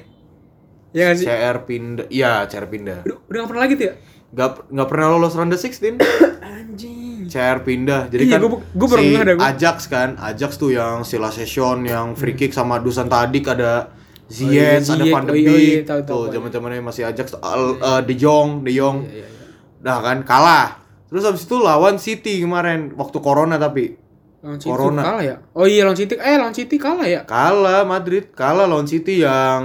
Iya 0.90 1.04
gak 1.04 1.18
sih? 1.18 1.26
CR 1.26 1.58
pindah, 1.64 2.06
iya 2.10 2.32
CR 2.46 2.66
pindah. 2.66 2.98
Udah, 3.04 3.18
udah 3.26 3.38
gak 3.40 3.50
pernah 3.50 3.64
lagi 3.64 3.74
tuh 3.74 3.86
ya? 3.86 3.94
Gak, 4.30 4.50
gak 4.70 4.88
pernah 4.88 5.08
lolos 5.10 5.34
round 5.34 5.50
16 5.50 5.98
Anjing. 6.40 7.26
CR 7.26 7.62
pindah. 7.62 8.10
Jadi 8.10 8.26
Iya, 8.26 8.38
kan 8.38 8.42
gua- 8.44 8.62
gua 8.72 8.88
si. 8.92 9.14
Ajax 9.40 9.78
kan, 9.86 10.18
Ajax 10.18 10.58
tuh 10.58 10.70
yang 10.72 11.02
si 11.02 11.18
La 11.18 11.30
Session, 11.30 11.82
yang 11.84 12.14
free 12.14 12.34
kick 12.34 12.50
sama 12.50 12.78
Dusan 12.78 13.06
Tadic 13.06 13.46
ada 13.48 13.86
Hmm. 13.86 13.90
Iya, 13.90 13.99
Ziyech, 14.30 14.86
ada 14.86 15.02
Ziyech. 15.02 15.14
Van 15.14 15.24
de 15.26 15.32
Oh 15.32 15.36
iya, 15.36 15.50
iya, 15.50 15.58
Beek, 15.58 15.80
tahu, 15.84 16.00
tahu, 16.00 16.06
tuh 16.06 16.22
tahu. 16.22 16.34
zaman-zamannya 16.38 16.82
masih 16.82 17.04
Ajax, 17.04 17.34
Al- 17.42 17.78
eh, 17.78 18.02
De 18.06 18.14
Jong, 18.14 18.62
De 18.62 18.72
Jong. 18.72 18.98
Iya, 19.10 19.12
iya, 19.12 19.28
iya. 19.28 19.48
Nah 19.82 19.98
kan 20.00 20.18
kalah. 20.22 20.78
Terus 21.10 21.26
habis 21.26 21.44
itu 21.44 21.58
lawan 21.58 21.98
City 21.98 22.38
kemarin 22.38 22.94
waktu 22.94 23.18
corona 23.18 23.58
tapi 23.58 23.98
Lawan 24.40 24.56
City 24.56 24.72
Corona. 24.72 25.02
kalah 25.02 25.24
ya? 25.26 25.36
Oh 25.52 25.66
iya 25.66 25.82
lawan 25.84 25.98
City, 25.98 26.14
eh 26.16 26.38
lawan 26.38 26.54
City 26.54 26.78
kalah 26.78 27.04
ya? 27.04 27.26
kalah 27.26 27.84
Madrid, 27.84 28.30
kalah 28.32 28.70
lawan 28.70 28.86
City 28.86 29.20
yang 29.20 29.60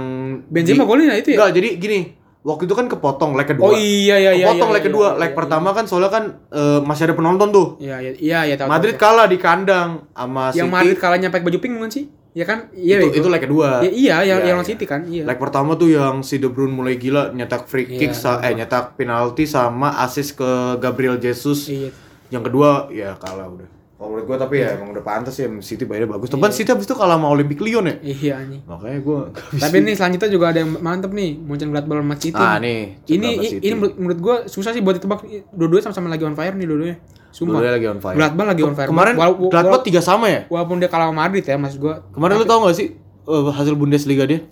Benzema 0.49 0.83
golin 0.83 1.07
ya 1.07 1.15
itu 1.15 1.31
ya? 1.31 1.39
Enggak, 1.39 1.51
jadi 1.55 1.69
gini, 1.77 1.99
waktu 2.43 2.67
itu 2.67 2.75
kan 2.75 2.89
kepotong 2.89 3.37
leg 3.37 3.47
kedua. 3.47 3.71
Oh 3.71 3.73
iya 3.73 4.19
iya 4.19 4.31
iya. 4.35 4.45
Kepotong 4.51 4.69
iya, 4.69 4.75
leg 4.75 4.83
kedua, 4.83 5.07
iya, 5.15 5.19
leg 5.21 5.31
iya, 5.31 5.37
pertama 5.37 5.69
kan 5.71 5.85
soalnya 5.87 6.11
kan 6.11 6.23
eh, 6.51 6.79
masih 6.83 7.07
ada 7.07 7.15
penonton 7.15 7.49
tuh. 7.55 7.67
Iya 7.79 7.95
iya 8.03 8.11
iya 8.19 8.39
iya 8.51 8.55
tahu. 8.59 8.67
Madrid 8.67 8.97
tahu, 8.97 9.03
kalah 9.05 9.27
di 9.31 9.37
kandang 9.39 9.89
sama 10.11 10.51
tahu. 10.51 10.57
Yang 10.59 10.67
City. 10.67 10.75
Madrid 10.75 10.97
kalahnya 10.99 11.27
pakai 11.31 11.45
baju 11.45 11.59
pink 11.61 11.73
bukan 11.77 11.91
sih? 11.93 12.05
Iya 12.35 12.43
kan? 12.43 12.59
Iya 12.69 12.99
itu, 12.99 13.23
itu 13.23 13.27
leg 13.31 13.39
kedua. 13.39 13.79
Ya, 13.79 13.87
iya 13.87 14.15
yang 14.19 14.43
Iya, 14.43 14.51
yang 14.51 14.55
lawan 14.59 14.67
iya. 14.67 14.71
City 14.75 14.83
kan? 14.83 15.01
Iya. 15.07 15.23
Leg 15.23 15.39
pertama 15.39 15.71
tuh 15.73 15.87
yang 15.87 16.19
si 16.19 16.35
De 16.35 16.51
Bruyne 16.51 16.75
mulai 16.75 16.99
gila 16.99 17.31
nyetak 17.31 17.63
free 17.63 17.87
kick 17.87 18.11
Iya, 18.11 18.13
sa- 18.13 18.43
eh 18.43 18.51
nyetak 18.51 18.99
penalti 18.99 19.47
sama 19.47 19.95
assist 20.03 20.35
ke 20.35 20.49
Gabriel 20.77 21.15
Jesus. 21.15 21.71
Iya. 21.71 21.95
Yang 22.27 22.43
kedua 22.45 22.91
ya 22.91 23.15
kalah 23.15 23.47
udah. 23.47 23.71
Kalau 23.95 24.11
menurut 24.11 24.27
gua 24.27 24.35
tapi 24.35 24.59
ya 24.59 24.75
emang 24.75 24.91
udah 24.91 24.99
pantas 24.99 25.39
ya 25.39 25.47
City 25.63 25.87
mainnya 25.87 26.11
bagus. 26.11 26.27
Iya. 26.27 26.35
Tepan 26.35 26.51
City 26.51 26.67
habis 26.67 26.83
itu 26.83 26.91
kalah 26.91 27.15
sama 27.15 27.31
Olympic 27.31 27.63
Lyon 27.63 27.87
ya. 27.87 27.95
Iya 28.03 28.33
anjing. 28.43 28.61
Makanya 28.67 28.99
bisa. 28.99 29.23
Tapi 29.55 29.75
nih 29.79 29.95
selanjutnya 29.95 30.27
juga 30.27 30.45
ada 30.51 30.59
yang 30.59 30.71
mantep 30.75 31.11
nih, 31.15 31.39
Munchen 31.39 31.71
Gladbach 31.71 32.03
sama 32.03 32.15
City. 32.19 32.35
Ah 32.35 32.59
nih. 32.59 32.99
ini 33.07 33.27
ini 33.63 33.73
menurut, 33.73 33.95
menurut 33.95 34.19
gua 34.19 34.35
susah 34.45 34.75
sih 34.75 34.83
buat 34.83 34.99
ditebak. 34.99 35.23
Dua-duanya 35.55 35.87
sama-sama 35.87 36.11
lagi 36.11 36.27
on 36.27 36.35
fire 36.35 36.51
nih 36.51 36.67
dua-duanya. 36.67 36.99
Sumpah. 37.35 37.59
Dua-duanya 37.59 37.73
lagi 37.75 37.87
on 37.89 37.99
fire. 37.99 38.15
Gladbach 38.15 38.47
lagi 38.47 38.61
on 38.63 38.71
fire. 38.73 38.87
Kemarin 38.87 39.13
Gladbach 39.51 39.83
tiga 39.83 39.99
sama 39.99 40.31
ya? 40.31 40.47
walaupun 40.47 40.79
dia 40.79 40.87
kalah 40.87 41.11
sama 41.11 41.19
Madrid 41.21 41.43
ya 41.43 41.59
maksud 41.59 41.79
gua. 41.83 41.99
Kemarin 42.09 42.39
lu 42.39 42.45
tau 42.45 42.63
gak 42.63 42.73
sih 42.73 42.95
eh, 43.21 43.43
hasil 43.51 43.75
Bundesliga 43.75 44.23
dia? 44.23 44.47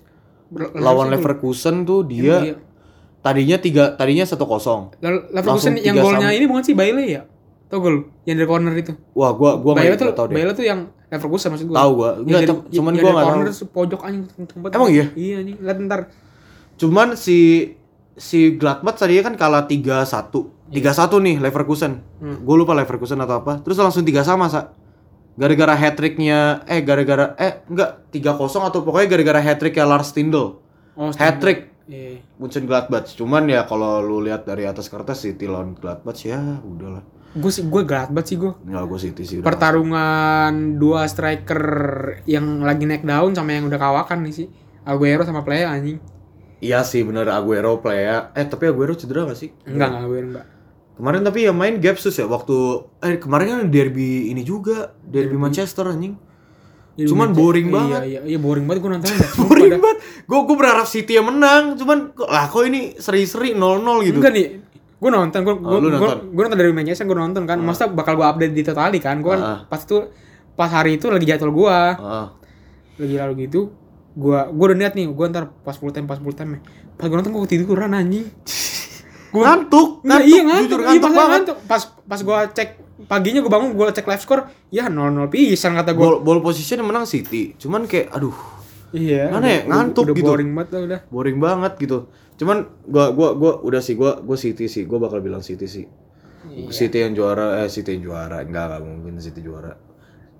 Ber- 0.46 0.76
Lawan 0.76 1.08
Leverkusen- 1.08 1.82
tuh 1.82 2.04
Emang 2.04 2.12
dia 2.12 2.36
iya. 2.44 2.54
tadinya 3.18 3.56
tiga 3.56 3.96
tadinya 3.96 4.20
satu 4.22 4.44
kosong. 4.44 4.92
Le- 5.00 5.32
Leverkusen 5.32 5.80
yang 5.80 5.96
golnya 5.96 6.28
sama. 6.28 6.36
ini 6.36 6.44
bukan 6.44 6.60
sih 6.62 6.76
Bailey 6.76 7.16
ya? 7.16 7.24
Tau 7.64 7.80
gol 7.80 8.12
yang 8.22 8.36
dari 8.36 8.44
corner 8.44 8.76
itu. 8.76 8.92
Wah, 9.16 9.32
gua 9.32 9.56
gua 9.56 9.72
Bailey 9.72 9.96
nggak 9.96 10.04
tuh 10.04 10.12
tau 10.12 10.26
deh. 10.28 10.36
Bailey 10.36 10.52
tuh 10.52 10.62
yang 10.62 10.80
Leverkusen 11.08 11.48
maksud 11.48 11.66
gua. 11.66 11.76
Tahu 11.80 11.90
gua. 11.96 12.10
Enggak, 12.20 12.40
cuman 12.68 12.92
gua 12.92 13.00
dari 13.00 13.08
nggak 13.08 13.24
corner 13.24 13.40
tahu. 13.40 13.48
terus 13.48 13.60
pojok 13.66 14.00
anjing 14.04 14.24
tempat. 14.44 14.70
Emang 14.70 14.90
iya? 14.92 15.06
Iya 15.16 15.34
anjing. 15.40 15.56
Lihat 15.58 15.78
ntar. 15.82 16.00
Cuman 16.76 17.08
si 17.16 17.38
si 18.14 18.54
Gladbach 18.54 18.94
tadinya 18.94 19.26
kan 19.26 19.34
kalah 19.34 19.64
3-1. 19.64 20.53
3-1 20.74 21.22
nih 21.22 21.36
Leverkusen. 21.38 22.02
Hmm. 22.18 22.42
Gue 22.42 22.56
lupa 22.58 22.74
Leverkusen 22.74 23.22
atau 23.22 23.40
apa. 23.40 23.62
Terus 23.62 23.78
langsung 23.78 24.02
3 24.02 24.26
sama, 24.26 24.50
Sa. 24.50 24.74
Gara-gara 25.34 25.74
hat-tricknya 25.74 26.62
eh 26.70 26.82
gara-gara 26.86 27.34
eh 27.38 27.62
enggak 27.66 28.10
3-0 28.14 28.70
atau 28.70 28.86
pokoknya 28.86 29.06
gara-gara 29.18 29.40
hat-tricknya 29.42 29.86
Lars 29.86 30.14
Stindl. 30.14 30.62
Oh, 30.94 31.10
Hat-trick 31.10 31.74
Iya. 31.84 32.24
Munchen 32.40 32.64
Gladbach. 32.64 33.12
Cuman 33.12 33.44
ya 33.44 33.68
kalau 33.68 34.00
lu 34.00 34.24
lihat 34.24 34.48
dari 34.48 34.64
atas 34.64 34.88
kertas 34.88 35.20
City 35.20 35.44
lawan 35.44 35.76
Gladbach 35.76 36.16
ya 36.24 36.40
udahlah. 36.64 37.04
Gue 37.36 37.50
sih 37.52 37.66
gue 37.66 37.82
Gladbach 37.84 38.24
sih 38.24 38.40
gue. 38.40 38.56
Enggak 38.64 38.84
gue 38.88 38.98
City 39.10 39.22
sih 39.26 39.36
udah. 39.42 39.46
Pertarungan 39.50 40.80
dua 40.80 41.04
striker 41.10 41.60
yang 42.24 42.64
lagi 42.64 42.88
naik 42.88 43.04
daun 43.04 43.36
sama 43.36 43.52
yang 43.52 43.68
udah 43.68 43.76
kawakan 43.76 44.24
nih 44.24 44.32
sih. 44.32 44.48
Aguero 44.88 45.28
sama 45.28 45.44
Playa 45.44 45.72
anjing. 45.76 46.00
Iya 46.64 46.80
sih 46.80 47.04
bener 47.04 47.28
Aguero 47.28 47.84
play 47.84 48.08
ya. 48.08 48.32
Eh 48.32 48.48
tapi 48.48 48.64
Aguero 48.72 48.96
cedera 48.96 49.28
gak 49.28 49.36
sih? 49.36 49.52
Enggak 49.68 49.92
enggak 49.92 50.04
Aguero 50.08 50.26
enggak. 50.32 50.46
Kemarin 50.94 51.26
tapi 51.26 51.42
yang 51.42 51.58
main 51.58 51.82
Gapsus 51.82 52.14
ya 52.14 52.24
waktu 52.24 52.54
eh 53.02 53.18
kemarin 53.18 53.46
kan 53.50 53.60
derby 53.66 54.30
ini 54.30 54.46
juga, 54.46 54.94
derby 55.02 55.34
Manchester 55.34 55.90
anjing. 55.90 56.14
Jadi 56.94 57.10
Cuman 57.10 57.34
boring 57.34 57.66
iya, 57.66 57.74
banget. 57.74 58.00
Iya, 58.06 58.20
iya, 58.22 58.38
boring 58.38 58.70
banget 58.70 58.80
gue 58.86 58.90
nonton. 58.94 59.10
Boring 59.50 59.82
banget. 59.82 59.98
Gue 60.30 60.38
gue 60.46 60.56
berharap 60.56 60.86
City 60.86 61.18
yang 61.18 61.26
menang, 61.26 61.74
cuman 61.74 62.14
lah 62.14 62.46
kok 62.46 62.62
ini 62.62 62.94
seri-seri 62.94 63.50
0-0 63.50 63.82
gitu. 64.06 64.22
Enggak 64.22 64.30
nih. 64.30 64.46
Gue 65.02 65.10
nonton, 65.10 65.40
gue 65.42 65.54
Oh, 65.58 65.82
lu 65.82 65.90
nonton? 65.90 66.30
gue 66.30 66.42
nonton 66.46 66.54
dari 66.54 66.70
Manchester, 66.70 67.02
gue 67.04 67.18
nonton 67.18 67.42
kan. 67.50 67.58
Masa 67.58 67.90
bakal 67.90 68.14
gue 68.14 68.22
update 68.22 68.54
di 68.54 68.62
totali 68.62 69.02
kan? 69.02 69.18
Gue 69.18 69.34
kan 69.34 69.42
Ah. 69.42 69.58
pas 69.66 69.82
itu 69.82 70.06
pas 70.54 70.70
hari 70.70 70.94
itu 70.94 71.10
lagi 71.10 71.26
jadwal 71.26 71.50
gue, 71.50 71.78
Heeh. 71.98 72.26
lagi 73.02 73.14
lalu 73.18 73.50
gitu. 73.50 73.74
Gue 74.14 74.38
gue 74.46 74.64
udah 74.70 74.78
niat 74.78 74.94
nih, 74.94 75.10
gue 75.10 75.26
ntar 75.28 75.50
pas 75.66 75.74
full 75.74 75.90
time 75.90 76.06
pas 76.06 76.22
full 76.22 76.30
time. 76.30 76.62
Pas 76.94 77.10
gue 77.10 77.16
nonton 77.18 77.34
gue 77.34 77.42
tiduran 77.50 77.90
anjing. 77.90 78.30
ngantuk, 79.36 79.88
Nggak, 79.98 80.06
ngantuk, 80.06 80.28
iya 80.28 80.40
ngantuk, 80.40 80.62
jujur 80.64 80.78
iya 80.78 80.86
ngantuk 80.86 81.02
makanya 81.02 81.18
banget. 81.18 81.34
ngantuk. 81.34 81.56
Pas 81.64 81.82
pas 82.04 82.20
gua 82.20 82.38
cek 82.46 82.68
paginya 83.04 83.40
gua 83.40 83.52
bangun 83.52 83.70
gua 83.72 83.86
cek 83.90 84.06
live 84.06 84.22
score, 84.22 84.42
ya 84.68 84.84
0-0 84.86 84.94
pisan 85.26 85.72
kata 85.74 85.90
gua. 85.90 86.02
Ball, 86.04 86.16
ball 86.20 86.40
position 86.40 86.78
yang 86.78 86.88
menang 86.88 87.04
City, 87.04 87.56
cuman 87.56 87.84
kayak 87.84 88.10
aduh 88.10 88.34
Iya. 88.90 89.26
Mana 89.28 89.46
ya, 89.48 89.60
ngantuk 89.64 90.06
udah 90.06 90.14
gitu. 90.14 90.22
boring 90.24 90.50
banget 90.52 90.68
lah 90.70 90.80
udah. 90.84 91.00
boring 91.08 91.38
banget 91.38 91.72
gitu. 91.78 91.98
Cuman 92.34 92.56
gua 92.84 93.10
gua 93.10 93.34
gua 93.34 93.52
udah 93.60 93.82
sih 93.82 93.94
gua 93.94 94.18
gua 94.18 94.38
City 94.38 94.66
sih, 94.66 94.86
gua 94.86 95.02
bakal 95.02 95.18
bilang 95.18 95.42
City 95.42 95.66
sih. 95.66 95.86
Iya. 96.44 96.70
City 96.70 97.02
yang 97.02 97.10
juara, 97.12 97.58
eh 97.58 97.68
City 97.68 97.90
yang 97.92 98.06
juara, 98.06 98.38
enggak 98.40 98.70
enggak 98.70 98.80
mungkin 98.86 99.18
City 99.18 99.42
juara. 99.42 99.74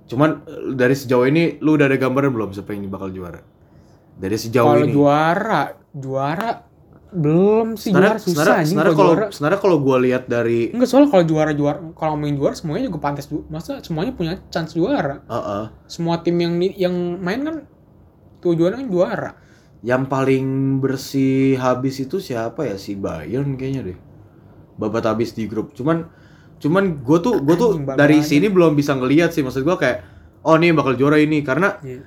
Cuman 0.04 0.44
eh, 0.44 0.70
dari 0.72 0.94
sejauh 0.94 1.24
ini 1.24 1.58
lu 1.58 1.74
udah 1.74 1.88
ada 1.88 1.96
gambaran 1.96 2.30
belum 2.30 2.50
siapa 2.52 2.70
yang 2.70 2.86
bakal 2.86 3.10
juara? 3.10 3.42
Dari 4.14 4.36
sejauh 4.38 4.70
Kalau 4.70 4.86
ini. 4.86 4.94
juara, 4.94 5.62
juara 5.90 6.50
belum 7.14 7.78
sih 7.78 7.94
juara 7.94 8.18
susah 8.18 8.26
sebenarnya 8.26 8.56
anjing 8.58 8.76
kalau 8.76 8.92
kalau 8.92 9.14
juara. 9.14 9.26
sebenarnya 9.30 9.60
kalau 9.62 9.76
gua 9.78 9.96
lihat 10.02 10.24
dari 10.26 10.74
Enggak 10.74 10.88
soalnya 10.90 11.10
kalau 11.14 11.24
juara 11.24 11.52
juara 11.54 11.78
kalau 11.94 12.10
ngomongin 12.18 12.36
juara 12.36 12.54
semuanya 12.58 12.84
juga 12.90 12.98
pantas 12.98 13.26
masa 13.46 13.78
semuanya 13.80 14.12
punya 14.12 14.42
chance 14.50 14.74
juara. 14.74 15.22
Heeh. 15.24 15.64
Semua 15.86 16.18
tim 16.20 16.34
yang 16.36 16.58
yang 16.74 16.94
main 17.22 17.40
kan 17.40 17.56
tujuannya 18.42 18.82
kan 18.82 18.88
juara. 18.90 19.30
yang 19.84 20.08
paling 20.08 20.80
bersih 20.80 21.60
habis 21.60 22.00
itu 22.00 22.16
siapa 22.16 22.64
ya 22.64 22.80
si 22.80 22.96
Bayern 22.96 23.54
kayaknya 23.54 23.92
deh. 23.92 23.98
Babat 24.80 25.04
habis 25.04 25.36
di 25.36 25.44
grup. 25.44 25.76
Cuman 25.76 26.08
cuman 26.56 27.04
gue 27.04 27.18
tuh 27.20 27.44
gue 27.44 27.52
tuh 27.54 27.70
dari 27.92 28.24
sini 28.24 28.48
belum 28.48 28.72
bisa 28.72 28.96
ngelihat 28.96 29.30
sih 29.30 29.44
maksud 29.44 29.60
gua 29.60 29.76
kayak 29.76 30.00
oh 30.40 30.56
nih 30.56 30.72
bakal 30.72 30.96
juara 30.96 31.20
ini 31.20 31.44
karena 31.44 31.76
Iya. 31.84 32.00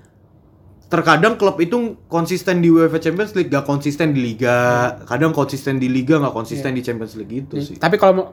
Terkadang 0.88 1.35
klub 1.35 1.57
itu 1.57 1.75
konsisten 2.07 2.57
di 2.57 2.69
UEFA 2.69 2.97
Champions 2.97 3.33
League 3.33 3.47
gak 3.47 3.63
konsisten 3.63 4.11
di 4.11 4.23
liga 4.25 4.55
kadang 5.03 5.31
konsisten 5.31 5.75
di 5.75 5.88
liga 5.88 6.15
nggak 6.15 6.31
konsisten 6.31 6.71
di 6.71 6.79
Champions 6.79 7.13
League 7.13 7.27
gitu 7.29 7.59
sih 7.59 7.75
Tapi 7.75 7.95
kalau 7.95 8.13
mau 8.13 8.25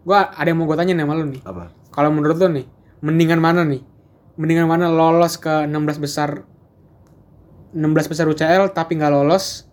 gua 0.00 0.26
ada 0.28 0.44
yang 0.44 0.56
mau 0.56 0.66
gue 0.66 0.74
tanya 0.74 0.92
nih 0.92 1.02
sama 1.02 1.14
lu 1.14 1.26
nih. 1.28 1.42
apa 1.42 1.70
Kalau 1.88 2.10
menurut 2.10 2.34
lu 2.36 2.48
nih, 2.52 2.66
mendingan 2.98 3.38
mana 3.38 3.62
nih? 3.62 3.82
Mendingan 4.34 4.66
mana 4.66 4.86
lolos 4.88 5.36
ke 5.36 5.66
16 5.66 5.74
besar 5.98 6.42
16 7.70 7.78
besar 8.06 8.26
UCL 8.26 8.72
tapi 8.72 8.94
nggak 8.94 9.12
lolos 9.12 9.68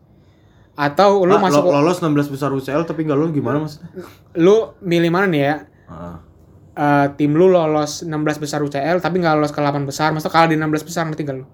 atau 0.76 1.24
lu 1.24 1.32
Ah, 1.32 1.40
masuk 1.40 1.64
lo- 1.64 1.80
lolos 1.80 1.98
16 2.00 2.28
besar 2.28 2.52
UCL 2.52 2.84
tapi 2.84 3.02
nggak 3.02 3.16
lolos 3.16 3.32
gimana 3.32 3.58
maksudnya 3.58 3.90
lu 4.36 4.76
milih 4.80 5.08
mana 5.08 5.26
nih 5.26 5.42
ya? 5.42 5.56
Ah. 5.88 6.18
Eh, 6.76 7.08
tim 7.16 7.32
lu 7.32 7.48
lolos 7.48 8.04
16 8.04 8.12
besar 8.38 8.60
UCL 8.60 9.00
tapi 9.00 9.18
nggak 9.18 9.34
lolos 9.34 9.50
ke 9.50 9.58
8 9.58 9.88
besar, 9.88 10.12
maksudnya 10.12 10.34
kalah 10.36 10.50
di 10.50 10.56
16 10.56 10.84
besar 10.84 11.08
ngerti 11.08 11.24
gak 11.24 11.38
lu? 11.40 11.46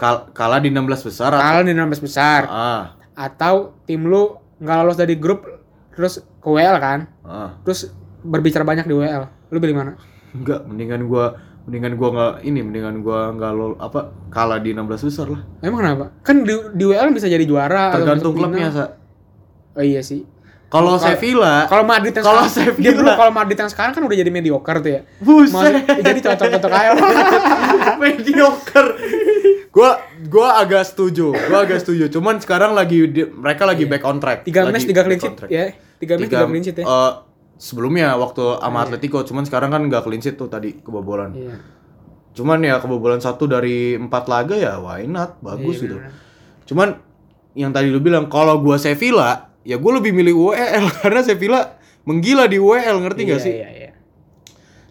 Kal- 0.00 0.32
kalah 0.32 0.58
di 0.58 0.72
16 0.72 1.04
besar 1.04 1.30
atau- 1.30 1.44
Kalah 1.44 1.60
di 1.60 1.70
16 1.70 2.00
besar 2.00 2.40
ah 2.48 2.82
atau 3.12 3.76
tim 3.84 4.00
lu 4.02 4.32
nggak 4.56 4.76
lolos 4.78 4.96
dari 4.96 5.12
grup 5.14 5.44
terus 5.90 6.18
ke 6.18 6.48
WL 6.48 6.80
kan? 6.80 7.04
ah 7.20 7.60
Terus 7.60 7.92
berbicara 8.18 8.64
banyak 8.64 8.84
di 8.84 8.94
WL. 8.94 9.28
Lu 9.48 9.56
pilih 9.56 9.72
mana? 9.74 9.92
Enggak, 10.30 10.64
mendingan 10.64 11.04
gua 11.04 11.36
mendingan 11.60 11.92
gua 11.94 12.08
nggak 12.10 12.32
ini 12.42 12.60
mendingan 12.60 12.96
gua 13.00 13.28
nggak 13.30 13.52
lo 13.52 13.66
apa 13.76 14.00
kalah 14.28 14.56
di 14.56 14.72
16 14.72 14.88
besar 15.04 15.26
lah. 15.28 15.44
Emang 15.60 15.80
kenapa? 15.80 16.16
Kan 16.22 16.42
di, 16.42 16.54
di 16.72 16.84
WL 16.86 17.12
bisa 17.12 17.26
jadi 17.26 17.44
juara 17.44 17.92
atau 17.92 18.00
Tergantung 18.00 18.32
klubnya. 18.32 18.72
Sa. 18.72 18.84
Oh 19.70 19.84
iya 19.84 20.00
sih. 20.00 20.24
Kalau 20.70 20.94
Sevilla, 20.96 21.66
Kalau 21.66 21.82
Madrid 21.82 22.14
yang 22.14 22.22
Kalau 22.22 22.46
Sevilla. 22.46 23.18
kalau 23.18 23.34
Madrid 23.34 23.58
yang 23.58 23.66
sekarang 23.66 23.90
kan 23.90 24.00
udah 24.00 24.14
jadi 24.14 24.30
mediocre 24.30 24.78
tuh 24.78 24.92
ya. 24.92 25.00
buset, 25.18 25.82
jadi 25.82 26.18
cocok-cocok 26.22 26.70
aja. 26.70 26.90
mediocre. 28.00 28.88
Gua 29.70 29.90
gua 30.24 30.58
agak 30.58 30.82
setuju, 30.84 31.30
gua 31.30 31.58
agak 31.62 31.78
setuju. 31.78 32.10
Cuman 32.10 32.38
sekarang 32.38 32.72
lagi 32.72 33.06
di- 33.06 33.28
mereka 33.28 33.62
lagi 33.62 33.84
back 33.84 34.02
on 34.02 34.18
track. 34.18 34.42
Tiga 34.42 34.66
match 34.66 34.84
tiga 34.84 35.02
clean 35.02 35.18
sheet 35.18 35.36
ya. 35.46 35.74
Tiga 35.96 36.14
match 36.14 36.26
tiga 36.26 36.38
clean 36.44 36.62
sheet 36.62 36.76
ya. 36.76 36.84
eh, 36.84 37.12
sebelumnya 37.56 38.14
waktu 38.14 38.58
sama 38.58 38.78
Atletico, 38.82 39.22
cuman 39.22 39.44
sekarang 39.44 39.68
kan 39.68 39.82
nggak 39.82 40.02
clean 40.02 40.18
sheet 40.18 40.34
tuh 40.34 40.46
tadi 40.46 40.74
kebobolan. 40.76 41.30
Iya. 41.32 41.54
Cuman 42.30 42.58
ya 42.60 42.78
kebobolan 42.78 43.18
satu 43.18 43.44
dari 43.44 43.94
empat 43.94 44.26
laga 44.26 44.54
ya 44.54 44.78
why 44.78 45.04
not, 45.04 45.38
bagus 45.40 45.78
Iya, 45.78 45.84
gitu. 45.84 45.96
bener. 45.96 46.12
Cuman 46.64 46.88
yang 47.52 47.70
tadi 47.70 47.88
lu 47.88 47.98
bilang 47.98 48.26
kalau 48.26 48.58
gua 48.58 48.74
Sevilla, 48.74 49.50
ya 49.62 49.74
gua 49.76 49.98
lebih 49.98 50.10
milih 50.10 50.34
UEL 50.50 50.86
karena 50.98 51.20
Sevilla 51.20 51.78
menggila 52.02 52.46
di 52.46 52.56
UEL, 52.56 52.96
ngerti 53.00 53.20
nggak 53.24 53.38
Iya, 53.38 53.44
sih? 53.44 53.54
Iya, 53.56 53.68
iya. 53.70 53.90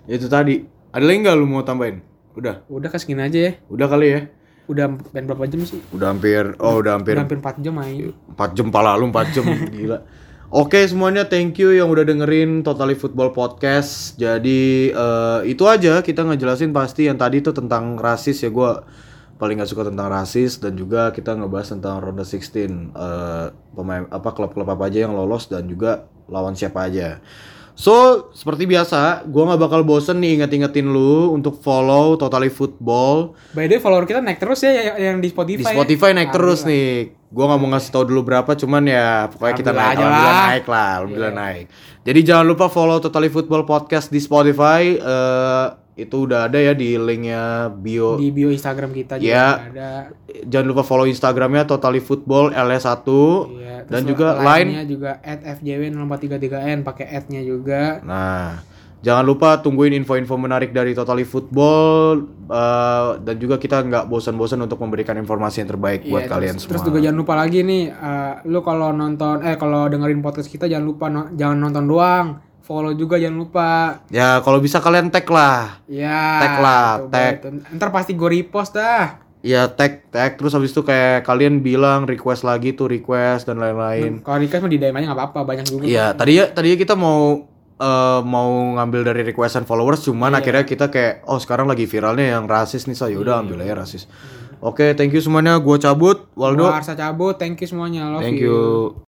Ya 0.05 0.13
Itu 0.15 0.27
tadi. 0.27 0.63
Ada 0.89 1.03
lagi 1.03 1.19
nggak 1.19 1.35
lu 1.35 1.45
mau 1.45 1.61
tambahin? 1.61 2.01
Udah, 2.33 2.63
Udah 2.65 2.87
kasih 2.87 3.13
aja 3.13 3.39
ya. 3.39 3.51
udah 3.67 3.85
kali 3.85 4.07
ya. 4.09 4.21
Udah 4.69 4.85
main 4.85 5.25
berapa 5.25 5.49
jam 5.49 5.65
sih? 5.65 5.81
Udah 5.89 6.13
hampir, 6.13 6.53
oh 6.61 6.77
udah 6.77 7.01
hampir 7.01 7.17
Udah 7.17 7.25
hampir 7.25 7.41
4 7.41 7.65
jam 7.65 7.73
main. 7.73 8.13
4 8.37 8.53
jam 8.53 8.67
pala 8.69 8.93
lu 8.93 9.09
4 9.09 9.33
jam 9.33 9.45
gila. 9.73 10.05
Oke 10.49 10.81
semuanya 10.85 11.29
thank 11.29 11.61
you 11.61 11.73
yang 11.73 11.93
udah 11.93 12.01
dengerin 12.05 12.61
Totally 12.61 12.97
Football 12.97 13.33
Podcast. 13.33 14.17
Jadi 14.17 14.93
eh, 14.93 15.39
itu 15.45 15.65
aja 15.65 16.01
kita 16.05 16.25
ngejelasin 16.25 16.73
pasti 16.73 17.09
yang 17.09 17.17
tadi 17.17 17.41
tuh 17.41 17.53
tentang 17.53 17.97
rasis 17.97 18.45
ya 18.45 18.49
gua 18.49 18.81
paling 19.37 19.61
nggak 19.61 19.69
suka 19.69 19.93
tentang 19.93 20.09
rasis 20.09 20.57
dan 20.57 20.73
juga 20.73 21.13
kita 21.13 21.37
ngebahas 21.37 21.77
tentang 21.77 22.01
ronde 22.01 22.25
16 22.25 22.49
eh, 22.49 23.47
pemain 23.73 24.05
apa 24.09 24.29
klub-klub 24.33 24.69
apa 24.69 24.89
aja 24.89 25.05
yang 25.05 25.13
lolos 25.13 25.49
dan 25.49 25.69
juga 25.69 26.09
lawan 26.29 26.53
siapa 26.53 26.85
aja. 26.85 27.21
So, 27.79 28.27
seperti 28.35 28.67
biasa, 28.67 29.23
gua 29.31 29.47
nggak 29.47 29.61
bakal 29.63 29.81
bosen 29.87 30.19
nih 30.19 30.35
inget-ingetin 30.35 30.91
lu 30.91 31.31
untuk 31.31 31.63
follow 31.63 32.19
Totally 32.19 32.51
Football 32.51 33.39
By 33.55 33.71
the 33.71 33.79
way, 33.79 33.81
follower 33.81 34.03
kita 34.03 34.19
naik 34.19 34.35
terus 34.35 34.59
ya 34.67 34.71
yang, 34.75 34.97
yang 34.99 35.15
di 35.23 35.31
di 35.31 35.31
Spotify. 35.31 35.71
ya. 35.71 35.75
Spotify 35.79 36.09
naik 36.11 36.35
terus 36.35 36.67
nih. 36.67 37.15
Gua 37.31 37.47
nggak 37.47 37.59
mau 37.63 37.71
ngasih 37.71 37.89
tahu 37.95 38.03
dulu 38.03 38.27
berapa, 38.27 38.51
cuman 38.51 38.83
ya 38.83 39.31
pokoknya 39.31 39.55
kita 39.55 39.71
naik, 39.71 39.95
aja 39.95 40.03
alhamdulillah 40.03 40.35
lah. 40.35 40.47
naik 40.51 40.65
lah, 40.67 40.89
alhamdulillah 40.99 41.33
naik. 41.39 41.65
Jadi 42.03 42.19
jangan 42.27 42.45
lupa 42.51 42.65
follow 42.67 42.99
Totally 42.99 43.31
Football 43.31 43.63
Podcast 43.63 44.11
di 44.11 44.19
Spotify. 44.19 44.99
eh 44.99 45.78
itu 45.99 46.23
udah 46.23 46.45
ada 46.45 46.57
ya 46.57 46.71
di 46.71 46.95
linknya 46.95 47.41
bio. 47.69 48.15
Di 48.15 48.29
bio 48.29 48.47
Instagram 48.47 48.91
kita 48.91 49.15
juga 49.15 49.27
Ya. 49.27 49.47
ada. 49.61 49.89
Jangan 50.41 50.67
lupa 50.67 50.81
follow 50.81 51.03
Instagramnya 51.05 51.65
Totally 51.65 51.99
Football 51.99 52.49
LS1 52.49 53.07
Iya, 53.49 53.75
terus 53.81 53.89
dan 53.89 54.01
juga 54.05 54.27
line-nya 54.37 54.81
line. 54.81 54.87
juga 54.87 55.11
@fjw0433n 55.21 56.79
pakai 56.81 57.05
@nya 57.27 57.41
juga. 57.41 57.99
Nah, 58.01 58.61
jangan 58.99 59.23
lupa 59.23 59.57
tungguin 59.57 59.95
info-info 59.95 60.35
menarik 60.35 60.71
dari 60.71 60.91
Totally 60.91 61.23
Football 61.23 62.23
eh, 62.45 63.09
dan 63.19 63.35
juga 63.37 63.55
kita 63.55 63.79
nggak 63.81 64.05
bosan-bosan 64.05 64.59
untuk 64.59 64.79
memberikan 64.79 65.15
informasi 65.15 65.61
yang 65.61 65.69
terbaik 65.69 66.03
buat 66.03 66.23
Iya, 66.23 66.29
kalian 66.29 66.53
terus, 66.53 66.63
semua. 66.63 66.71
Terus 66.73 66.83
juga 66.85 66.99
jangan 66.99 67.17
lupa 67.17 67.33
lagi 67.35 67.59
nih, 67.61 67.83
eh, 67.87 68.33
lu 68.45 68.59
kalau 68.59 68.89
nonton, 68.91 69.39
eh 69.41 69.55
kalau 69.55 69.85
dengerin 69.85 70.19
podcast 70.19 70.47
kita 70.47 70.65
jangan 70.65 70.85
lupa 70.85 71.05
no- 71.07 71.29
jangan 71.31 71.57
nonton 71.59 71.85
doang, 71.85 72.27
follow 72.69 72.93
juga 72.93 73.17
jangan 73.17 73.41
lupa. 73.41 73.71
Ya 74.13 74.37
kalau 74.45 74.61
bisa 74.61 74.77
kalian 74.77 75.09
tag 75.09 75.25
lah. 75.25 75.81
Ya. 75.89 76.37
Tag 76.37 76.55
lah, 76.61 76.85
tag. 77.09 77.33
itu. 77.41 77.49
Ntar 77.73 77.89
pasti 77.89 78.13
gue 78.13 78.29
repost 78.29 78.77
dah. 78.77 79.17
Ya 79.41 79.65
tag 79.65 80.05
tag 80.13 80.37
terus 80.37 80.53
habis 80.53 80.69
itu 80.69 80.85
kayak 80.85 81.25
kalian 81.25 81.65
bilang 81.65 82.05
request 82.05 82.45
lagi 82.45 82.77
tuh 82.77 82.85
request 82.85 83.49
dan 83.49 83.57
lain-lain. 83.57 84.21
Kalau 84.21 84.37
request 84.37 84.61
mah 84.61 84.69
di 84.69 84.77
DM 84.77 84.93
aja 84.93 85.05
nggak 85.09 85.17
apa-apa, 85.17 85.39
banyak 85.49 85.65
juga. 85.65 85.89
Iya, 85.89 86.13
tadi 86.13 86.37
ya 86.37 86.45
tadi 86.53 86.77
kita 86.77 86.93
mau 86.93 87.41
eh, 87.81 88.21
mau 88.21 88.49
ngambil 88.77 89.01
dari 89.01 89.25
requestan 89.25 89.65
followers 89.65 90.05
cuman 90.05 90.37
akhirnya 90.37 90.67
kita 90.69 90.93
kayak 90.93 91.25
oh 91.25 91.41
sekarang 91.41 91.65
lagi 91.65 91.89
viralnya 91.89 92.37
yang 92.37 92.45
rasis 92.45 92.85
nih 92.85 92.93
saya 92.99 93.17
udah 93.17 93.41
ambil 93.41 93.65
aja 93.65 93.81
rasis. 93.81 94.05
Oke, 94.59 94.91
thank 94.91 95.15
you 95.15 95.23
semuanya. 95.23 95.55
Gua 95.63 95.79
cabut, 95.79 96.27
Waldo. 96.35 96.67
Gua 96.67 96.83
Arsa 96.83 96.91
cabut, 96.91 97.39
thank 97.39 97.55
you 97.63 97.67
semuanya, 97.67 98.11
love 98.11 98.19
Thank 98.19 98.43
you. 98.43 98.51
you. 98.51 98.91